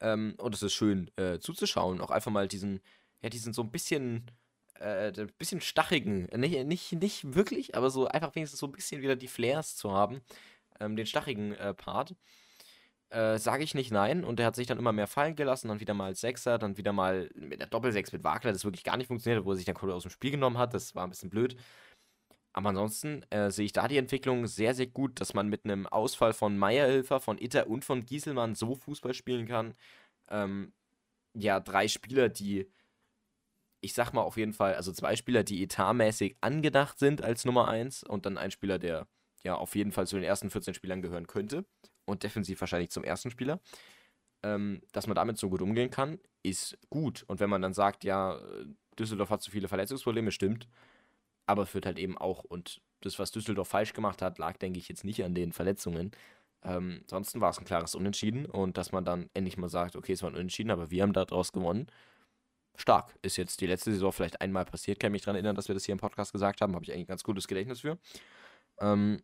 Ähm, 0.00 0.34
und 0.38 0.54
es 0.54 0.62
ist 0.62 0.74
schön 0.74 1.10
äh, 1.16 1.40
zuzuschauen. 1.40 2.00
Auch 2.00 2.10
einfach 2.10 2.30
mal 2.30 2.46
diesen, 2.46 2.80
ja, 3.22 3.28
die 3.30 3.38
sind 3.38 3.54
so 3.54 3.62
ein 3.62 3.70
bisschen, 3.70 4.30
äh, 4.80 5.12
ein 5.16 5.32
bisschen 5.38 5.60
stachigen, 5.60 6.24
nicht, 6.36 6.66
nicht, 6.66 6.92
nicht 6.92 7.34
wirklich, 7.34 7.76
aber 7.76 7.90
so 7.90 8.06
einfach 8.08 8.34
wenigstens 8.34 8.60
so 8.60 8.66
ein 8.66 8.72
bisschen 8.72 9.02
wieder 9.02 9.16
die 9.16 9.28
Flares 9.28 9.76
zu 9.76 9.92
haben, 9.92 10.20
ähm, 10.80 10.96
den 10.96 11.06
stachigen 11.06 11.52
äh, 11.54 11.74
Part. 11.74 12.14
äh, 13.10 13.38
sage 13.38 13.64
ich 13.64 13.74
nicht 13.74 13.90
nein. 13.90 14.24
Und 14.24 14.38
der 14.38 14.46
hat 14.46 14.56
sich 14.56 14.66
dann 14.66 14.78
immer 14.78 14.92
mehr 14.92 15.06
fallen 15.06 15.36
gelassen, 15.36 15.68
dann 15.68 15.80
wieder 15.80 15.94
mal 15.94 16.06
als 16.06 16.20
Sechser, 16.20 16.58
dann 16.58 16.76
wieder 16.76 16.92
mal 16.92 17.30
mit 17.34 17.60
der 17.60 17.66
Doppelsechs 17.68 18.12
mit 18.12 18.24
Wagner, 18.24 18.52
das 18.52 18.64
wirklich 18.64 18.84
gar 18.84 18.96
nicht 18.96 19.06
funktioniert, 19.08 19.44
wo 19.44 19.52
er 19.52 19.56
sich 19.56 19.64
dann 19.64 19.74
kurz 19.74 19.92
aus 19.92 20.02
dem 20.02 20.10
Spiel 20.10 20.30
genommen 20.32 20.58
hat. 20.58 20.74
Das 20.74 20.94
war 20.94 21.04
ein 21.04 21.10
bisschen 21.10 21.30
blöd. 21.30 21.56
Aber 22.52 22.70
ansonsten 22.70 23.22
äh, 23.30 23.50
sehe 23.50 23.66
ich 23.66 23.72
da 23.72 23.88
die 23.88 23.98
Entwicklung 23.98 24.46
sehr, 24.46 24.74
sehr 24.74 24.86
gut, 24.86 25.20
dass 25.20 25.34
man 25.34 25.48
mit 25.48 25.64
einem 25.64 25.86
Ausfall 25.86 26.32
von 26.32 26.58
Meierhilfer, 26.58 27.20
von 27.20 27.38
Itter 27.38 27.68
und 27.68 27.84
von 27.84 28.04
Gieselmann 28.04 28.54
so 28.54 28.74
Fußball 28.74 29.14
spielen 29.14 29.46
kann. 29.46 29.74
Ähm, 30.30 30.72
ja, 31.34 31.60
drei 31.60 31.88
Spieler, 31.88 32.28
die, 32.28 32.70
ich 33.80 33.94
sag 33.94 34.12
mal 34.12 34.22
auf 34.22 34.36
jeden 34.36 34.52
Fall, 34.52 34.74
also 34.74 34.92
zwei 34.92 35.16
Spieler, 35.16 35.44
die 35.44 35.62
etatmäßig 35.62 36.36
angedacht 36.40 36.98
sind 36.98 37.22
als 37.22 37.44
Nummer 37.44 37.68
eins 37.68 38.02
und 38.02 38.26
dann 38.26 38.38
ein 38.38 38.50
Spieler, 38.50 38.78
der 38.78 39.06
ja 39.44 39.54
auf 39.54 39.76
jeden 39.76 39.92
Fall 39.92 40.06
zu 40.06 40.16
den 40.16 40.24
ersten 40.24 40.50
14 40.50 40.74
Spielern 40.74 41.02
gehören 41.02 41.26
könnte 41.26 41.64
und 42.04 42.22
defensiv 42.22 42.60
wahrscheinlich 42.60 42.90
zum 42.90 43.04
ersten 43.04 43.30
Spieler. 43.30 43.60
Ähm, 44.42 44.82
dass 44.92 45.06
man 45.06 45.16
damit 45.16 45.36
so 45.38 45.50
gut 45.50 45.62
umgehen 45.62 45.90
kann, 45.90 46.20
ist 46.44 46.78
gut. 46.90 47.24
Und 47.26 47.40
wenn 47.40 47.50
man 47.50 47.60
dann 47.60 47.74
sagt, 47.74 48.04
ja, 48.04 48.40
Düsseldorf 48.98 49.30
hat 49.30 49.42
zu 49.42 49.50
viele 49.50 49.68
Verletzungsprobleme, 49.68 50.30
stimmt, 50.30 50.68
aber 51.46 51.66
führt 51.66 51.86
halt 51.86 51.98
eben 51.98 52.16
auch, 52.16 52.44
und 52.44 52.80
das, 53.00 53.18
was 53.18 53.32
Düsseldorf 53.32 53.68
falsch 53.68 53.94
gemacht 53.94 54.22
hat, 54.22 54.38
lag, 54.38 54.56
denke 54.58 54.78
ich, 54.78 54.88
jetzt 54.88 55.04
nicht 55.04 55.24
an 55.24 55.34
den 55.34 55.52
Verletzungen. 55.52 56.12
Ähm, 56.62 57.00
ansonsten 57.02 57.40
war 57.40 57.50
es 57.50 57.58
ein 57.58 57.64
klares 57.64 57.94
Unentschieden 57.94 58.46
und 58.46 58.76
dass 58.76 58.92
man 58.92 59.04
dann 59.04 59.30
endlich 59.34 59.56
mal 59.56 59.68
sagt, 59.68 59.96
okay, 59.96 60.12
es 60.12 60.22
war 60.22 60.30
ein 60.30 60.34
Unentschieden, 60.36 60.70
aber 60.70 60.90
wir 60.90 61.02
haben 61.02 61.12
daraus 61.12 61.52
gewonnen. 61.52 61.86
Stark. 62.78 63.18
Ist 63.22 63.36
jetzt 63.36 63.60
die 63.60 63.66
letzte 63.66 63.92
Saison 63.92 64.12
vielleicht 64.12 64.40
einmal 64.40 64.64
passiert. 64.64 65.00
Kann 65.00 65.12
mich 65.12 65.22
daran 65.22 65.36
erinnern, 65.36 65.56
dass 65.56 65.68
wir 65.68 65.74
das 65.74 65.84
hier 65.84 65.92
im 65.92 65.98
Podcast 65.98 66.32
gesagt 66.32 66.60
haben. 66.60 66.74
Habe 66.74 66.84
ich 66.84 66.92
eigentlich 66.92 67.04
ein 67.04 67.08
ganz 67.08 67.24
gutes 67.24 67.48
Gedächtnis 67.48 67.80
für. 67.80 67.98
Ähm, 68.80 69.20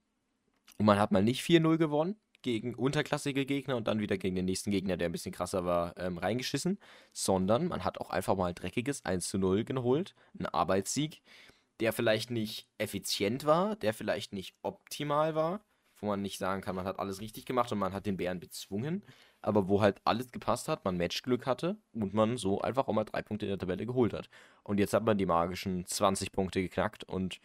und 0.78 0.86
man 0.86 0.98
hat 0.98 1.12
mal 1.12 1.22
nicht 1.22 1.42
4-0 1.42 1.78
gewonnen 1.78 2.16
gegen 2.42 2.74
unterklassige 2.74 3.46
Gegner 3.46 3.76
und 3.76 3.88
dann 3.88 4.00
wieder 4.00 4.18
gegen 4.18 4.36
den 4.36 4.44
nächsten 4.44 4.70
Gegner, 4.70 4.96
der 4.96 5.08
ein 5.08 5.12
bisschen 5.12 5.32
krasser 5.32 5.64
war, 5.64 5.96
ähm, 5.96 6.18
reingeschissen, 6.18 6.78
sondern 7.12 7.68
man 7.68 7.84
hat 7.84 7.98
auch 7.98 8.10
einfach 8.10 8.36
mal 8.36 8.48
ein 8.48 8.54
dreckiges 8.54 9.04
1 9.04 9.32
0 9.32 9.64
geholt, 9.64 10.14
ein 10.38 10.46
Arbeitssieg, 10.46 11.22
der 11.80 11.92
vielleicht 11.92 12.30
nicht 12.30 12.68
effizient 12.76 13.46
war, 13.46 13.76
der 13.76 13.94
vielleicht 13.94 14.32
nicht 14.32 14.56
optimal 14.62 15.34
war, 15.34 15.64
wo 16.00 16.06
man 16.06 16.20
nicht 16.20 16.38
sagen 16.38 16.60
kann, 16.60 16.76
man 16.76 16.84
hat 16.84 16.98
alles 16.98 17.20
richtig 17.20 17.46
gemacht 17.46 17.72
und 17.72 17.78
man 17.78 17.94
hat 17.94 18.04
den 18.04 18.18
Bären 18.18 18.40
bezwungen, 18.40 19.04
aber 19.44 19.68
wo 19.68 19.82
halt 19.82 20.00
alles 20.04 20.32
gepasst 20.32 20.68
hat, 20.68 20.84
man 20.84 20.96
Matchglück 20.96 21.46
hatte 21.46 21.76
und 21.92 22.14
man 22.14 22.36
so 22.36 22.60
einfach 22.60 22.88
auch 22.88 22.92
mal 22.94 23.04
drei 23.04 23.22
Punkte 23.22 23.46
in 23.46 23.50
der 23.50 23.58
Tabelle 23.58 23.86
geholt 23.86 24.12
hat. 24.12 24.28
Und 24.62 24.78
jetzt 24.78 24.94
hat 24.94 25.04
man 25.04 25.18
die 25.18 25.26
magischen 25.26 25.86
20 25.86 26.32
Punkte 26.32 26.62
geknackt 26.62 27.04
und 27.04 27.40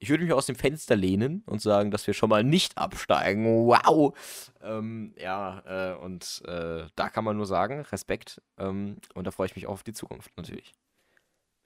ich 0.00 0.10
würde 0.10 0.22
mich 0.24 0.32
aus 0.32 0.46
dem 0.46 0.54
Fenster 0.54 0.96
lehnen 0.96 1.42
und 1.46 1.60
sagen, 1.60 1.90
dass 1.90 2.06
wir 2.06 2.14
schon 2.14 2.30
mal 2.30 2.44
nicht 2.44 2.78
absteigen. 2.78 3.66
Wow! 3.66 4.16
Ähm, 4.62 5.12
ja, 5.18 5.62
äh, 5.66 5.96
und 5.96 6.42
äh, 6.46 6.86
da 6.94 7.08
kann 7.08 7.24
man 7.24 7.36
nur 7.36 7.46
sagen, 7.46 7.80
Respekt. 7.80 8.40
Ähm, 8.58 8.98
und 9.14 9.26
da 9.26 9.30
freue 9.32 9.46
ich 9.46 9.56
mich 9.56 9.66
auch 9.66 9.72
auf 9.72 9.82
die 9.82 9.92
Zukunft 9.92 10.30
natürlich. 10.36 10.72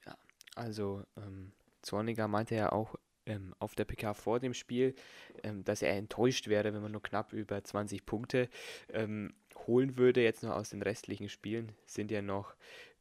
Ja, 0.05 0.15
also 0.55 1.03
ähm, 1.15 1.53
Zorniger 1.83 2.27
meinte 2.27 2.55
ja 2.55 2.71
auch 2.71 2.95
ähm, 3.25 3.53
auf 3.59 3.75
der 3.75 3.85
PK 3.85 4.13
vor 4.13 4.39
dem 4.39 4.53
Spiel, 4.53 4.95
ähm, 5.43 5.63
dass 5.63 5.81
er 5.81 5.95
enttäuscht 5.95 6.47
wäre, 6.47 6.73
wenn 6.73 6.81
man 6.81 6.91
nur 6.91 7.03
knapp 7.03 7.33
über 7.33 7.63
20 7.63 8.05
Punkte 8.05 8.49
ähm, 8.89 9.33
holen 9.67 9.97
würde. 9.97 10.21
Jetzt 10.23 10.43
noch 10.43 10.55
aus 10.55 10.69
den 10.69 10.81
restlichen 10.81 11.29
Spielen 11.29 11.71
sind 11.85 12.11
ja 12.11 12.21
noch 12.21 12.55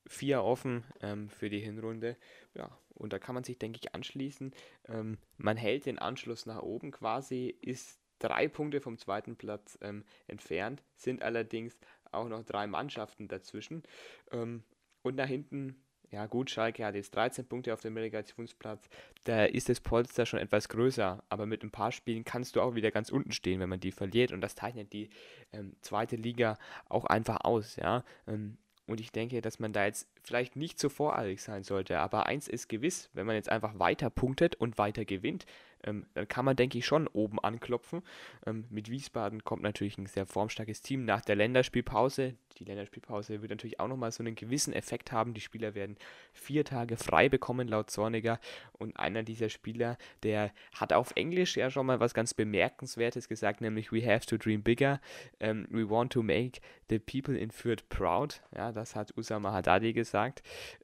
vier 0.09 0.43
offen 0.43 0.83
für 1.29 1.49
die 1.49 1.61
Hinrunde. 1.61 2.17
Ja, 2.55 2.77
und 2.95 3.13
da 3.13 3.19
kann 3.19 3.35
man 3.35 3.45
sich, 3.45 3.59
denke 3.59 3.79
ich, 3.81 3.95
anschließen. 3.95 4.53
Ähm, 4.89 5.19
man 5.37 5.57
hält 5.57 5.87
den 5.87 5.99
Anschluss 5.99 6.47
nach 6.47 6.63
oben 6.63 6.91
quasi, 6.91 7.57
ist 7.61 8.01
drei 8.19 8.49
Punkte 8.49 8.81
vom 8.81 8.99
zweiten 8.99 9.37
Platz 9.37 9.79
ähm, 9.83 10.05
entfernt, 10.29 10.83
sind 10.95 11.23
allerdings 11.23 11.79
auch 12.13 12.29
noch 12.29 12.45
drei 12.45 12.67
Mannschaften 12.67 13.29
dazwischen. 13.29 13.83
Ähm, 14.31 14.63
und 15.03 15.17
nach 15.17 15.27
hinten, 15.27 15.83
ja 16.13 16.27
gut, 16.27 16.51
Schalke 16.51 16.85
hat 16.85 16.95
jetzt 16.95 17.15
13 17.15 17.47
Punkte 17.47 17.73
auf 17.73 17.81
dem 17.81 17.97
Relegationsplatz. 17.97 18.89
Da 19.25 19.47
ist 19.47 19.71
das 19.71 19.81
Polster 19.81 20.27
schon 20.27 20.41
etwas 20.41 20.69
größer, 20.69 21.23
aber 21.31 21.47
mit 21.47 21.63
ein 21.63 21.71
paar 21.71 21.91
Spielen 21.91 22.25
kannst 22.25 22.55
du 22.55 22.61
auch 22.61 22.75
wieder 22.75 22.91
ganz 22.91 23.11
unten 23.11 23.33
stehen, 23.33 23.61
wenn 23.61 23.71
man 23.71 23.81
die 23.81 23.93
verliert. 23.93 24.31
Und 24.31 24.43
das 24.43 24.55
zeichnet 24.55 24.93
die 24.93 25.09
ähm, 25.53 25.75
zweite 25.81 26.17
Liga 26.17 26.59
auch 26.91 27.07
einfach 27.07 27.39
aus. 27.45 27.77
Ja? 27.77 28.05
Ähm, 28.29 28.59
und 28.87 29.01
ich 29.01 29.11
denke, 29.11 29.41
dass 29.41 29.59
man 29.59 29.73
da 29.73 29.87
jetzt 29.87 30.07
vielleicht 30.23 30.57
nicht 30.57 30.79
so 30.79 30.89
voreilig 30.89 31.43
sein 31.43 31.65
sollte. 31.65 31.99
Aber 31.99 32.27
eins 32.27 32.49
ist 32.49 32.69
gewiss, 32.69 33.11
wenn 33.13 33.27
man 33.27 33.37
jetzt 33.37 33.49
einfach 33.49 33.79
weiter 33.79 34.11
punktet 34.11 34.55
und 34.57 34.79
weiter 34.79 35.05
gewinnt, 35.05 35.47
ähm, 35.85 36.07
dann 36.15 36.29
kann 36.29 36.45
man, 36.45 36.57
denke 36.57 36.79
ich, 36.79 36.87
schon 36.87 37.09
oben 37.09 37.41
anklopfen. 37.41 38.03
Ähm, 38.47 38.65
mit 38.71 38.91
Wiesbaden 38.91 39.45
kommt 39.45 39.63
natürlich 39.63 39.99
ein 39.99 40.07
sehr 40.07 40.27
formstarkes 40.27 40.83
Team 40.83 41.05
nach 41.05 41.23
der 41.23 41.37
Länderspielpause. 41.37 42.35
Die 42.59 42.65
Länderspielpause 42.65 43.41
wird 43.41 43.51
natürlich 43.51 43.81
auch 43.81 43.89
nochmal 43.89 44.13
so 44.13 44.23
einen 44.23 44.35
gewissen 44.35 44.73
Effekt 44.73 45.11
haben. 45.11 45.35
Die 45.35 45.41
Spieler 45.41 45.75
werden 45.75 45.97
vier 46.33 46.65
Tage 46.65 46.97
frei 46.97 47.29
bekommen, 47.29 47.67
laut 47.67 47.91
Zorniger. 47.91 48.39
Und 48.73 48.97
einer 48.97 49.23
dieser 49.23 49.49
Spieler, 49.49 49.97
der 50.23 50.53
hat 50.75 50.93
auf 50.93 51.13
Englisch 51.17 51.57
ja 51.57 51.71
schon 51.71 51.87
mal 51.87 51.99
was 51.99 52.15
ganz 52.15 52.35
Bemerkenswertes 52.35 53.29
gesagt, 53.29 53.61
nämlich 53.61 53.91
We 53.91 54.07
have 54.07 54.27
to 54.27 54.37
dream 54.37 54.63
bigger. 54.63 55.01
Um, 55.41 55.49
ähm, 55.49 55.67
we 55.71 55.89
want 55.89 56.13
to 56.13 56.23
make 56.23 56.61
the 56.89 56.99
people 56.99 57.37
in 57.37 57.51
Fürth 57.51 57.89
proud. 57.89 58.43
Ja, 58.55 58.71
das 58.71 58.95
hat 58.95 59.17
Usama 59.17 59.53
Haddadi 59.53 59.93
gesagt. 59.93 60.12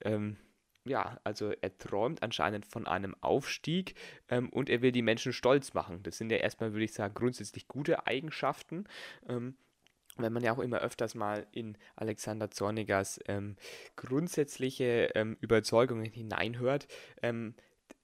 Ähm, 0.03 0.37
ja, 0.85 1.19
also 1.25 1.53
er 1.61 1.77
träumt 1.77 2.23
anscheinend 2.23 2.67
von 2.67 2.87
einem 2.87 3.15
Aufstieg 3.21 3.95
ähm, 4.29 4.49
und 4.49 4.71
er 4.71 4.83
will 4.83 4.93
die 4.93 5.03
Menschen 5.03 5.33
stolz 5.33 5.75
machen. 5.75 6.03
Das 6.03 6.19
sind 6.19 6.31
ja 6.31 6.39
erstmal, 6.39 6.73
würde 6.73 6.85
ich 6.85 6.95
sagen, 6.95 7.15
grundsätzlich 7.15 7.69
gute 7.69 8.07
Eigenschaften. 8.07 8.85
Ähm, 9.29 9.57
wenn 10.17 10.33
man 10.33 10.43
ja 10.43 10.53
auch 10.53 10.59
immer 10.59 10.79
öfters 10.79 11.15
mal 11.15 11.47
in 11.53 11.77
Alexander 11.95 12.51
Zornigers 12.51 13.21
ähm, 13.27 13.57
grundsätzliche 13.97 15.11
ähm, 15.15 15.37
Überzeugungen 15.41 16.07
hineinhört, 16.07 16.89
ähm, 17.23 17.55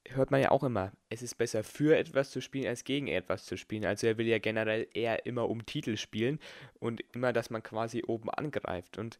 hört 0.09 0.31
man 0.31 0.41
ja 0.41 0.51
auch 0.51 0.63
immer, 0.63 0.93
es 1.09 1.23
ist 1.23 1.37
besser 1.37 1.65
für 1.65 1.97
etwas 1.97 2.31
zu 2.31 2.41
spielen 2.41 2.67
als 2.67 2.85
gegen 2.85 3.09
etwas 3.09 3.47
zu 3.47 3.57
spielen. 3.57 3.85
Also 3.85 4.07
er 4.07 4.19
will 4.19 4.27
ja 4.27 4.39
generell 4.39 4.87
eher 4.93 5.27
immer 5.27 5.49
um 5.49 5.65
Titel 5.65 5.97
spielen 5.97 6.39
und 6.79 7.01
immer, 7.15 7.33
dass 7.33 7.51
man 7.51 7.63
quasi 7.63 8.03
oben 8.07 8.31
angreift. 8.31 8.99
Und 8.99 9.19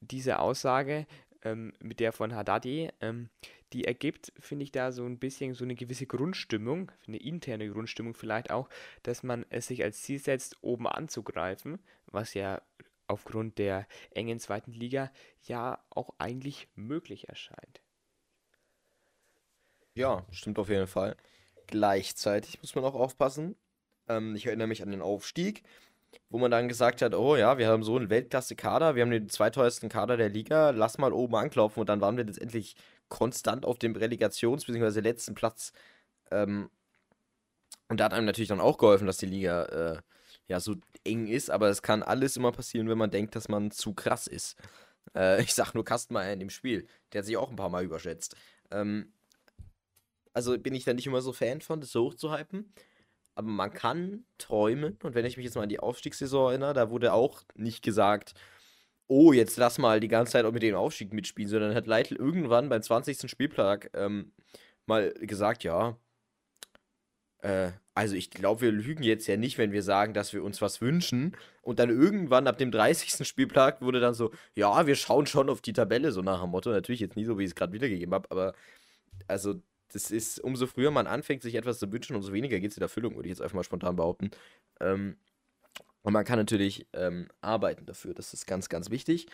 diese 0.00 0.38
Aussage 0.40 1.06
ähm, 1.44 1.72
mit 1.80 2.00
der 2.00 2.12
von 2.12 2.34
Haddadi, 2.34 2.90
ähm, 3.00 3.28
die 3.72 3.84
ergibt, 3.84 4.32
finde 4.38 4.64
ich, 4.64 4.72
da 4.72 4.92
so 4.92 5.04
ein 5.04 5.18
bisschen 5.18 5.54
so 5.54 5.64
eine 5.64 5.74
gewisse 5.74 6.06
Grundstimmung, 6.06 6.90
eine 7.06 7.18
interne 7.18 7.68
Grundstimmung 7.70 8.14
vielleicht 8.14 8.50
auch, 8.50 8.68
dass 9.02 9.22
man 9.22 9.44
es 9.50 9.66
sich 9.66 9.82
als 9.82 10.02
Ziel 10.02 10.18
setzt, 10.18 10.56
oben 10.62 10.86
anzugreifen, 10.86 11.78
was 12.06 12.34
ja 12.34 12.62
aufgrund 13.06 13.58
der 13.58 13.86
engen 14.10 14.38
zweiten 14.38 14.72
Liga 14.72 15.12
ja 15.42 15.84
auch 15.90 16.14
eigentlich 16.18 16.68
möglich 16.74 17.28
erscheint. 17.28 17.82
Ja, 19.94 20.26
stimmt 20.30 20.58
auf 20.58 20.68
jeden 20.68 20.86
Fall. 20.86 21.16
Gleichzeitig 21.66 22.60
muss 22.60 22.74
man 22.74 22.84
auch 22.84 22.94
aufpassen. 22.94 23.56
Ähm, 24.08 24.34
ich 24.34 24.46
erinnere 24.46 24.66
mich 24.66 24.82
an 24.82 24.90
den 24.90 25.02
Aufstieg 25.02 25.62
wo 26.30 26.38
man 26.38 26.50
dann 26.50 26.68
gesagt 26.68 27.02
hat, 27.02 27.14
oh 27.14 27.36
ja, 27.36 27.58
wir 27.58 27.68
haben 27.68 27.82
so 27.82 27.96
einen 27.96 28.10
Weltklasse-Kader, 28.10 28.94
wir 28.94 29.02
haben 29.02 29.10
den 29.10 29.28
zweiteuersten 29.28 29.88
Kader 29.88 30.16
der 30.16 30.28
Liga, 30.28 30.70
lass 30.70 30.98
mal 30.98 31.12
oben 31.12 31.36
anklopfen 31.36 31.80
und 31.80 31.88
dann 31.88 32.00
waren 32.00 32.16
wir 32.16 32.24
letztendlich 32.24 32.76
konstant 33.08 33.64
auf 33.64 33.78
dem 33.78 33.94
Relegations- 33.94 34.66
bzw. 34.66 35.00
letzten 35.00 35.34
Platz. 35.34 35.72
Ähm, 36.30 36.70
und 37.88 38.00
da 38.00 38.04
hat 38.06 38.14
einem 38.14 38.26
natürlich 38.26 38.48
dann 38.48 38.60
auch 38.60 38.78
geholfen, 38.78 39.06
dass 39.06 39.18
die 39.18 39.26
Liga 39.26 39.64
äh, 39.64 40.02
ja 40.48 40.60
so 40.60 40.76
eng 41.04 41.26
ist, 41.26 41.50
aber 41.50 41.68
es 41.68 41.82
kann 41.82 42.02
alles 42.02 42.36
immer 42.36 42.52
passieren, 42.52 42.88
wenn 42.88 42.98
man 42.98 43.10
denkt, 43.10 43.36
dass 43.36 43.48
man 43.48 43.70
zu 43.70 43.94
krass 43.94 44.26
ist. 44.26 44.56
Äh, 45.14 45.42
ich 45.42 45.54
sag 45.54 45.74
nur 45.74 45.84
Kastenmeier 45.84 46.32
in 46.32 46.40
dem 46.40 46.50
Spiel, 46.50 46.86
der 47.12 47.20
hat 47.20 47.26
sich 47.26 47.36
auch 47.36 47.50
ein 47.50 47.56
paar 47.56 47.70
Mal 47.70 47.84
überschätzt. 47.84 48.36
Ähm, 48.70 49.12
also 50.32 50.58
bin 50.58 50.74
ich 50.74 50.84
da 50.84 50.94
nicht 50.94 51.06
immer 51.06 51.20
so 51.20 51.32
Fan 51.32 51.60
von, 51.60 51.80
das 51.80 51.92
so 51.92 52.06
hoch 52.06 52.14
zu 52.14 52.36
hypen 52.36 52.72
aber 53.34 53.48
man 53.48 53.72
kann 53.72 54.24
träumen. 54.38 54.96
Und 55.02 55.14
wenn 55.14 55.24
ich 55.24 55.36
mich 55.36 55.44
jetzt 55.44 55.56
mal 55.56 55.62
an 55.62 55.68
die 55.68 55.80
Aufstiegssaison 55.80 56.50
erinnere, 56.50 56.74
da 56.74 56.90
wurde 56.90 57.12
auch 57.12 57.42
nicht 57.54 57.82
gesagt, 57.82 58.34
oh, 59.06 59.32
jetzt 59.32 59.56
lass 59.56 59.78
mal 59.78 60.00
die 60.00 60.08
ganze 60.08 60.32
Zeit 60.32 60.44
auch 60.44 60.52
mit 60.52 60.62
dem 60.62 60.74
Aufstieg 60.74 61.12
mitspielen, 61.12 61.50
sondern 61.50 61.74
hat 61.74 61.86
Leitl 61.86 62.16
irgendwann 62.16 62.68
beim 62.68 62.82
20. 62.82 63.30
Spieltag 63.30 63.90
ähm, 63.94 64.32
mal 64.86 65.12
gesagt, 65.14 65.64
ja, 65.64 65.98
äh, 67.44 67.72
also 67.94 68.16
ich 68.16 68.30
glaube, 68.30 68.62
wir 68.62 68.72
lügen 68.72 69.04
jetzt 69.04 69.26
ja 69.28 69.36
nicht, 69.36 69.58
wenn 69.58 69.72
wir 69.72 69.82
sagen, 69.82 70.14
dass 70.14 70.32
wir 70.32 70.42
uns 70.42 70.60
was 70.62 70.80
wünschen. 70.80 71.36
Und 71.62 71.78
dann 71.78 71.90
irgendwann 71.90 72.48
ab 72.48 72.58
dem 72.58 72.70
30. 72.72 73.26
Spieltag 73.26 73.82
wurde 73.82 74.00
dann 74.00 74.14
so, 74.14 74.32
ja, 74.54 74.86
wir 74.86 74.96
schauen 74.96 75.26
schon 75.26 75.48
auf 75.48 75.60
die 75.60 75.72
Tabelle, 75.72 76.10
so 76.10 76.22
nach 76.22 76.40
dem 76.42 76.50
Motto. 76.50 76.70
Natürlich 76.70 77.00
jetzt 77.00 77.16
nie 77.16 77.24
so, 77.24 77.38
wie 77.38 77.44
ich 77.44 77.50
es 77.50 77.54
gerade 77.54 77.72
wiedergegeben 77.72 78.14
habe, 78.14 78.30
aber 78.30 78.54
also 79.28 79.62
das 79.94 80.10
ist, 80.10 80.40
umso 80.40 80.66
früher 80.66 80.90
man 80.90 81.06
anfängt, 81.06 81.42
sich 81.42 81.54
etwas 81.54 81.78
zu 81.78 81.92
wünschen, 81.92 82.16
umso 82.16 82.32
weniger 82.32 82.58
geht 82.58 82.72
es 82.72 82.76
in 82.76 82.82
Erfüllung, 82.82 83.14
würde 83.14 83.28
ich 83.28 83.30
jetzt 83.30 83.40
einfach 83.40 83.54
mal 83.54 83.64
spontan 83.64 83.96
behaupten. 83.96 84.30
Ähm, 84.80 85.16
und 86.02 86.12
man 86.12 86.24
kann 86.24 86.38
natürlich 86.38 86.86
ähm, 86.92 87.28
arbeiten 87.40 87.86
dafür, 87.86 88.12
das 88.12 88.34
ist 88.34 88.46
ganz, 88.46 88.68
ganz 88.68 88.90
wichtig. 88.90 89.26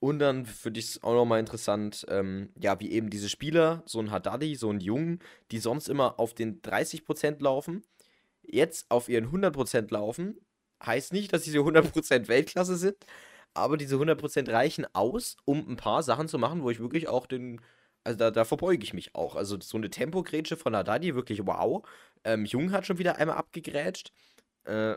Und 0.00 0.20
dann 0.20 0.46
finde 0.46 0.78
ich 0.78 0.90
es 0.90 1.02
auch 1.02 1.14
nochmal 1.14 1.40
interessant, 1.40 2.06
ähm, 2.08 2.50
ja, 2.56 2.78
wie 2.78 2.92
eben 2.92 3.10
diese 3.10 3.28
Spieler, 3.28 3.82
so 3.84 3.98
ein 3.98 4.12
Haddadi, 4.12 4.54
so 4.54 4.70
ein 4.70 4.80
Jungen, 4.80 5.18
die 5.50 5.58
sonst 5.58 5.88
immer 5.88 6.20
auf 6.20 6.34
den 6.34 6.62
30% 6.62 7.42
laufen, 7.42 7.82
jetzt 8.42 8.90
auf 8.90 9.08
ihren 9.08 9.30
100% 9.32 9.92
laufen, 9.92 10.38
heißt 10.84 11.12
nicht, 11.12 11.32
dass 11.32 11.42
diese 11.42 11.58
100% 11.58 12.28
Weltklasse 12.28 12.76
sind, 12.76 12.96
aber 13.54 13.76
diese 13.76 13.96
100% 13.96 14.50
reichen 14.52 14.86
aus, 14.92 15.36
um 15.44 15.68
ein 15.68 15.76
paar 15.76 16.04
Sachen 16.04 16.28
zu 16.28 16.38
machen, 16.38 16.62
wo 16.62 16.70
ich 16.70 16.78
wirklich 16.78 17.08
auch 17.08 17.26
den, 17.26 17.60
also 18.08 18.18
da, 18.18 18.30
da 18.30 18.44
verbeuge 18.46 18.82
ich 18.82 18.94
mich 18.94 19.14
auch. 19.14 19.36
Also 19.36 19.60
so 19.60 19.76
eine 19.76 19.90
Tempogrätsche 19.90 20.56
von 20.56 20.74
Haddadi, 20.74 21.14
wirklich 21.14 21.46
wow. 21.46 21.86
Ähm, 22.24 22.46
Jung 22.46 22.72
hat 22.72 22.86
schon 22.86 22.98
wieder 22.98 23.16
einmal 23.16 23.36
abgegrätscht. 23.36 24.12
Äh, 24.64 24.96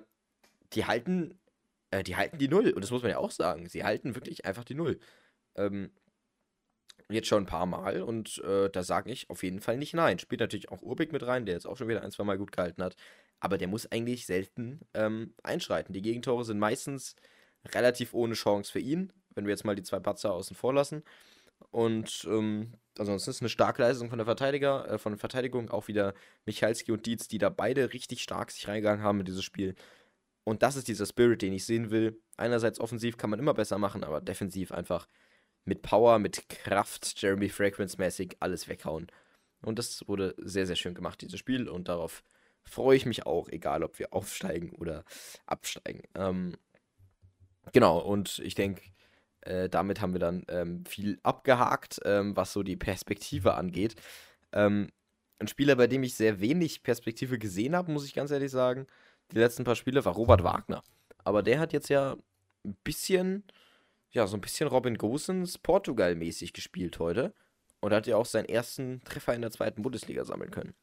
die 0.73 0.85
halten, 0.85 1.37
äh, 1.91 2.03
die 2.03 2.15
halten 2.15 2.37
die 2.37 2.47
Null. 2.47 2.71
Und 2.71 2.81
das 2.81 2.91
muss 2.91 3.01
man 3.01 3.11
ja 3.11 3.17
auch 3.17 3.31
sagen. 3.31 3.67
Sie 3.67 3.83
halten 3.83 4.15
wirklich 4.15 4.45
einfach 4.45 4.63
die 4.63 4.75
Null. 4.75 4.97
Ähm, 5.55 5.91
jetzt 7.09 7.27
schon 7.27 7.43
ein 7.43 7.47
paar 7.47 7.65
Mal 7.65 8.01
und 8.01 8.37
äh, 8.45 8.69
da 8.69 8.83
sage 8.83 9.11
ich 9.11 9.29
auf 9.29 9.43
jeden 9.43 9.59
Fall 9.59 9.77
nicht 9.77 9.93
nein. 9.93 10.17
Spielt 10.17 10.39
natürlich 10.39 10.69
auch 10.69 10.81
Urbik 10.81 11.11
mit 11.11 11.27
rein, 11.27 11.45
der 11.45 11.55
jetzt 11.55 11.65
auch 11.67 11.75
schon 11.75 11.89
wieder 11.89 12.03
ein, 12.03 12.11
zwei 12.11 12.23
Mal 12.23 12.37
gut 12.37 12.53
gehalten 12.53 12.81
hat. 12.81 12.95
Aber 13.41 13.57
der 13.57 13.67
muss 13.67 13.91
eigentlich 13.91 14.25
selten 14.25 14.79
ähm, 14.93 15.33
einschreiten. 15.43 15.91
Die 15.93 16.01
Gegentore 16.01 16.45
sind 16.45 16.59
meistens 16.59 17.17
relativ 17.75 18.13
ohne 18.13 18.35
Chance 18.35 18.71
für 18.71 18.79
ihn, 18.79 19.11
wenn 19.31 19.45
wir 19.45 19.51
jetzt 19.51 19.65
mal 19.65 19.75
die 19.75 19.83
zwei 19.83 19.99
Patzer 19.99 20.31
außen 20.31 20.55
vor 20.55 20.73
lassen. 20.73 21.03
Und 21.69 22.27
ähm, 22.29 22.73
ansonsten 22.97 23.31
ist 23.31 23.41
eine 23.41 23.49
starke 23.49 23.81
Leistung 23.81 24.09
von 24.09 24.17
der 24.17 24.25
Verteidiger, 24.25 24.89
äh, 24.89 24.97
von 24.97 25.13
der 25.13 25.19
Verteidigung 25.19 25.69
auch 25.69 25.87
wieder 25.87 26.13
Michalski 26.45 26.91
und 26.91 27.05
Dietz, 27.05 27.27
die 27.27 27.37
da 27.37 27.49
beide 27.49 27.93
richtig 27.93 28.23
stark 28.23 28.51
sich 28.51 28.67
reingegangen 28.67 29.03
haben 29.03 29.19
in 29.19 29.25
dieses 29.25 29.43
Spiel. 29.43 29.75
Und 30.43 30.63
das 30.63 30.75
ist 30.75 30.87
dieser 30.87 31.05
Spirit, 31.05 31.41
den 31.41 31.53
ich 31.53 31.65
sehen 31.65 31.91
will. 31.91 32.19
Einerseits 32.37 32.79
offensiv 32.79 33.17
kann 33.17 33.29
man 33.29 33.39
immer 33.39 33.53
besser 33.53 33.77
machen, 33.77 34.03
aber 34.03 34.21
defensiv 34.21 34.71
einfach 34.71 35.07
mit 35.65 35.83
Power, 35.83 36.19
mit 36.19 36.49
Kraft, 36.49 37.21
Jeremy 37.21 37.49
Fragrance-mäßig 37.49 38.37
alles 38.39 38.67
weghauen. 38.67 39.07
Und 39.61 39.77
das 39.77 40.07
wurde 40.07 40.35
sehr, 40.37 40.65
sehr 40.65 40.75
schön 40.75 40.95
gemacht, 40.95 41.21
dieses 41.21 41.39
Spiel. 41.39 41.69
Und 41.69 41.87
darauf 41.87 42.23
freue 42.63 42.97
ich 42.97 43.05
mich 43.05 43.25
auch, 43.25 43.49
egal 43.49 43.83
ob 43.83 43.99
wir 43.99 44.13
aufsteigen 44.13 44.71
oder 44.71 45.03
absteigen. 45.45 46.01
Ähm, 46.15 46.57
genau, 47.71 47.99
und 47.99 48.39
ich 48.39 48.55
denke, 48.55 48.81
äh, 49.41 49.69
damit 49.69 50.01
haben 50.01 50.13
wir 50.13 50.19
dann 50.19 50.43
ähm, 50.47 50.85
viel 50.85 51.19
abgehakt, 51.23 51.99
ähm, 52.05 52.35
was 52.35 52.53
so 52.53 52.63
die 52.63 52.77
Perspektive 52.77 53.55
angeht. 53.55 53.95
Ähm, 54.51 54.89
ein 55.39 55.47
Spieler, 55.47 55.75
bei 55.75 55.87
dem 55.87 56.03
ich 56.03 56.15
sehr 56.15 56.39
wenig 56.39 56.83
Perspektive 56.83 57.39
gesehen 57.39 57.75
habe, 57.75 57.91
muss 57.91 58.05
ich 58.05 58.13
ganz 58.13 58.31
ehrlich 58.31 58.51
sagen, 58.51 58.87
die 59.31 59.39
letzten 59.39 59.63
paar 59.63 59.75
Spiele 59.75 60.05
war 60.05 60.13
Robert 60.13 60.43
Wagner. 60.43 60.83
Aber 61.23 61.41
der 61.43 61.59
hat 61.59 61.73
jetzt 61.73 61.89
ja 61.89 62.17
ein 62.63 62.75
bisschen, 62.83 63.43
ja, 64.11 64.27
so 64.27 64.37
ein 64.37 64.41
bisschen 64.41 64.67
Robin 64.67 64.97
Gosens 64.97 65.57
Portugal-mäßig 65.57 66.53
gespielt 66.53 66.99
heute. 66.99 67.33
Und 67.79 67.93
hat 67.93 68.05
ja 68.05 68.15
auch 68.15 68.27
seinen 68.27 68.45
ersten 68.45 69.01
Treffer 69.03 69.33
in 69.33 69.41
der 69.41 69.49
zweiten 69.49 69.81
Bundesliga 69.81 70.23
sammeln 70.23 70.51
können. 70.51 70.75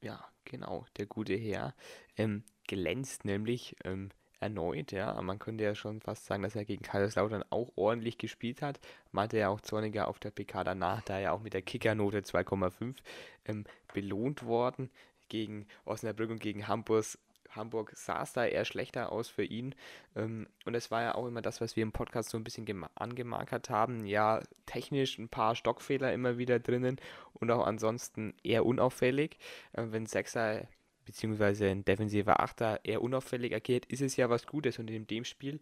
Ja, 0.00 0.24
genau, 0.44 0.86
der 0.96 1.06
gute 1.06 1.34
Herr. 1.34 1.74
Ähm, 2.16 2.44
glänzt 2.68 3.24
nämlich 3.24 3.74
ähm, 3.82 4.10
erneut, 4.40 4.92
ja. 4.92 5.20
Man 5.22 5.38
könnte 5.38 5.64
ja 5.64 5.74
schon 5.74 6.00
fast 6.00 6.26
sagen, 6.26 6.42
dass 6.42 6.56
er 6.56 6.64
gegen 6.64 6.82
Kaiserslautern 6.82 7.44
auch 7.50 7.70
ordentlich 7.76 8.18
gespielt 8.18 8.62
hat. 8.62 8.80
Meinte 9.12 9.38
ja 9.38 9.48
auch 9.48 9.60
Zorniger 9.60 10.08
auf 10.08 10.18
der 10.18 10.30
PK 10.30 10.64
danach, 10.64 11.02
da 11.02 11.18
er 11.18 11.34
auch 11.34 11.42
mit 11.42 11.54
der 11.54 11.62
Kickernote 11.62 12.20
2,5 12.20 12.96
ähm, 13.44 13.64
belohnt 13.92 14.44
worden. 14.44 14.90
Gegen 15.28 15.66
Osnabrück 15.84 16.30
und 16.30 16.40
gegen 16.40 16.66
Hamburg, 16.66 17.04
Hamburg 17.50 17.92
sah 17.94 18.22
es 18.22 18.32
da 18.32 18.44
eher 18.44 18.64
schlechter 18.64 19.12
aus 19.12 19.28
für 19.28 19.44
ihn. 19.44 19.74
Ähm, 20.16 20.48
und 20.64 20.74
es 20.74 20.90
war 20.90 21.02
ja 21.02 21.14
auch 21.14 21.26
immer 21.26 21.42
das, 21.42 21.60
was 21.60 21.76
wir 21.76 21.82
im 21.82 21.92
Podcast 21.92 22.30
so 22.30 22.38
ein 22.38 22.44
bisschen 22.44 22.66
angemarkert 22.94 23.70
haben. 23.70 24.06
Ja, 24.06 24.40
technisch 24.66 25.18
ein 25.18 25.28
paar 25.28 25.56
Stockfehler 25.56 26.12
immer 26.12 26.38
wieder 26.38 26.58
drinnen 26.58 26.96
und 27.34 27.50
auch 27.50 27.66
ansonsten 27.66 28.34
eher 28.42 28.64
unauffällig. 28.66 29.38
Äh, 29.72 29.86
wenn 29.90 30.06
Sechser 30.06 30.66
beziehungsweise 31.10 31.66
ein 31.66 31.84
defensiver 31.84 32.38
Achter 32.40 32.80
eher 32.84 33.02
unauffällig 33.02 33.52
agiert, 33.52 33.84
ist 33.86 34.00
es 34.00 34.16
ja 34.16 34.30
was 34.30 34.46
Gutes. 34.46 34.78
Und 34.78 34.88
in 34.90 35.08
dem 35.08 35.24
Spiel, 35.24 35.58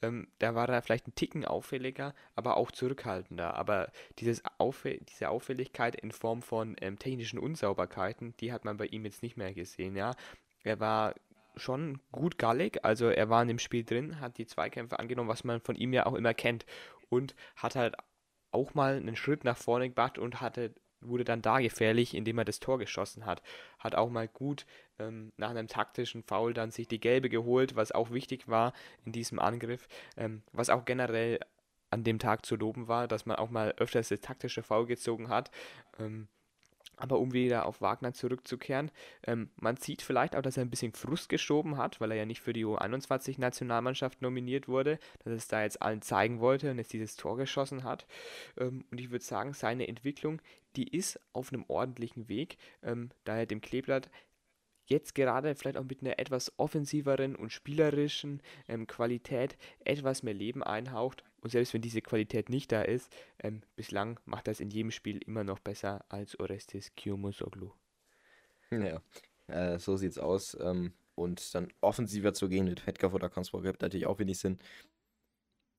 ähm, 0.00 0.28
da 0.38 0.54
war 0.54 0.68
er 0.68 0.80
vielleicht 0.80 1.08
ein 1.08 1.14
Ticken 1.16 1.44
auffälliger, 1.44 2.14
aber 2.36 2.56
auch 2.56 2.70
zurückhaltender. 2.70 3.54
Aber 3.54 3.90
dieses 4.20 4.42
Auffä 4.58 5.00
diese 5.08 5.28
Auffälligkeit 5.28 5.96
in 5.96 6.12
Form 6.12 6.40
von 6.40 6.76
ähm, 6.80 6.98
technischen 6.98 7.40
Unsauberkeiten, 7.40 8.34
die 8.38 8.52
hat 8.52 8.64
man 8.64 8.76
bei 8.76 8.86
ihm 8.86 9.04
jetzt 9.04 9.24
nicht 9.24 9.36
mehr 9.36 9.52
gesehen. 9.52 9.96
Ja, 9.96 10.14
er 10.62 10.78
war 10.78 11.14
schon 11.56 12.00
gut 12.12 12.38
gallig, 12.38 12.84
also 12.84 13.08
er 13.08 13.28
war 13.28 13.42
in 13.42 13.48
dem 13.48 13.58
Spiel 13.58 13.84
drin, 13.84 14.20
hat 14.20 14.38
die 14.38 14.46
Zweikämpfe 14.46 14.98
angenommen, 14.98 15.28
was 15.28 15.44
man 15.44 15.60
von 15.60 15.74
ihm 15.74 15.92
ja 15.92 16.06
auch 16.06 16.14
immer 16.14 16.32
kennt 16.32 16.64
und 17.10 17.34
hat 17.56 17.74
halt 17.74 17.96
auch 18.52 18.74
mal 18.74 18.96
einen 18.96 19.16
Schritt 19.16 19.44
nach 19.44 19.56
vorne 19.56 19.88
gebracht 19.88 20.18
und 20.18 20.40
hatte 20.40 20.72
wurde 21.02 21.24
dann 21.24 21.42
da 21.42 21.58
gefährlich, 21.60 22.14
indem 22.14 22.38
er 22.38 22.44
das 22.44 22.60
Tor 22.60 22.78
geschossen 22.78 23.26
hat. 23.26 23.42
Hat 23.78 23.94
auch 23.94 24.10
mal 24.10 24.28
gut 24.28 24.66
ähm, 24.98 25.32
nach 25.36 25.50
einem 25.50 25.68
taktischen 25.68 26.22
Foul 26.22 26.54
dann 26.54 26.70
sich 26.70 26.88
die 26.88 27.00
gelbe 27.00 27.28
geholt, 27.28 27.76
was 27.76 27.92
auch 27.92 28.10
wichtig 28.10 28.48
war 28.48 28.72
in 29.04 29.12
diesem 29.12 29.38
Angriff. 29.38 29.88
Ähm, 30.16 30.42
was 30.52 30.70
auch 30.70 30.84
generell 30.84 31.40
an 31.90 32.04
dem 32.04 32.18
Tag 32.18 32.46
zu 32.46 32.56
loben 32.56 32.88
war, 32.88 33.06
dass 33.06 33.26
man 33.26 33.36
auch 33.36 33.50
mal 33.50 33.74
öfters 33.76 34.08
das 34.08 34.20
taktische 34.20 34.62
Foul 34.62 34.86
gezogen 34.86 35.28
hat. 35.28 35.50
Ähm, 35.98 36.28
aber 36.96 37.18
um 37.18 37.32
wieder 37.32 37.66
auf 37.66 37.80
Wagner 37.80 38.12
zurückzukehren, 38.12 38.90
ähm, 39.26 39.50
man 39.56 39.76
sieht 39.76 40.02
vielleicht 40.02 40.36
auch, 40.36 40.42
dass 40.42 40.56
er 40.56 40.64
ein 40.64 40.70
bisschen 40.70 40.92
Frust 40.92 41.28
geschoben 41.28 41.76
hat, 41.76 42.00
weil 42.00 42.10
er 42.10 42.18
ja 42.18 42.26
nicht 42.26 42.40
für 42.40 42.52
die 42.52 42.64
U21-Nationalmannschaft 42.64 44.22
nominiert 44.22 44.68
wurde, 44.68 44.98
dass 45.24 45.32
er 45.32 45.36
es 45.36 45.48
da 45.48 45.62
jetzt 45.62 45.82
allen 45.82 46.02
zeigen 46.02 46.40
wollte 46.40 46.70
und 46.70 46.78
jetzt 46.78 46.92
dieses 46.92 47.16
Tor 47.16 47.36
geschossen 47.36 47.84
hat. 47.84 48.06
Ähm, 48.58 48.84
und 48.90 49.00
ich 49.00 49.10
würde 49.10 49.24
sagen, 49.24 49.52
seine 49.52 49.88
Entwicklung, 49.88 50.40
die 50.76 50.88
ist 50.88 51.20
auf 51.32 51.52
einem 51.52 51.64
ordentlichen 51.68 52.28
Weg, 52.28 52.56
ähm, 52.82 53.10
da 53.24 53.36
er 53.36 53.46
dem 53.46 53.60
Kleeblatt 53.60 54.10
jetzt 54.86 55.14
gerade 55.14 55.54
vielleicht 55.54 55.76
auch 55.76 55.84
mit 55.84 56.02
einer 56.02 56.18
etwas 56.18 56.52
offensiveren 56.58 57.36
und 57.36 57.52
spielerischen 57.52 58.42
ähm, 58.68 58.86
Qualität 58.86 59.56
etwas 59.84 60.22
mehr 60.22 60.34
Leben 60.34 60.62
einhaucht. 60.62 61.24
Und 61.42 61.50
selbst 61.50 61.74
wenn 61.74 61.82
diese 61.82 62.00
Qualität 62.00 62.48
nicht 62.48 62.72
da 62.72 62.82
ist, 62.82 63.12
ähm, 63.40 63.62
bislang 63.76 64.18
macht 64.24 64.46
das 64.46 64.60
in 64.60 64.70
jedem 64.70 64.90
Spiel 64.90 65.18
immer 65.18 65.44
noch 65.44 65.58
besser 65.58 66.04
als 66.08 66.38
Orestes 66.38 66.94
Kiyomosoglu. 66.94 67.72
Ja, 68.70 69.02
äh, 69.48 69.78
so 69.78 69.96
sieht's 69.96 70.18
aus. 70.18 70.56
Ähm, 70.60 70.92
und 71.14 71.54
dann 71.54 71.68
offensiver 71.80 72.32
zu 72.32 72.48
gehen 72.48 72.64
mit 72.64 72.84
Petkoff 72.84 73.12
oder 73.12 73.28
Konsport 73.28 73.64
gibt 73.64 73.82
natürlich 73.82 74.06
auch 74.06 74.18
wenig 74.18 74.38
Sinn. 74.38 74.58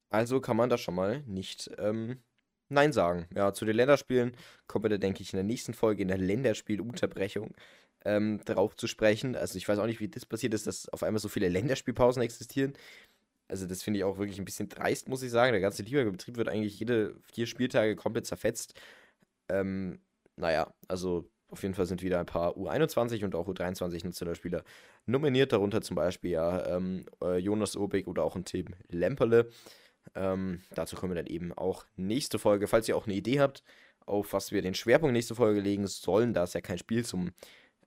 Also 0.10 0.42
kann 0.42 0.58
man 0.58 0.70
da 0.70 0.78
schon 0.78 0.94
mal 0.94 1.24
nicht 1.24 1.72
ähm, 1.80 2.22
Nein 2.70 2.94
sagen. 2.94 3.28
Ja, 3.36 3.54
zu 3.54 3.66
den 3.66 3.76
Länderspielen 3.76 4.36
kommen 4.68 4.86
wir 4.86 4.90
da, 4.90 4.98
denke 4.98 5.24
ich, 5.24 5.34
in 5.34 5.38
der 5.38 5.44
nächsten 5.44 5.74
Folge 5.74 6.04
in 6.04 6.08
der 6.10 6.18
Länderspielunterbrechung 6.18 7.56
ähm, 8.06 8.42
darauf 8.46 8.76
zu 8.76 8.88
sprechen. 8.88 9.36
Also 9.36 9.58
ich 9.58 9.68
weiß 9.68 9.80
auch 9.80 9.86
nicht, 9.86 10.00
wie 10.00 10.08
das 10.08 10.26
passiert 10.26 10.54
ist, 10.54 10.68
dass 10.68 10.90
auf 10.90 11.04
einmal 11.04 11.20
so 11.20 11.30
viele 11.30 11.50
Länderspielpausen 11.50 12.22
existieren. 12.22 12.74
Also 13.54 13.68
das 13.68 13.84
finde 13.84 14.00
ich 14.00 14.04
auch 14.04 14.18
wirklich 14.18 14.40
ein 14.40 14.46
bisschen 14.46 14.68
dreist, 14.68 15.08
muss 15.08 15.22
ich 15.22 15.30
sagen. 15.30 15.52
Der 15.52 15.62
ganze 15.62 15.84
Liga-Betrieb 15.84 16.38
wird 16.38 16.50
eigentlich 16.50 16.80
jede 16.80 17.16
vier 17.32 17.46
Spieltage 17.46 17.96
komplett 17.96 18.26
zerfetzt. 18.26 18.74
Ähm, 19.48 20.00
naja, 20.38 20.74
also 20.88 21.30
auf 21.50 21.62
jeden 21.62 21.76
Fall 21.76 21.86
sind 21.86 22.02
wieder 22.02 22.20
ein 22.20 22.26
paar 22.26 22.58
U21 22.58 23.24
und 23.24 23.36
auch 23.36 23.48
U23 23.48 24.06
Nationalspieler 24.06 24.64
nominiert, 25.06 25.52
darunter 25.54 25.84
zum 25.84 25.94
Beispiel 25.94 26.32
ja 26.32 26.66
ähm, 26.66 27.06
äh, 27.22 27.38
Jonas 27.38 27.78
Obig 27.78 28.08
oder 28.08 28.24
auch 28.24 28.36
ein 28.36 28.44
Tim 28.44 28.74
Lemperle. 28.90 29.52
Ähm, 30.16 30.64
dazu 30.72 30.96
kommen 30.96 31.14
wir 31.14 31.22
dann 31.22 31.32
eben 31.32 31.54
auch 31.54 31.86
nächste 31.96 32.40
Folge. 32.40 32.68
Falls 32.68 32.90
ihr 32.90 32.98
auch 32.98 33.06
eine 33.06 33.14
Idee 33.14 33.40
habt, 33.40 33.64
auf 34.08 34.34
was 34.34 34.52
wir 34.52 34.64
den 34.64 34.74
Schwerpunkt 34.74 35.14
nächste 35.14 35.36
Folge 35.36 35.60
legen 35.60 35.86
sollen, 35.86 36.34
da 36.34 36.42
es 36.42 36.54
ja 36.54 36.62
kein 36.62 36.80
Spiel 36.80 37.06
zum 37.06 37.34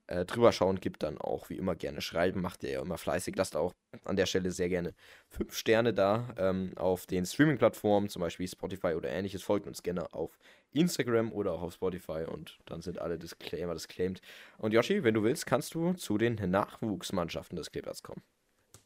äh, 0.07 0.25
drüber 0.25 0.51
schauen 0.51 0.79
gibt, 0.79 1.03
dann 1.03 1.17
auch 1.17 1.49
wie 1.49 1.57
immer 1.57 1.75
gerne 1.75 2.01
schreiben. 2.01 2.41
Macht 2.41 2.63
ihr 2.63 2.71
ja 2.71 2.81
immer 2.81 2.97
fleißig. 2.97 3.35
Lasst 3.35 3.55
auch 3.55 3.73
an 4.03 4.15
der 4.15 4.25
Stelle 4.25 4.51
sehr 4.51 4.69
gerne 4.69 4.93
5 5.29 5.53
Sterne 5.53 5.93
da 5.93 6.33
ähm, 6.37 6.71
auf 6.75 7.05
den 7.05 7.25
Streaming-Plattformen, 7.25 8.09
zum 8.09 8.21
Beispiel 8.21 8.47
Spotify 8.47 8.93
oder 8.95 9.09
ähnliches. 9.09 9.43
Folgt 9.43 9.67
uns 9.67 9.83
gerne 9.83 10.13
auf 10.13 10.37
Instagram 10.73 11.31
oder 11.31 11.53
auch 11.53 11.61
auf 11.61 11.73
Spotify 11.73 12.25
und 12.27 12.59
dann 12.65 12.81
sind 12.81 12.99
alle 12.99 13.17
Disclaimer 13.17 13.73
disclaimed. 13.73 14.21
Und 14.57 14.73
Yoshi, 14.73 15.03
wenn 15.03 15.13
du 15.13 15.23
willst, 15.23 15.45
kannst 15.45 15.73
du 15.73 15.93
zu 15.93 16.17
den 16.17 16.35
Nachwuchsmannschaften 16.35 17.55
des 17.55 17.71
Kleeblatts 17.71 18.03
kommen. 18.03 18.21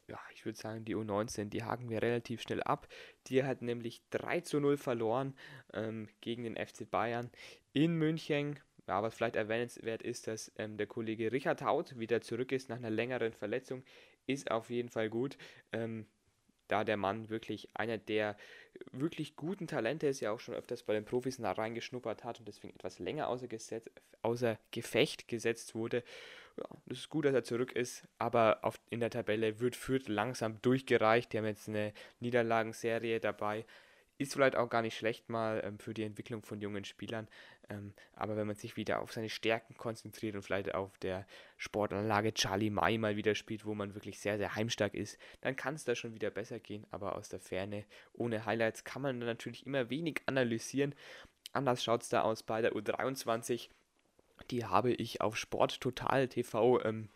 Ja, 0.08 0.18
ich 0.34 0.44
würde 0.44 0.58
sagen, 0.58 0.84
die 0.84 0.96
U19, 0.96 1.46
die 1.46 1.62
haken 1.62 1.88
wir 1.88 2.02
relativ 2.02 2.42
schnell 2.42 2.62
ab. 2.62 2.88
Die 3.28 3.44
hat 3.44 3.62
nämlich 3.62 4.02
3 4.10 4.40
zu 4.40 4.60
0 4.60 4.76
verloren 4.76 5.34
ähm, 5.72 6.08
gegen 6.20 6.42
den 6.42 6.56
FC 6.56 6.90
Bayern 6.90 7.30
in 7.72 7.94
München. 7.94 8.58
Ja, 8.88 9.02
was 9.02 9.14
vielleicht 9.14 9.36
erwähnenswert 9.36 10.02
ist, 10.02 10.26
dass 10.26 10.52
ähm, 10.56 10.76
der 10.76 10.86
Kollege 10.86 11.30
Richard 11.30 11.62
Haut 11.62 11.98
wieder 11.98 12.20
zurück 12.20 12.50
ist 12.52 12.68
nach 12.68 12.76
einer 12.76 12.90
längeren 12.90 13.32
Verletzung, 13.32 13.84
ist 14.26 14.50
auf 14.50 14.70
jeden 14.70 14.88
Fall 14.88 15.08
gut. 15.08 15.36
Ähm, 15.72 16.06
da 16.68 16.84
der 16.84 16.96
Mann 16.96 17.28
wirklich 17.28 17.68
einer 17.74 17.98
der 17.98 18.36
wirklich 18.92 19.36
guten 19.36 19.66
Talente 19.66 20.06
ist, 20.06 20.20
ja 20.20 20.32
auch 20.32 20.40
schon 20.40 20.54
öfters 20.54 20.82
bei 20.82 20.94
den 20.94 21.04
Profis 21.04 21.36
da 21.36 21.52
reingeschnuppert 21.52 22.24
hat 22.24 22.38
und 22.38 22.48
deswegen 22.48 22.74
etwas 22.74 22.98
länger 22.98 23.28
außer, 23.28 23.46
Gesetz, 23.46 23.90
außer 24.22 24.58
Gefecht 24.70 25.28
gesetzt 25.28 25.74
wurde. 25.74 26.02
Ja, 26.56 26.64
das 26.86 26.98
ist 26.98 27.08
gut, 27.10 27.24
dass 27.24 27.34
er 27.34 27.44
zurück 27.44 27.72
ist, 27.72 28.08
aber 28.18 28.60
auf, 28.62 28.80
in 28.90 29.00
der 29.00 29.10
Tabelle 29.10 29.60
wird 29.60 29.76
Fürth 29.76 30.08
langsam 30.08 30.60
durchgereicht. 30.62 31.32
Die 31.32 31.38
haben 31.38 31.46
jetzt 31.46 31.68
eine 31.68 31.92
Niederlagenserie 32.20 33.20
dabei 33.20 33.64
ist 34.18 34.34
vielleicht 34.34 34.56
auch 34.56 34.68
gar 34.68 34.82
nicht 34.82 34.96
schlecht 34.96 35.28
mal 35.28 35.62
ähm, 35.64 35.78
für 35.78 35.94
die 35.94 36.04
Entwicklung 36.04 36.42
von 36.42 36.60
jungen 36.60 36.84
Spielern. 36.84 37.28
Ähm, 37.68 37.92
aber 38.14 38.36
wenn 38.36 38.46
man 38.46 38.56
sich 38.56 38.76
wieder 38.76 39.00
auf 39.00 39.12
seine 39.12 39.28
Stärken 39.28 39.76
konzentriert 39.76 40.34
und 40.34 40.42
vielleicht 40.42 40.74
auf 40.74 40.96
der 40.98 41.26
Sportanlage 41.56 42.34
Charlie 42.34 42.70
Mai 42.70 42.98
mal 42.98 43.16
wieder 43.16 43.34
spielt, 43.34 43.64
wo 43.64 43.74
man 43.74 43.94
wirklich 43.94 44.20
sehr, 44.20 44.38
sehr 44.38 44.54
heimstark 44.54 44.94
ist, 44.94 45.18
dann 45.40 45.56
kann 45.56 45.74
es 45.74 45.84
da 45.84 45.94
schon 45.94 46.14
wieder 46.14 46.30
besser 46.30 46.60
gehen. 46.60 46.86
Aber 46.90 47.16
aus 47.16 47.28
der 47.28 47.40
Ferne, 47.40 47.84
ohne 48.12 48.44
Highlights, 48.44 48.84
kann 48.84 49.02
man 49.02 49.18
natürlich 49.18 49.66
immer 49.66 49.90
wenig 49.90 50.22
analysieren. 50.26 50.94
Anders 51.52 51.84
schaut 51.84 52.02
es 52.02 52.08
da 52.08 52.22
aus 52.22 52.42
bei 52.42 52.62
der 52.62 52.72
U23. 52.72 53.68
Die 54.50 54.64
habe 54.64 54.92
ich 54.92 55.20
auf 55.20 55.36
Sport 55.36 55.80
Total 55.80 56.28
TV 56.28 56.82
ähm, 56.84 57.08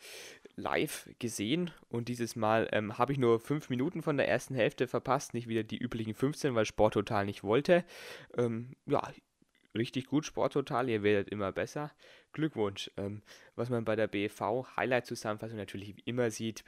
live 0.57 1.09
gesehen 1.19 1.71
und 1.89 2.09
dieses 2.09 2.35
Mal 2.35 2.69
ähm, 2.73 2.99
habe 2.99 3.13
ich 3.13 3.19
nur 3.19 3.39
5 3.41 3.69
Minuten 3.69 4.03
von 4.03 4.17
der 4.17 4.29
ersten 4.29 4.55
Hälfte 4.55 4.89
verpasst, 4.89 5.35
nicht 5.35 5.49
wieder 5.49 5.63
die 5.63 5.79
üblichen 5.79 6.15
15, 6.15 6.55
weil 6.55 6.65
Sport 6.65 6.95
Total 6.95 7.27
nicht 7.27 7.45
wollte. 7.45 7.85
Ähm, 8.37 8.75
ja, 8.87 9.03
richtig 9.75 10.07
gut, 10.07 10.25
Sport 10.25 10.55
Total, 10.55 10.89
ihr 10.89 11.03
werdet 11.03 11.29
immer 11.29 11.53
besser. 11.53 11.93
Glückwunsch. 12.33 12.91
Ähm, 12.97 13.23
was 13.55 13.71
man 13.71 13.85
bei 13.85 13.97
der 13.97 14.07
BV 14.07 14.67
Highlight-Zusammenfassung 14.77 15.59
natürlich 15.59 16.07
immer 16.07 16.31
sieht, 16.31 16.65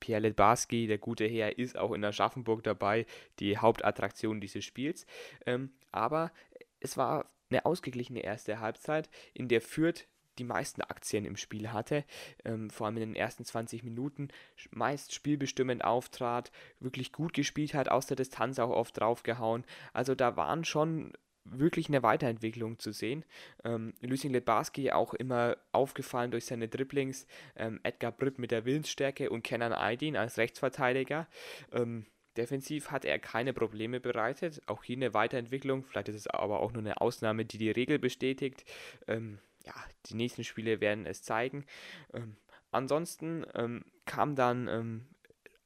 Pierre 0.00 0.22
Letbarski, 0.22 0.86
der 0.86 0.98
gute 0.98 1.26
Herr, 1.26 1.58
ist 1.58 1.76
auch 1.76 1.92
in 1.92 2.04
Aschaffenburg 2.04 2.62
dabei, 2.62 3.06
die 3.38 3.58
Hauptattraktion 3.58 4.40
dieses 4.40 4.64
Spiels. 4.64 5.06
Ähm, 5.46 5.70
aber 5.92 6.32
es 6.80 6.96
war 6.96 7.30
eine 7.50 7.66
ausgeglichene 7.66 8.20
erste 8.20 8.60
Halbzeit, 8.60 9.10
in 9.34 9.48
der 9.48 9.60
Fürth 9.60 10.06
die 10.38 10.44
meisten 10.44 10.80
Aktien 10.82 11.24
im 11.24 11.36
Spiel 11.36 11.72
hatte, 11.72 12.04
ähm, 12.44 12.70
vor 12.70 12.86
allem 12.86 12.96
in 12.96 13.10
den 13.10 13.16
ersten 13.16 13.44
20 13.44 13.82
Minuten 13.82 14.28
meist 14.70 15.12
spielbestimmend 15.14 15.84
auftrat, 15.84 16.50
wirklich 16.78 17.12
gut 17.12 17.34
gespielt 17.34 17.74
hat, 17.74 17.88
aus 17.88 18.06
der 18.06 18.16
Distanz 18.16 18.58
auch 18.58 18.70
oft 18.70 18.98
draufgehauen. 18.98 19.64
Also 19.92 20.14
da 20.14 20.36
waren 20.36 20.64
schon 20.64 21.12
wirklich 21.44 21.88
eine 21.88 22.02
Weiterentwicklung 22.02 22.78
zu 22.78 22.92
sehen. 22.92 23.24
Ähm, 23.64 23.94
Lucien 24.00 24.32
Lebarski 24.32 24.92
auch 24.92 25.14
immer 25.14 25.56
aufgefallen 25.72 26.30
durch 26.30 26.46
seine 26.46 26.68
Dribblings, 26.68 27.26
ähm, 27.56 27.80
Edgar 27.82 28.12
Britt 28.12 28.38
mit 28.38 28.50
der 28.50 28.64
Willensstärke 28.64 29.30
und 29.30 29.42
Kenan 29.42 29.72
Aydin 29.72 30.16
als 30.16 30.38
Rechtsverteidiger. 30.38 31.28
Ähm, 31.72 32.06
defensiv 32.40 32.90
hat 32.90 33.04
er 33.04 33.18
keine 33.18 33.52
Probleme 33.52 34.00
bereitet, 34.00 34.62
auch 34.66 34.82
hier 34.82 34.96
eine 34.96 35.14
Weiterentwicklung, 35.14 35.84
vielleicht 35.84 36.08
ist 36.08 36.16
es 36.16 36.26
aber 36.26 36.60
auch 36.60 36.72
nur 36.72 36.82
eine 36.82 37.00
Ausnahme, 37.00 37.44
die 37.44 37.58
die 37.58 37.70
Regel 37.70 37.98
bestätigt. 37.98 38.64
Ähm, 39.06 39.38
ja, 39.66 39.74
die 40.06 40.14
nächsten 40.14 40.42
Spiele 40.42 40.80
werden 40.80 41.04
es 41.06 41.22
zeigen. 41.22 41.66
Ähm, 42.14 42.36
ansonsten 42.70 43.44
ähm, 43.54 43.84
kam 44.06 44.36
dann 44.36 44.68
ähm, 44.68 45.06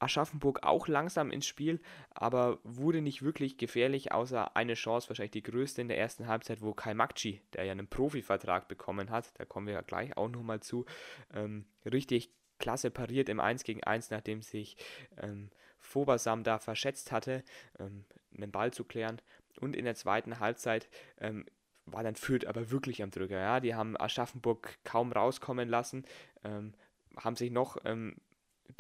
Aschaffenburg 0.01 0.65
auch 0.65 0.89
langsam 0.89 1.31
ins 1.31 1.47
Spiel, 1.47 1.81
aber 2.11 2.59
wurde 2.65 3.01
nicht 3.01 3.23
wirklich 3.23 3.57
gefährlich, 3.57 4.11
außer 4.11 4.57
eine 4.57 4.75
Chance, 4.75 5.09
wahrscheinlich 5.09 5.31
die 5.31 5.43
größte 5.45 5.81
in 5.81 5.89
der 5.89 5.99
ersten 5.99 6.27
Halbzeit, 6.27 6.61
wo 6.61 6.75
Kai 6.75 6.95
Makci, 6.95 7.41
der 7.53 7.65
ja 7.65 7.73
einen 7.73 7.87
Profivertrag 7.87 8.67
bekommen 8.67 9.11
hat, 9.11 9.33
da 9.39 9.45
kommen 9.45 9.69
wir 9.69 9.75
ja 9.75 9.83
gleich 9.83 10.17
auch 10.17 10.29
nochmal 10.29 10.61
zu, 10.61 10.85
ähm, 11.33 11.67
richtig 11.85 12.31
klasse 12.59 12.91
pariert 12.91 13.29
im 13.29 13.41
1 13.41 13.63
gegen 13.65 13.83
1, 13.83 14.11
nachdem 14.11 14.43
sich 14.43 14.77
ähm, 15.17 15.51
Fobersam 15.85 16.43
da 16.43 16.59
verschätzt 16.59 17.13
hatte, 17.13 17.45
ähm, 17.79 18.05
einen 18.37 18.51
Ball 18.51 18.73
zu 18.73 18.85
klären. 18.85 19.21
Und 19.61 19.77
in 19.77 19.85
der 19.85 19.95
zweiten 19.95 20.41
Halbzeit 20.41 20.89
ähm, 21.19 21.47
war 21.87 22.03
dann 22.03 22.17
Fürth 22.17 22.47
aber 22.47 22.71
wirklich 22.71 23.03
am 23.03 23.11
Drücker. 23.11 23.39
Ja? 23.39 23.61
Die 23.61 23.75
haben 23.75 23.97
Aschaffenburg 24.01 24.79
kaum 24.85 25.13
rauskommen 25.13 25.69
lassen, 25.69 26.05
ähm, 26.43 26.75
haben 27.17 27.37
sich 27.37 27.51
noch 27.51 27.77
ähm, 27.85 28.17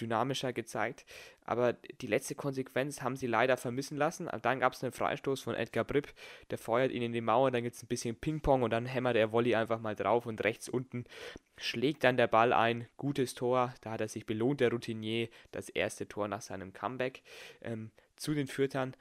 dynamischer 0.01 0.53
gezeigt, 0.53 1.05
aber 1.45 1.75
die 1.75 2.07
letzte 2.07 2.35
Konsequenz 2.35 3.03
haben 3.03 3.17
sie 3.17 3.27
leider 3.27 3.57
vermissen 3.57 3.97
lassen. 3.97 4.29
dann 4.43 4.61
gab 4.61 4.73
es 4.73 4.83
einen 4.83 4.93
Freistoß 4.93 5.43
von 5.43 5.55
Edgar 5.55 5.85
Bripp, 5.85 6.13
der 6.51 6.59
feuert 6.59 6.91
ihn 6.91 7.03
in 7.03 7.13
die 7.13 7.21
Mauer, 7.21 7.51
dann 7.51 7.63
gibt 7.63 7.77
es 7.77 7.83
ein 7.83 7.89
bisschen 7.89 8.17
Ping-Pong 8.17 8.63
und 8.63 8.71
dann 8.71 8.87
hämmert 8.87 9.17
der 9.17 9.33
Volley 9.33 9.55
einfach 9.55 9.81
mal 9.81 9.95
drauf 9.95 10.27
und 10.27 10.43
rechts 10.43 10.69
unten 10.69 11.05
schlägt 11.57 12.05
dann 12.05 12.17
der 12.17 12.27
Ball 12.27 12.53
ein. 12.53 12.87
Gutes 12.97 13.35
Tor, 13.35 13.75
da 13.81 13.93
hat 13.93 14.01
er 14.01 14.09
sich 14.09 14.27
belohnt, 14.27 14.61
der 14.61 14.71
Routinier, 14.71 15.29
das 15.53 15.69
erste 15.69 16.09
Tor 16.09 16.29
nach 16.29 16.43
seinem 16.43 16.73
Comeback 16.73 17.23
ähm, 17.63 17.91
zu 18.17 18.35
den 18.35 18.47
Fürtern. 18.47 18.97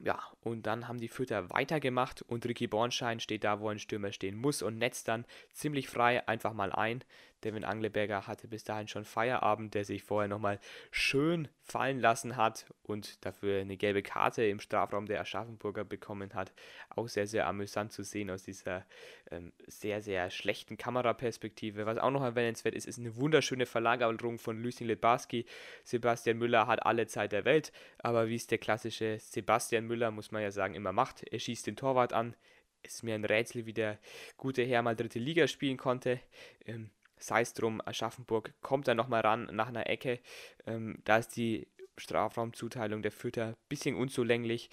Ja, 0.00 0.22
und 0.40 0.66
dann 0.66 0.86
haben 0.86 1.00
die 1.00 1.08
Fürther 1.08 1.50
weitergemacht 1.50 2.22
und 2.22 2.46
Ricky 2.46 2.68
Bornschein 2.68 3.18
steht 3.18 3.42
da, 3.42 3.58
wo 3.58 3.68
ein 3.68 3.80
Stürmer 3.80 4.12
stehen 4.12 4.36
muss 4.36 4.62
und 4.62 4.78
netzt 4.78 5.08
dann 5.08 5.24
ziemlich 5.52 5.88
frei 5.88 6.26
einfach 6.28 6.52
mal 6.52 6.72
ein. 6.72 7.02
Devin 7.44 7.64
Angleberger 7.64 8.26
hatte 8.26 8.48
bis 8.48 8.64
dahin 8.64 8.88
schon 8.88 9.04
Feierabend, 9.04 9.74
der 9.74 9.84
sich 9.84 10.02
vorher 10.02 10.28
nochmal 10.28 10.58
schön 10.90 11.48
fallen 11.62 12.00
lassen 12.00 12.36
hat 12.36 12.66
und 12.82 13.24
dafür 13.24 13.60
eine 13.60 13.76
gelbe 13.76 14.02
Karte 14.02 14.44
im 14.44 14.58
Strafraum 14.60 15.06
der 15.06 15.20
Aschaffenburger 15.20 15.84
bekommen 15.84 16.34
hat. 16.34 16.52
Auch 16.90 17.08
sehr, 17.08 17.26
sehr 17.26 17.46
amüsant 17.46 17.92
zu 17.92 18.02
sehen 18.02 18.30
aus 18.30 18.42
dieser 18.42 18.86
ähm, 19.30 19.52
sehr, 19.66 20.00
sehr 20.02 20.30
schlechten 20.30 20.76
Kameraperspektive. 20.76 21.86
Was 21.86 21.98
auch 21.98 22.10
noch 22.10 22.22
erwähnenswert 22.22 22.74
ist, 22.74 22.86
ist 22.86 22.98
eine 22.98 23.16
wunderschöne 23.16 23.66
Verlagerung 23.66 24.38
von 24.38 24.62
Lucien 24.62 24.88
Lebarski. 24.88 25.44
Sebastian 25.84 26.38
Müller 26.38 26.66
hat 26.66 26.84
alle 26.84 27.06
Zeit 27.06 27.32
der 27.32 27.44
Welt, 27.44 27.72
aber 27.98 28.28
wie 28.28 28.36
es 28.36 28.46
der 28.46 28.58
klassische 28.58 29.18
Sebastian 29.20 29.86
Müller, 29.86 30.10
muss 30.10 30.30
man 30.30 30.42
ja 30.42 30.50
sagen, 30.50 30.74
immer 30.74 30.92
macht, 30.92 31.22
er 31.22 31.38
schießt 31.38 31.66
den 31.66 31.76
Torwart 31.76 32.12
an. 32.12 32.34
Ist 32.82 33.02
mir 33.02 33.14
ein 33.14 33.24
Rätsel, 33.24 33.66
wie 33.66 33.72
der 33.72 33.98
gute 34.36 34.62
Herr 34.62 34.82
mal 34.82 34.96
dritte 34.96 35.18
Liga 35.18 35.48
spielen 35.48 35.76
konnte. 35.76 36.20
Ähm, 36.64 36.90
sei 37.18 37.42
es 37.42 37.54
drum, 37.54 37.80
Aschaffenburg 37.84 38.52
kommt 38.62 38.88
dann 38.88 38.96
nochmal 38.96 39.22
ran 39.22 39.48
nach 39.52 39.68
einer 39.68 39.88
Ecke. 39.88 40.20
Ähm, 40.66 40.98
da 41.04 41.18
ist 41.18 41.36
die 41.36 41.68
Strafraumzuteilung 41.96 43.02
der 43.02 43.12
Fürther 43.12 43.48
ein 43.48 43.56
bisschen 43.68 43.96
unzulänglich. 43.96 44.70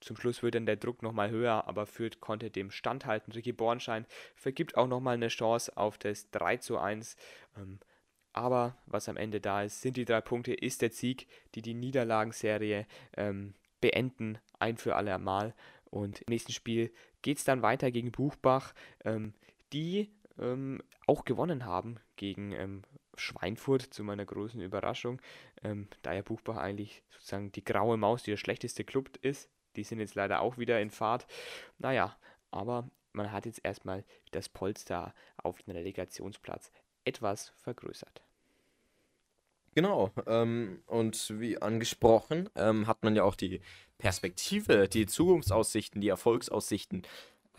Zum 0.00 0.16
Schluss 0.16 0.42
wird 0.42 0.54
dann 0.54 0.66
der 0.66 0.76
Druck 0.76 1.02
nochmal 1.02 1.30
höher, 1.30 1.66
aber 1.66 1.86
Fürth 1.86 2.20
konnte 2.20 2.50
dem 2.50 2.70
standhalten. 2.70 3.32
Ricky 3.32 3.52
Bornschein 3.52 4.06
vergibt 4.36 4.76
auch 4.76 4.86
nochmal 4.86 5.14
eine 5.14 5.28
Chance 5.28 5.76
auf 5.76 5.98
das 5.98 6.30
3 6.30 6.58
zu 6.58 6.78
1. 6.78 7.16
Ähm, 7.56 7.80
aber 8.32 8.76
was 8.86 9.08
am 9.08 9.16
Ende 9.16 9.40
da 9.40 9.62
ist, 9.62 9.80
sind 9.80 9.96
die 9.96 10.04
drei 10.04 10.20
Punkte, 10.20 10.54
ist 10.54 10.82
der 10.82 10.90
Sieg, 10.90 11.26
die 11.54 11.62
die 11.62 11.74
Niederlagenserie 11.74 12.86
ähm, 13.16 13.54
beenden, 13.80 14.38
ein 14.60 14.76
für 14.76 14.94
alle 14.94 15.18
Mal. 15.18 15.54
Und 15.90 16.20
im 16.20 16.26
nächsten 16.28 16.52
Spiel 16.52 16.92
geht 17.22 17.38
es 17.38 17.44
dann 17.44 17.62
weiter 17.62 17.90
gegen 17.90 18.12
Buchbach, 18.12 18.74
ähm, 19.04 19.34
die 19.72 20.12
ähm, 20.38 20.82
auch 21.06 21.24
gewonnen 21.24 21.64
haben 21.64 21.98
gegen 22.16 22.52
ähm, 22.52 22.82
Schweinfurt 23.16 23.82
zu 23.82 24.04
meiner 24.04 24.24
großen 24.24 24.60
Überraschung, 24.60 25.20
ähm, 25.62 25.88
da 26.02 26.12
ja 26.12 26.22
Buchbach 26.22 26.56
eigentlich 26.56 27.02
sozusagen 27.10 27.52
die 27.52 27.64
graue 27.64 27.96
Maus, 27.96 28.22
die 28.22 28.30
der 28.30 28.36
schlechteste 28.36 28.84
Club 28.84 29.16
ist. 29.22 29.50
Die 29.76 29.84
sind 29.84 30.00
jetzt 30.00 30.14
leider 30.14 30.40
auch 30.40 30.58
wieder 30.58 30.80
in 30.80 30.90
Fahrt. 30.90 31.26
Naja, 31.78 32.16
aber 32.50 32.90
man 33.12 33.32
hat 33.32 33.46
jetzt 33.46 33.60
erstmal 33.64 34.04
das 34.30 34.48
Polster 34.48 35.14
auf 35.36 35.62
den 35.62 35.74
Relegationsplatz 35.74 36.70
etwas 37.04 37.50
vergrößert. 37.56 38.22
Genau, 39.74 40.10
ähm, 40.26 40.82
und 40.86 41.38
wie 41.38 41.60
angesprochen, 41.60 42.50
ähm, 42.56 42.86
hat 42.86 43.04
man 43.04 43.14
ja 43.14 43.22
auch 43.22 43.36
die 43.36 43.60
Perspektive, 43.98 44.88
die 44.88 45.06
Zukunftsaussichten, 45.06 46.00
die 46.00 46.08
Erfolgsaussichten 46.08 47.02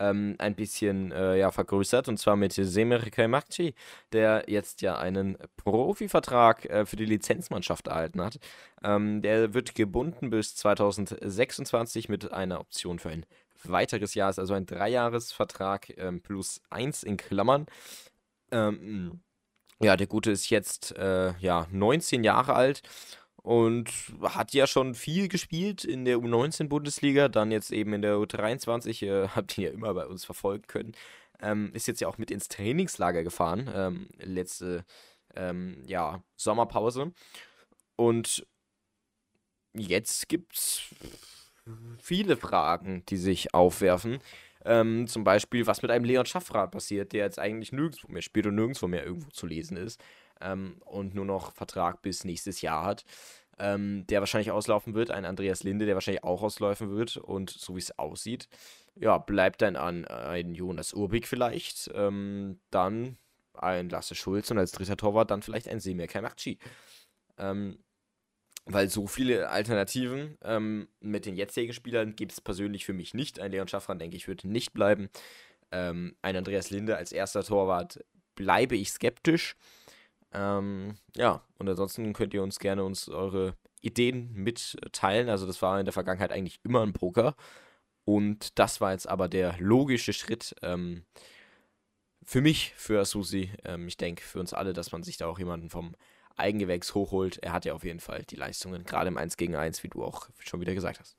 ähm, 0.00 0.34
ein 0.38 0.54
bisschen 0.56 1.12
äh, 1.12 1.38
ja, 1.38 1.50
vergrößert. 1.50 2.08
Und 2.08 2.18
zwar 2.18 2.36
mit 2.36 2.52
Semir 2.52 2.98
Kaimakci, 2.98 3.74
der 4.12 4.44
jetzt 4.48 4.80
ja 4.82 4.98
einen 4.98 5.38
Profivertrag 5.56 6.64
äh, 6.64 6.86
für 6.86 6.96
die 6.96 7.04
Lizenzmannschaft 7.04 7.86
erhalten 7.86 8.20
hat. 8.20 8.38
Ähm, 8.82 9.22
der 9.22 9.54
wird 9.54 9.74
gebunden 9.74 10.30
bis 10.30 10.56
2026 10.56 12.08
mit 12.08 12.32
einer 12.32 12.60
Option 12.60 12.98
für 12.98 13.10
ein 13.10 13.26
weiteres 13.62 14.14
Jahr. 14.14 14.30
Ist 14.30 14.38
also 14.38 14.54
ein 14.54 14.66
Dreijahresvertrag 14.66 15.96
ähm, 15.98 16.22
plus 16.22 16.60
eins 16.70 17.02
in 17.02 17.16
Klammern. 17.16 17.66
Ähm, 18.50 19.20
ja, 19.82 19.96
der 19.96 20.06
Gute 20.06 20.30
ist 20.30 20.50
jetzt 20.50 20.96
äh, 20.96 21.32
ja, 21.38 21.66
19 21.70 22.24
Jahre 22.24 22.54
alt 22.54 22.82
und 23.42 23.90
hat 24.22 24.52
ja 24.52 24.66
schon 24.66 24.94
viel 24.94 25.28
gespielt 25.28 25.84
in 25.84 26.04
der 26.04 26.18
U19-Bundesliga, 26.18 27.28
dann 27.28 27.50
jetzt 27.50 27.72
eben 27.72 27.94
in 27.94 28.02
der 28.02 28.16
U23, 28.16 29.06
äh, 29.06 29.28
habt 29.34 29.56
ihr 29.58 29.68
ja 29.68 29.74
immer 29.74 29.94
bei 29.94 30.06
uns 30.06 30.24
verfolgen 30.24 30.66
können. 30.66 30.92
Ähm, 31.42 31.70
ist 31.72 31.88
jetzt 31.88 32.00
ja 32.00 32.08
auch 32.08 32.18
mit 32.18 32.30
ins 32.30 32.48
Trainingslager 32.48 33.22
gefahren, 33.22 33.70
ähm, 33.74 34.08
letzte 34.18 34.84
ähm, 35.34 35.82
ja, 35.86 36.22
Sommerpause. 36.36 37.12
Und 37.96 38.46
jetzt 39.72 40.28
gibt 40.28 40.54
es 40.54 40.82
viele 41.98 42.36
Fragen, 42.36 43.04
die 43.08 43.16
sich 43.16 43.54
aufwerfen. 43.54 44.18
Ähm, 44.66 45.06
zum 45.06 45.24
Beispiel, 45.24 45.66
was 45.66 45.80
mit 45.80 45.90
einem 45.90 46.04
Leon 46.04 46.26
Schaffrath 46.26 46.72
passiert, 46.72 47.12
der 47.14 47.24
jetzt 47.24 47.38
eigentlich 47.38 47.72
nirgendwo 47.72 48.12
mehr 48.12 48.20
spielt 48.20 48.46
und 48.46 48.56
nirgendwo 48.56 48.86
mehr 48.86 49.06
irgendwo 49.06 49.30
zu 49.30 49.46
lesen 49.46 49.78
ist 49.78 50.02
ähm, 50.40 50.76
und 50.84 51.14
nur 51.14 51.24
noch 51.24 51.52
Vertrag 51.52 52.02
bis 52.02 52.24
nächstes 52.24 52.60
Jahr 52.60 52.84
hat, 52.84 53.04
ähm, 53.58 54.06
der 54.08 54.20
wahrscheinlich 54.20 54.50
auslaufen 54.50 54.94
wird. 54.94 55.10
Ein 55.10 55.24
Andreas 55.24 55.62
Linde, 55.62 55.86
der 55.86 55.94
wahrscheinlich 55.94 56.24
auch 56.24 56.42
auslaufen 56.42 56.90
wird. 56.90 57.16
Und 57.16 57.50
so 57.50 57.76
wie 57.76 57.80
es 57.80 57.98
aussieht, 57.98 58.48
ja, 58.96 59.18
bleibt 59.18 59.62
dann 59.62 59.76
an 59.76 60.04
ein 60.06 60.54
Jonas 60.54 60.92
Urbig 60.92 61.26
vielleicht, 61.28 61.90
ähm, 61.94 62.60
dann 62.70 63.16
ein 63.54 63.88
Lasse 63.88 64.14
Schulz 64.14 64.50
und 64.50 64.58
als 64.58 64.72
dritter 64.72 64.96
Torwart 64.96 65.30
dann 65.30 65.42
vielleicht 65.42 65.68
ein 65.68 65.80
Semir 65.80 66.06
Kaimakci. 66.06 66.58
Ähm, 67.38 67.78
weil 68.66 68.88
so 68.88 69.06
viele 69.06 69.48
Alternativen 69.48 70.38
ähm, 70.42 70.88
mit 71.00 71.26
den 71.26 71.36
jetzigen 71.36 71.72
Spielern 71.72 72.14
gibt 72.14 72.32
es 72.32 72.40
persönlich 72.40 72.84
für 72.84 72.92
mich 72.92 73.14
nicht. 73.14 73.40
Ein 73.40 73.52
Leon 73.52 73.68
Schaffran, 73.68 73.98
denke 73.98 74.16
ich, 74.16 74.28
würde 74.28 74.48
nicht 74.48 74.72
bleiben. 74.72 75.10
Ähm, 75.72 76.16
ein 76.22 76.36
Andreas 76.36 76.70
Linde 76.70 76.96
als 76.96 77.12
erster 77.12 77.42
Torwart 77.42 78.04
bleibe 78.34 78.76
ich 78.76 78.90
skeptisch. 78.90 79.56
Ähm, 80.32 80.94
ja, 81.16 81.42
und 81.58 81.68
ansonsten 81.68 82.12
könnt 82.12 82.34
ihr 82.34 82.42
uns 82.42 82.58
gerne 82.58 82.84
uns 82.84 83.08
eure 83.08 83.56
Ideen 83.80 84.32
mitteilen. 84.32 85.28
Also 85.28 85.46
das 85.46 85.62
war 85.62 85.78
in 85.78 85.86
der 85.86 85.92
Vergangenheit 85.92 86.32
eigentlich 86.32 86.60
immer 86.64 86.82
ein 86.82 86.92
Poker. 86.92 87.34
Und 88.04 88.58
das 88.58 88.80
war 88.80 88.92
jetzt 88.92 89.08
aber 89.08 89.28
der 89.28 89.56
logische 89.58 90.12
Schritt 90.12 90.54
ähm, 90.62 91.04
für 92.22 92.40
mich, 92.40 92.72
für 92.76 93.04
Susi. 93.04 93.50
Ähm, 93.64 93.88
ich 93.88 93.96
denke 93.96 94.22
für 94.22 94.40
uns 94.40 94.52
alle, 94.52 94.72
dass 94.72 94.92
man 94.92 95.02
sich 95.02 95.16
da 95.16 95.26
auch 95.26 95.38
jemanden 95.38 95.70
vom 95.70 95.94
Eigengewächs 96.36 96.94
hochholt. 96.94 97.38
Er 97.38 97.52
hat 97.52 97.64
ja 97.64 97.74
auf 97.74 97.84
jeden 97.84 98.00
Fall 98.00 98.24
die 98.24 98.36
Leistungen, 98.36 98.84
gerade 98.84 99.08
im 99.08 99.18
1 99.18 99.36
gegen 99.36 99.54
1, 99.56 99.82
wie 99.82 99.88
du 99.88 100.04
auch 100.04 100.28
schon 100.38 100.60
wieder 100.60 100.74
gesagt 100.74 101.00
hast. 101.00 101.16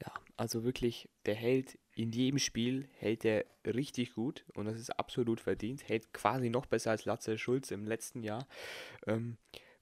Ja, 0.00 0.12
also 0.36 0.64
wirklich, 0.64 1.08
der 1.26 1.34
hält 1.34 1.78
in 1.94 2.12
jedem 2.12 2.38
Spiel, 2.38 2.88
hält 2.98 3.24
er 3.24 3.44
richtig 3.64 4.14
gut 4.14 4.44
und 4.54 4.66
das 4.66 4.78
ist 4.78 4.90
absolut 4.90 5.40
verdient. 5.40 5.88
Hält 5.88 6.12
quasi 6.12 6.50
noch 6.50 6.66
besser 6.66 6.90
als 6.90 7.04
Latze 7.04 7.38
Schulz 7.38 7.70
im 7.70 7.86
letzten 7.86 8.22
Jahr. 8.22 8.46
Ähm, 9.06 9.36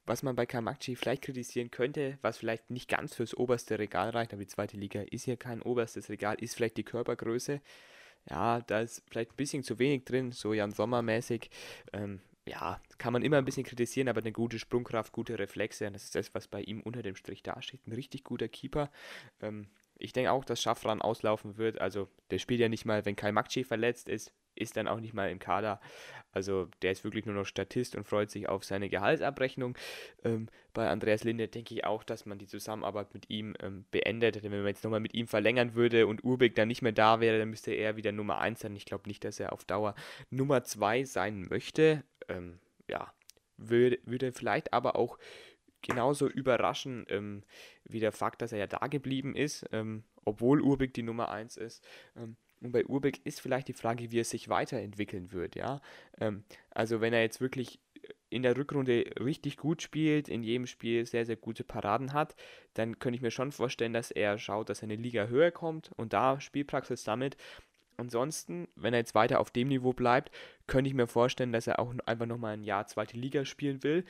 was 0.04 0.22
man 0.22 0.34
bei 0.34 0.46
Kamakchi 0.46 0.96
vielleicht 0.96 1.22
kritisieren 1.22 1.70
könnte, 1.70 2.18
was 2.22 2.38
vielleicht 2.38 2.70
nicht 2.70 2.88
ganz 2.88 3.14
fürs 3.14 3.36
oberste 3.36 3.78
Regal 3.78 4.10
reicht, 4.10 4.32
aber 4.32 4.42
die 4.42 4.48
zweite 4.48 4.76
Liga 4.76 5.02
ist 5.02 5.24
hier 5.24 5.36
kein 5.36 5.62
oberstes 5.62 6.08
Regal, 6.08 6.36
ist 6.40 6.56
vielleicht 6.56 6.76
die 6.76 6.84
Körpergröße. 6.84 7.60
Ja, 8.28 8.60
da 8.60 8.80
ist 8.80 9.02
vielleicht 9.08 9.32
ein 9.32 9.36
bisschen 9.36 9.62
zu 9.62 9.78
wenig 9.78 10.04
drin, 10.04 10.32
so 10.32 10.52
Jan 10.54 10.72
Sommer 10.72 11.02
mäßig. 11.02 11.50
Ähm, 11.92 12.20
ja, 12.46 12.80
kann 12.98 13.12
man 13.12 13.22
immer 13.22 13.38
ein 13.38 13.44
bisschen 13.44 13.64
kritisieren, 13.64 14.08
aber 14.08 14.20
eine 14.20 14.32
gute 14.32 14.58
Sprungkraft, 14.58 15.12
gute 15.12 15.38
Reflexe, 15.38 15.90
das 15.90 16.04
ist 16.04 16.14
das, 16.16 16.34
was 16.34 16.48
bei 16.48 16.62
ihm 16.62 16.80
unter 16.80 17.02
dem 17.02 17.14
Strich 17.14 17.42
dasteht. 17.42 17.86
Ein 17.86 17.92
richtig 17.92 18.24
guter 18.24 18.48
Keeper. 18.48 18.90
Ähm, 19.40 19.68
ich 20.02 20.12
denke 20.12 20.32
auch, 20.32 20.44
dass 20.44 20.60
Schaffran 20.60 21.02
auslaufen 21.02 21.56
wird. 21.56 21.80
Also, 21.80 22.08
der 22.30 22.38
spielt 22.38 22.60
ja 22.60 22.68
nicht 22.68 22.84
mal, 22.84 23.04
wenn 23.04 23.16
Kai 23.16 23.32
Makci 23.32 23.64
verletzt 23.64 24.08
ist, 24.08 24.32
ist 24.54 24.76
dann 24.76 24.88
auch 24.88 25.00
nicht 25.00 25.14
mal 25.14 25.30
im 25.30 25.38
Kader. 25.38 25.80
Also 26.32 26.68
der 26.80 26.92
ist 26.92 27.04
wirklich 27.04 27.26
nur 27.26 27.34
noch 27.34 27.44
Statist 27.44 27.94
und 27.94 28.04
freut 28.04 28.30
sich 28.30 28.48
auf 28.48 28.64
seine 28.64 28.88
Gehaltsabrechnung. 28.88 29.76
Ähm, 30.24 30.48
bei 30.72 30.88
Andreas 30.88 31.24
Linde 31.24 31.48
denke 31.48 31.74
ich 31.74 31.84
auch, 31.84 32.04
dass 32.04 32.26
man 32.26 32.38
die 32.38 32.46
Zusammenarbeit 32.46 33.12
mit 33.12 33.28
ihm 33.28 33.54
ähm, 33.60 33.84
beendet. 33.90 34.36
Denn 34.36 34.50
wenn 34.50 34.60
man 34.60 34.68
jetzt 34.68 34.84
nochmal 34.84 35.00
mit 35.00 35.14
ihm 35.14 35.26
verlängern 35.26 35.74
würde 35.74 36.06
und 36.06 36.24
Urbeck 36.24 36.54
dann 36.54 36.68
nicht 36.68 36.82
mehr 36.82 36.92
da 36.92 37.20
wäre, 37.20 37.38
dann 37.38 37.50
müsste 37.50 37.72
er 37.72 37.96
wieder 37.96 38.12
Nummer 38.12 38.38
1 38.38 38.60
sein. 38.60 38.76
Ich 38.76 38.86
glaube 38.86 39.08
nicht, 39.08 39.24
dass 39.24 39.40
er 39.40 39.52
auf 39.52 39.64
Dauer 39.64 39.94
Nummer 40.30 40.64
2 40.64 41.04
sein 41.04 41.46
möchte. 41.50 42.02
Ähm, 42.28 42.58
ja, 42.88 43.12
würde, 43.58 43.98
würde 44.04 44.32
vielleicht 44.32 44.72
aber 44.72 44.96
auch 44.96 45.18
genauso 45.82 46.28
überraschen 46.28 47.04
ähm, 47.08 47.42
wie 47.84 48.00
der 48.00 48.12
Fakt, 48.12 48.42
dass 48.42 48.52
er 48.52 48.58
ja 48.58 48.66
da 48.66 48.86
geblieben 48.86 49.34
ist, 49.34 49.66
ähm, 49.72 50.04
obwohl 50.24 50.60
Urbeck 50.60 50.94
die 50.94 51.02
Nummer 51.02 51.30
1 51.30 51.56
ist. 51.56 51.84
Ähm, 52.16 52.36
und 52.60 52.72
bei 52.72 52.86
Urbeck 52.86 53.20
ist 53.24 53.40
vielleicht 53.40 53.68
die 53.68 53.72
Frage, 53.72 54.12
wie 54.12 54.20
er 54.20 54.24
sich 54.24 54.48
weiterentwickeln 54.48 55.32
wird, 55.32 55.56
ja. 55.56 55.80
Ähm, 56.20 56.44
also 56.70 57.00
wenn 57.00 57.12
er 57.12 57.22
jetzt 57.22 57.40
wirklich 57.40 57.80
in 58.30 58.42
der 58.42 58.56
Rückrunde 58.56 59.04
richtig 59.20 59.56
gut 59.56 59.82
spielt, 59.82 60.28
in 60.28 60.42
jedem 60.42 60.66
Spiel 60.66 61.04
sehr, 61.06 61.26
sehr 61.26 61.36
gute 61.36 61.64
Paraden 61.64 62.12
hat, 62.12 62.34
dann 62.74 62.98
könnte 62.98 63.16
ich 63.16 63.22
mir 63.22 63.30
schon 63.30 63.52
vorstellen, 63.52 63.92
dass 63.92 64.10
er 64.10 64.38
schaut, 64.38 64.70
dass 64.70 64.80
er 64.80 64.84
eine 64.84 64.96
Liga 64.96 65.26
höher 65.26 65.50
kommt 65.50 65.90
und 65.96 66.12
da 66.12 66.40
Spielpraxis 66.40 67.04
sammelt. 67.04 67.36
Ansonsten, 67.98 68.68
wenn 68.74 68.94
er 68.94 69.00
jetzt 69.00 69.14
weiter 69.14 69.38
auf 69.38 69.50
dem 69.50 69.68
Niveau 69.68 69.92
bleibt, 69.92 70.30
könnte 70.66 70.88
ich 70.88 70.94
mir 70.94 71.06
vorstellen, 71.06 71.52
dass 71.52 71.66
er 71.66 71.78
auch 71.78 71.94
einfach 72.06 72.26
nochmal 72.26 72.54
ein 72.54 72.64
Jahr 72.64 72.86
zweite 72.86 73.16
Liga 73.16 73.44
spielen 73.44 73.82
will. 73.82 74.04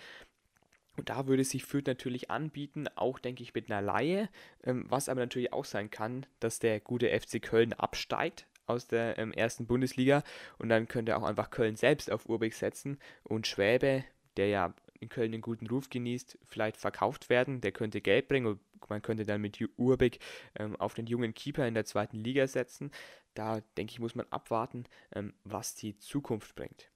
Und 0.96 1.08
da 1.08 1.26
würde 1.26 1.44
sich 1.44 1.64
Fürth 1.64 1.86
natürlich 1.86 2.30
anbieten, 2.30 2.86
auch 2.96 3.18
denke 3.18 3.42
ich 3.42 3.54
mit 3.54 3.70
einer 3.70 3.80
Laie, 3.80 4.28
ähm, 4.64 4.84
was 4.88 5.08
aber 5.08 5.20
natürlich 5.20 5.52
auch 5.52 5.64
sein 5.64 5.90
kann, 5.90 6.26
dass 6.40 6.58
der 6.58 6.80
gute 6.80 7.08
FC 7.08 7.40
Köln 7.40 7.72
absteigt 7.72 8.46
aus 8.66 8.88
der 8.88 9.18
ähm, 9.18 9.32
ersten 9.32 9.66
Bundesliga 9.66 10.22
und 10.58 10.68
dann 10.68 10.88
könnte 10.88 11.16
auch 11.16 11.22
einfach 11.22 11.50
Köln 11.50 11.76
selbst 11.76 12.10
auf 12.10 12.28
Urbeck 12.28 12.54
setzen 12.54 12.98
und 13.24 13.46
Schwäbe, 13.46 14.04
der 14.36 14.48
ja 14.48 14.74
in 15.00 15.08
Köln 15.08 15.32
einen 15.32 15.42
guten 15.42 15.66
Ruf 15.66 15.90
genießt, 15.90 16.38
vielleicht 16.44 16.76
verkauft 16.76 17.28
werden. 17.28 17.60
Der 17.60 17.72
könnte 17.72 18.00
Geld 18.00 18.28
bringen 18.28 18.46
und 18.46 18.60
man 18.88 19.02
könnte 19.02 19.24
dann 19.24 19.40
mit 19.40 19.58
Urbeck 19.76 20.20
ähm, 20.54 20.76
auf 20.76 20.94
den 20.94 21.06
jungen 21.06 21.34
Keeper 21.34 21.66
in 21.66 21.74
der 21.74 21.84
zweiten 21.84 22.18
Liga 22.18 22.46
setzen. 22.46 22.92
Da 23.34 23.60
denke 23.76 23.92
ich, 23.92 23.98
muss 23.98 24.14
man 24.14 24.26
abwarten, 24.30 24.84
ähm, 25.14 25.34
was 25.42 25.74
die 25.74 25.96
Zukunft 25.98 26.54
bringt. 26.54 26.90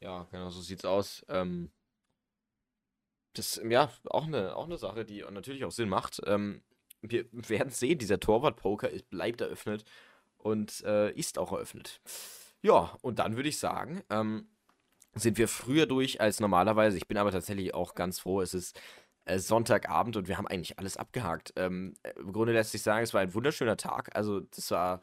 Ja, 0.00 0.28
genau 0.30 0.50
so 0.50 0.60
sieht's 0.60 0.84
aus. 0.84 1.24
Ähm, 1.28 1.70
das, 3.34 3.60
ja, 3.68 3.90
auch 4.04 4.26
eine, 4.26 4.56
auch 4.56 4.66
eine 4.66 4.78
Sache, 4.78 5.04
die 5.04 5.24
natürlich 5.30 5.64
auch 5.64 5.70
Sinn 5.72 5.88
macht. 5.88 6.22
Ähm, 6.26 6.62
wir 7.02 7.26
werden 7.32 7.70
sehen, 7.70 7.98
dieser 7.98 8.20
Torwart-Poker 8.20 8.88
bleibt 9.10 9.40
eröffnet 9.40 9.84
und 10.38 10.82
äh, 10.84 11.12
ist 11.12 11.38
auch 11.38 11.52
eröffnet. 11.52 12.00
Ja, 12.62 12.96
und 13.02 13.18
dann 13.18 13.36
würde 13.36 13.48
ich 13.48 13.58
sagen, 13.58 14.02
ähm, 14.10 14.48
sind 15.14 15.38
wir 15.38 15.48
früher 15.48 15.86
durch 15.86 16.20
als 16.20 16.40
normalerweise. 16.40 16.96
Ich 16.96 17.06
bin 17.06 17.18
aber 17.18 17.30
tatsächlich 17.30 17.74
auch 17.74 17.94
ganz 17.94 18.20
froh, 18.20 18.40
es 18.40 18.54
ist 18.54 18.80
äh, 19.26 19.38
Sonntagabend 19.38 20.16
und 20.16 20.28
wir 20.28 20.38
haben 20.38 20.48
eigentlich 20.48 20.78
alles 20.78 20.96
abgehakt. 20.96 21.52
Ähm, 21.56 21.94
Im 22.16 22.32
Grunde 22.32 22.52
lässt 22.52 22.72
sich 22.72 22.82
sagen, 22.82 23.04
es 23.04 23.14
war 23.14 23.20
ein 23.20 23.34
wunderschöner 23.34 23.76
Tag. 23.76 24.14
Also, 24.16 24.40
das 24.40 24.70
war, 24.70 25.00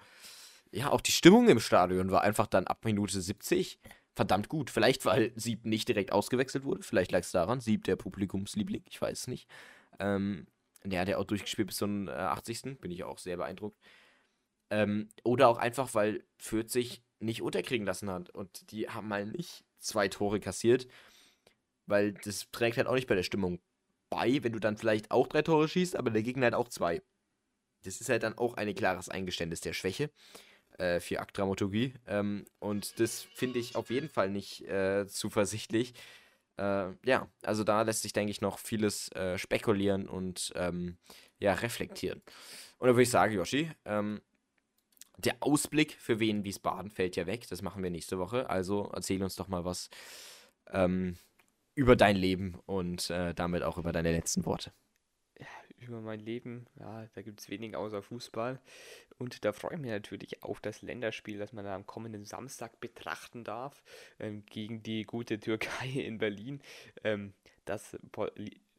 ja, 0.71 0.89
auch 0.91 1.01
die 1.01 1.11
Stimmung 1.11 1.47
im 1.49 1.59
Stadion 1.59 2.11
war 2.11 2.21
einfach 2.21 2.47
dann 2.47 2.67
ab 2.67 2.83
Minute 2.85 3.21
70 3.21 3.79
verdammt 4.15 4.49
gut. 4.49 4.69
Vielleicht, 4.69 5.05
weil 5.05 5.31
Sieb 5.35 5.65
nicht 5.65 5.87
direkt 5.87 6.11
ausgewechselt 6.11 6.63
wurde. 6.63 6.83
Vielleicht 6.83 7.11
lag 7.11 7.19
es 7.21 7.31
daran. 7.31 7.59
Sieb, 7.59 7.83
der 7.85 7.95
Publikumsliebling, 7.95 8.83
ich 8.89 9.01
weiß 9.01 9.21
es 9.21 9.27
nicht. 9.27 9.49
Ähm, 9.99 10.47
der 10.83 11.01
hat 11.01 11.07
ja 11.07 11.17
auch 11.17 11.25
durchgespielt 11.25 11.67
bis 11.67 11.77
zum 11.77 12.07
äh, 12.07 12.11
80. 12.11 12.79
Bin 12.79 12.91
ich 12.91 13.03
auch 13.03 13.17
sehr 13.17 13.37
beeindruckt. 13.37 13.79
Ähm, 14.69 15.09
oder 15.23 15.47
auch 15.47 15.57
einfach, 15.57 15.93
weil 15.93 16.23
Fürth 16.37 16.69
sich 16.69 17.03
nicht 17.19 17.41
unterkriegen 17.41 17.85
lassen 17.85 18.09
hat. 18.09 18.29
Und 18.29 18.71
die 18.71 18.89
haben 18.89 19.07
mal 19.07 19.25
nicht 19.25 19.63
zwei 19.79 20.07
Tore 20.07 20.39
kassiert. 20.39 20.87
Weil 21.85 22.13
das 22.13 22.49
trägt 22.51 22.77
halt 22.77 22.87
auch 22.87 22.95
nicht 22.95 23.07
bei 23.07 23.15
der 23.15 23.23
Stimmung 23.23 23.59
bei, 24.09 24.43
wenn 24.43 24.53
du 24.53 24.59
dann 24.59 24.77
vielleicht 24.77 25.11
auch 25.11 25.27
drei 25.27 25.41
Tore 25.41 25.67
schießt, 25.67 25.95
aber 25.95 26.09
der 26.11 26.23
Gegner 26.23 26.45
halt 26.45 26.53
auch 26.53 26.67
zwei. 26.67 27.01
Das 27.83 28.01
ist 28.01 28.09
halt 28.09 28.23
dann 28.23 28.37
auch 28.37 28.55
ein 28.55 28.73
klares 28.75 29.09
Eingeständnis 29.09 29.61
der 29.61 29.73
Schwäche 29.73 30.11
äh, 30.77 30.99
für 30.99 31.19
Akdramaturgie. 31.19 31.93
Ähm, 32.07 32.45
und 32.59 32.99
das 32.99 33.23
finde 33.35 33.59
ich 33.59 33.75
auf 33.75 33.89
jeden 33.89 34.09
Fall 34.09 34.29
nicht 34.29 34.67
äh, 34.67 35.07
zuversichtlich. 35.07 35.93
Äh, 36.57 36.91
ja, 37.05 37.27
also 37.43 37.63
da 37.63 37.81
lässt 37.81 38.03
sich, 38.03 38.13
denke 38.13 38.31
ich, 38.31 38.41
noch 38.41 38.59
vieles 38.59 39.11
äh, 39.13 39.37
spekulieren 39.37 40.07
und 40.07 40.53
ähm, 40.55 40.97
ja, 41.39 41.53
reflektieren. 41.53 42.21
Und 42.77 42.87
da 42.87 42.93
würde 42.93 43.03
ich 43.03 43.09
sagen, 43.09 43.33
Yoshi, 43.33 43.71
ähm, 43.85 44.21
der 45.17 45.37
Ausblick 45.39 45.93
für 45.93 46.19
Wien 46.19 46.43
Wiesbaden 46.43 46.91
fällt 46.91 47.15
ja 47.15 47.27
weg. 47.27 47.47
Das 47.47 47.61
machen 47.61 47.83
wir 47.83 47.89
nächste 47.89 48.17
Woche. 48.17 48.49
Also 48.49 48.91
erzähl 48.93 49.21
uns 49.23 49.35
doch 49.35 49.47
mal 49.47 49.65
was 49.65 49.89
ähm, 50.71 51.17
über 51.75 51.95
dein 51.95 52.15
Leben 52.15 52.59
und 52.65 53.09
äh, 53.09 53.33
damit 53.33 53.63
auch 53.63 53.77
über 53.77 53.91
deine 53.91 54.11
letzten 54.11 54.45
Worte 54.45 54.71
über 55.87 56.01
mein 56.01 56.19
Leben. 56.19 56.65
Ja, 56.79 57.07
da 57.13 57.21
gibt 57.21 57.39
es 57.39 57.49
wenig 57.49 57.75
außer 57.75 58.01
Fußball. 58.01 58.59
Und 59.17 59.45
da 59.45 59.53
freue 59.53 59.75
ich 59.75 59.79
mich 59.79 59.91
natürlich 59.91 60.43
auf 60.43 60.59
das 60.59 60.81
Länderspiel, 60.81 61.37
das 61.37 61.53
man 61.53 61.65
am 61.67 61.85
kommenden 61.85 62.25
Samstag 62.25 62.79
betrachten 62.79 63.43
darf, 63.43 63.83
ähm, 64.19 64.43
gegen 64.45 64.83
die 64.83 65.03
gute 65.03 65.39
Türkei 65.39 65.87
in 65.95 66.17
Berlin. 66.17 66.61
Ähm, 67.03 67.33
das 67.65 67.97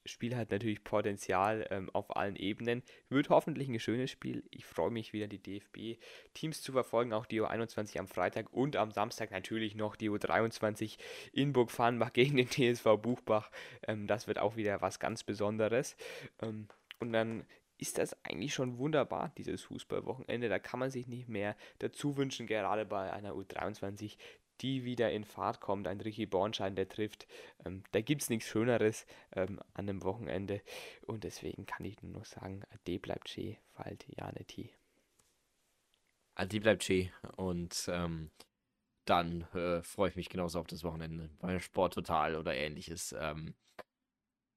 Spiel 0.05 0.37
hat 0.37 0.51
natürlich 0.51 0.83
Potenzial 0.83 1.67
ähm, 1.71 1.89
auf 1.93 2.17
allen 2.17 2.37
Ebenen. 2.37 2.83
Wird 3.09 3.31
hoffentlich 3.31 3.69
ein 3.69 3.79
schönes 3.79 4.11
Spiel. 4.11 4.43
Ich 4.51 4.65
freue 4.65 4.91
mich 4.91 5.13
wieder, 5.13 5.29
die 5.29 5.41
DFB-Teams 5.41 6.61
zu 6.61 6.73
verfolgen. 6.73 7.13
Auch 7.13 7.27
die 7.27 7.41
U21 7.41 7.99
am 7.99 8.09
Freitag 8.09 8.53
und 8.53 8.77
am 8.77 8.91
Samstag 8.91 9.31
natürlich 9.31 9.75
noch 9.75 9.95
die 9.95 10.11
U23 10.11 10.99
in 11.33 11.53
Burg-Farnbach 11.53 12.13
gegen 12.13 12.37
den 12.37 12.49
TSV 12.49 12.97
Buchbach. 13.01 13.51
Ähm, 13.87 14.07
das 14.07 14.27
wird 14.27 14.39
auch 14.39 14.57
wieder 14.57 14.81
was 14.81 14.99
ganz 14.99 15.23
Besonderes. 15.23 15.97
Ähm, 16.41 16.67
und 17.01 17.13
dann 17.13 17.47
ist 17.79 17.99
das 17.99 18.17
eigentlich 18.25 18.55
schon 18.55 18.79
wunderbar, 18.79 19.33
dieses 19.37 19.63
Fußballwochenende. 19.63 20.49
Da 20.49 20.61
kann 20.61 20.79
man 20.79 20.91
sich 20.91 21.09
nicht 21.09 21.29
mehr 21.29 21.57
dazu 21.81 22.17
wünschen, 22.17 22.47
gerade 22.47 22.87
bei 22.87 23.13
einer 23.13 23.33
U23, 23.33 24.17
die 24.61 24.85
wieder 24.85 25.11
in 25.11 25.25
Fahrt 25.25 25.61
kommt. 25.61 25.89
Ein 25.89 26.01
Ricky 26.01 26.27
Bornschein, 26.27 26.77
der 26.77 26.89
trifft. 26.89 27.27
Ähm, 27.65 27.83
da 27.91 28.01
gibt 28.01 28.23
es 28.23 28.31
nichts 28.31 28.47
Schöneres 28.47 29.05
ähm, 29.33 29.59
an 29.75 29.89
einem 29.89 30.05
Wochenende. 30.05 30.63
Und 31.07 31.25
deswegen 31.25 31.67
kann 31.67 31.85
ich 31.85 32.01
nur 32.03 32.25
sagen, 32.25 32.63
Ade 32.71 33.01
bleibt 33.01 33.29
schee, 33.29 33.59
falt 33.73 34.07
ja 34.09 34.31
nicht 34.33 34.53
hier. 34.53 34.71
Ade 36.37 36.61
bleibt 36.61 36.85
schee. 36.85 37.11
Und 37.37 37.89
ähm, 37.89 38.31
dann 39.05 39.43
äh, 39.55 39.83
freue 39.83 40.11
ich 40.11 40.17
mich 40.17 40.29
genauso 40.29 40.61
auf 40.61 40.69
das 40.69 40.85
Wochenende 40.85 41.31
bei 41.41 41.59
Sport 41.59 41.95
Total 41.95 42.37
oder 42.37 42.55
ähnliches. 42.55 43.13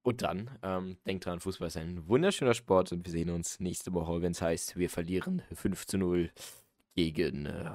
Und 0.05 0.21
dann, 0.21 0.51
ähm, 0.61 0.97
denkt 1.07 1.25
dran, 1.25 1.39
Fußball 1.39 1.67
ist 1.67 1.77
ein 1.77 2.07
wunderschöner 2.07 2.53
Sport 2.53 2.91
und 2.91 3.03
wir 3.03 3.11
sehen 3.11 3.31
uns 3.31 3.59
nächste 3.59 3.91
Woche, 3.91 4.21
wenn 4.21 4.33
es 4.33 4.41
heißt, 4.41 4.77
wir 4.77 4.87
verlieren 4.87 5.41
5 5.51 5.87
zu 5.87 5.97
0 5.97 6.29
gegen 6.93 7.47
äh, 7.47 7.71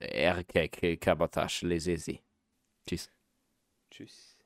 Erkek 0.00 1.00
Kabotage 1.00 1.64
Lesesi. 1.64 2.20
Tschüss. 2.84 3.12
Tschüss. 3.88 4.37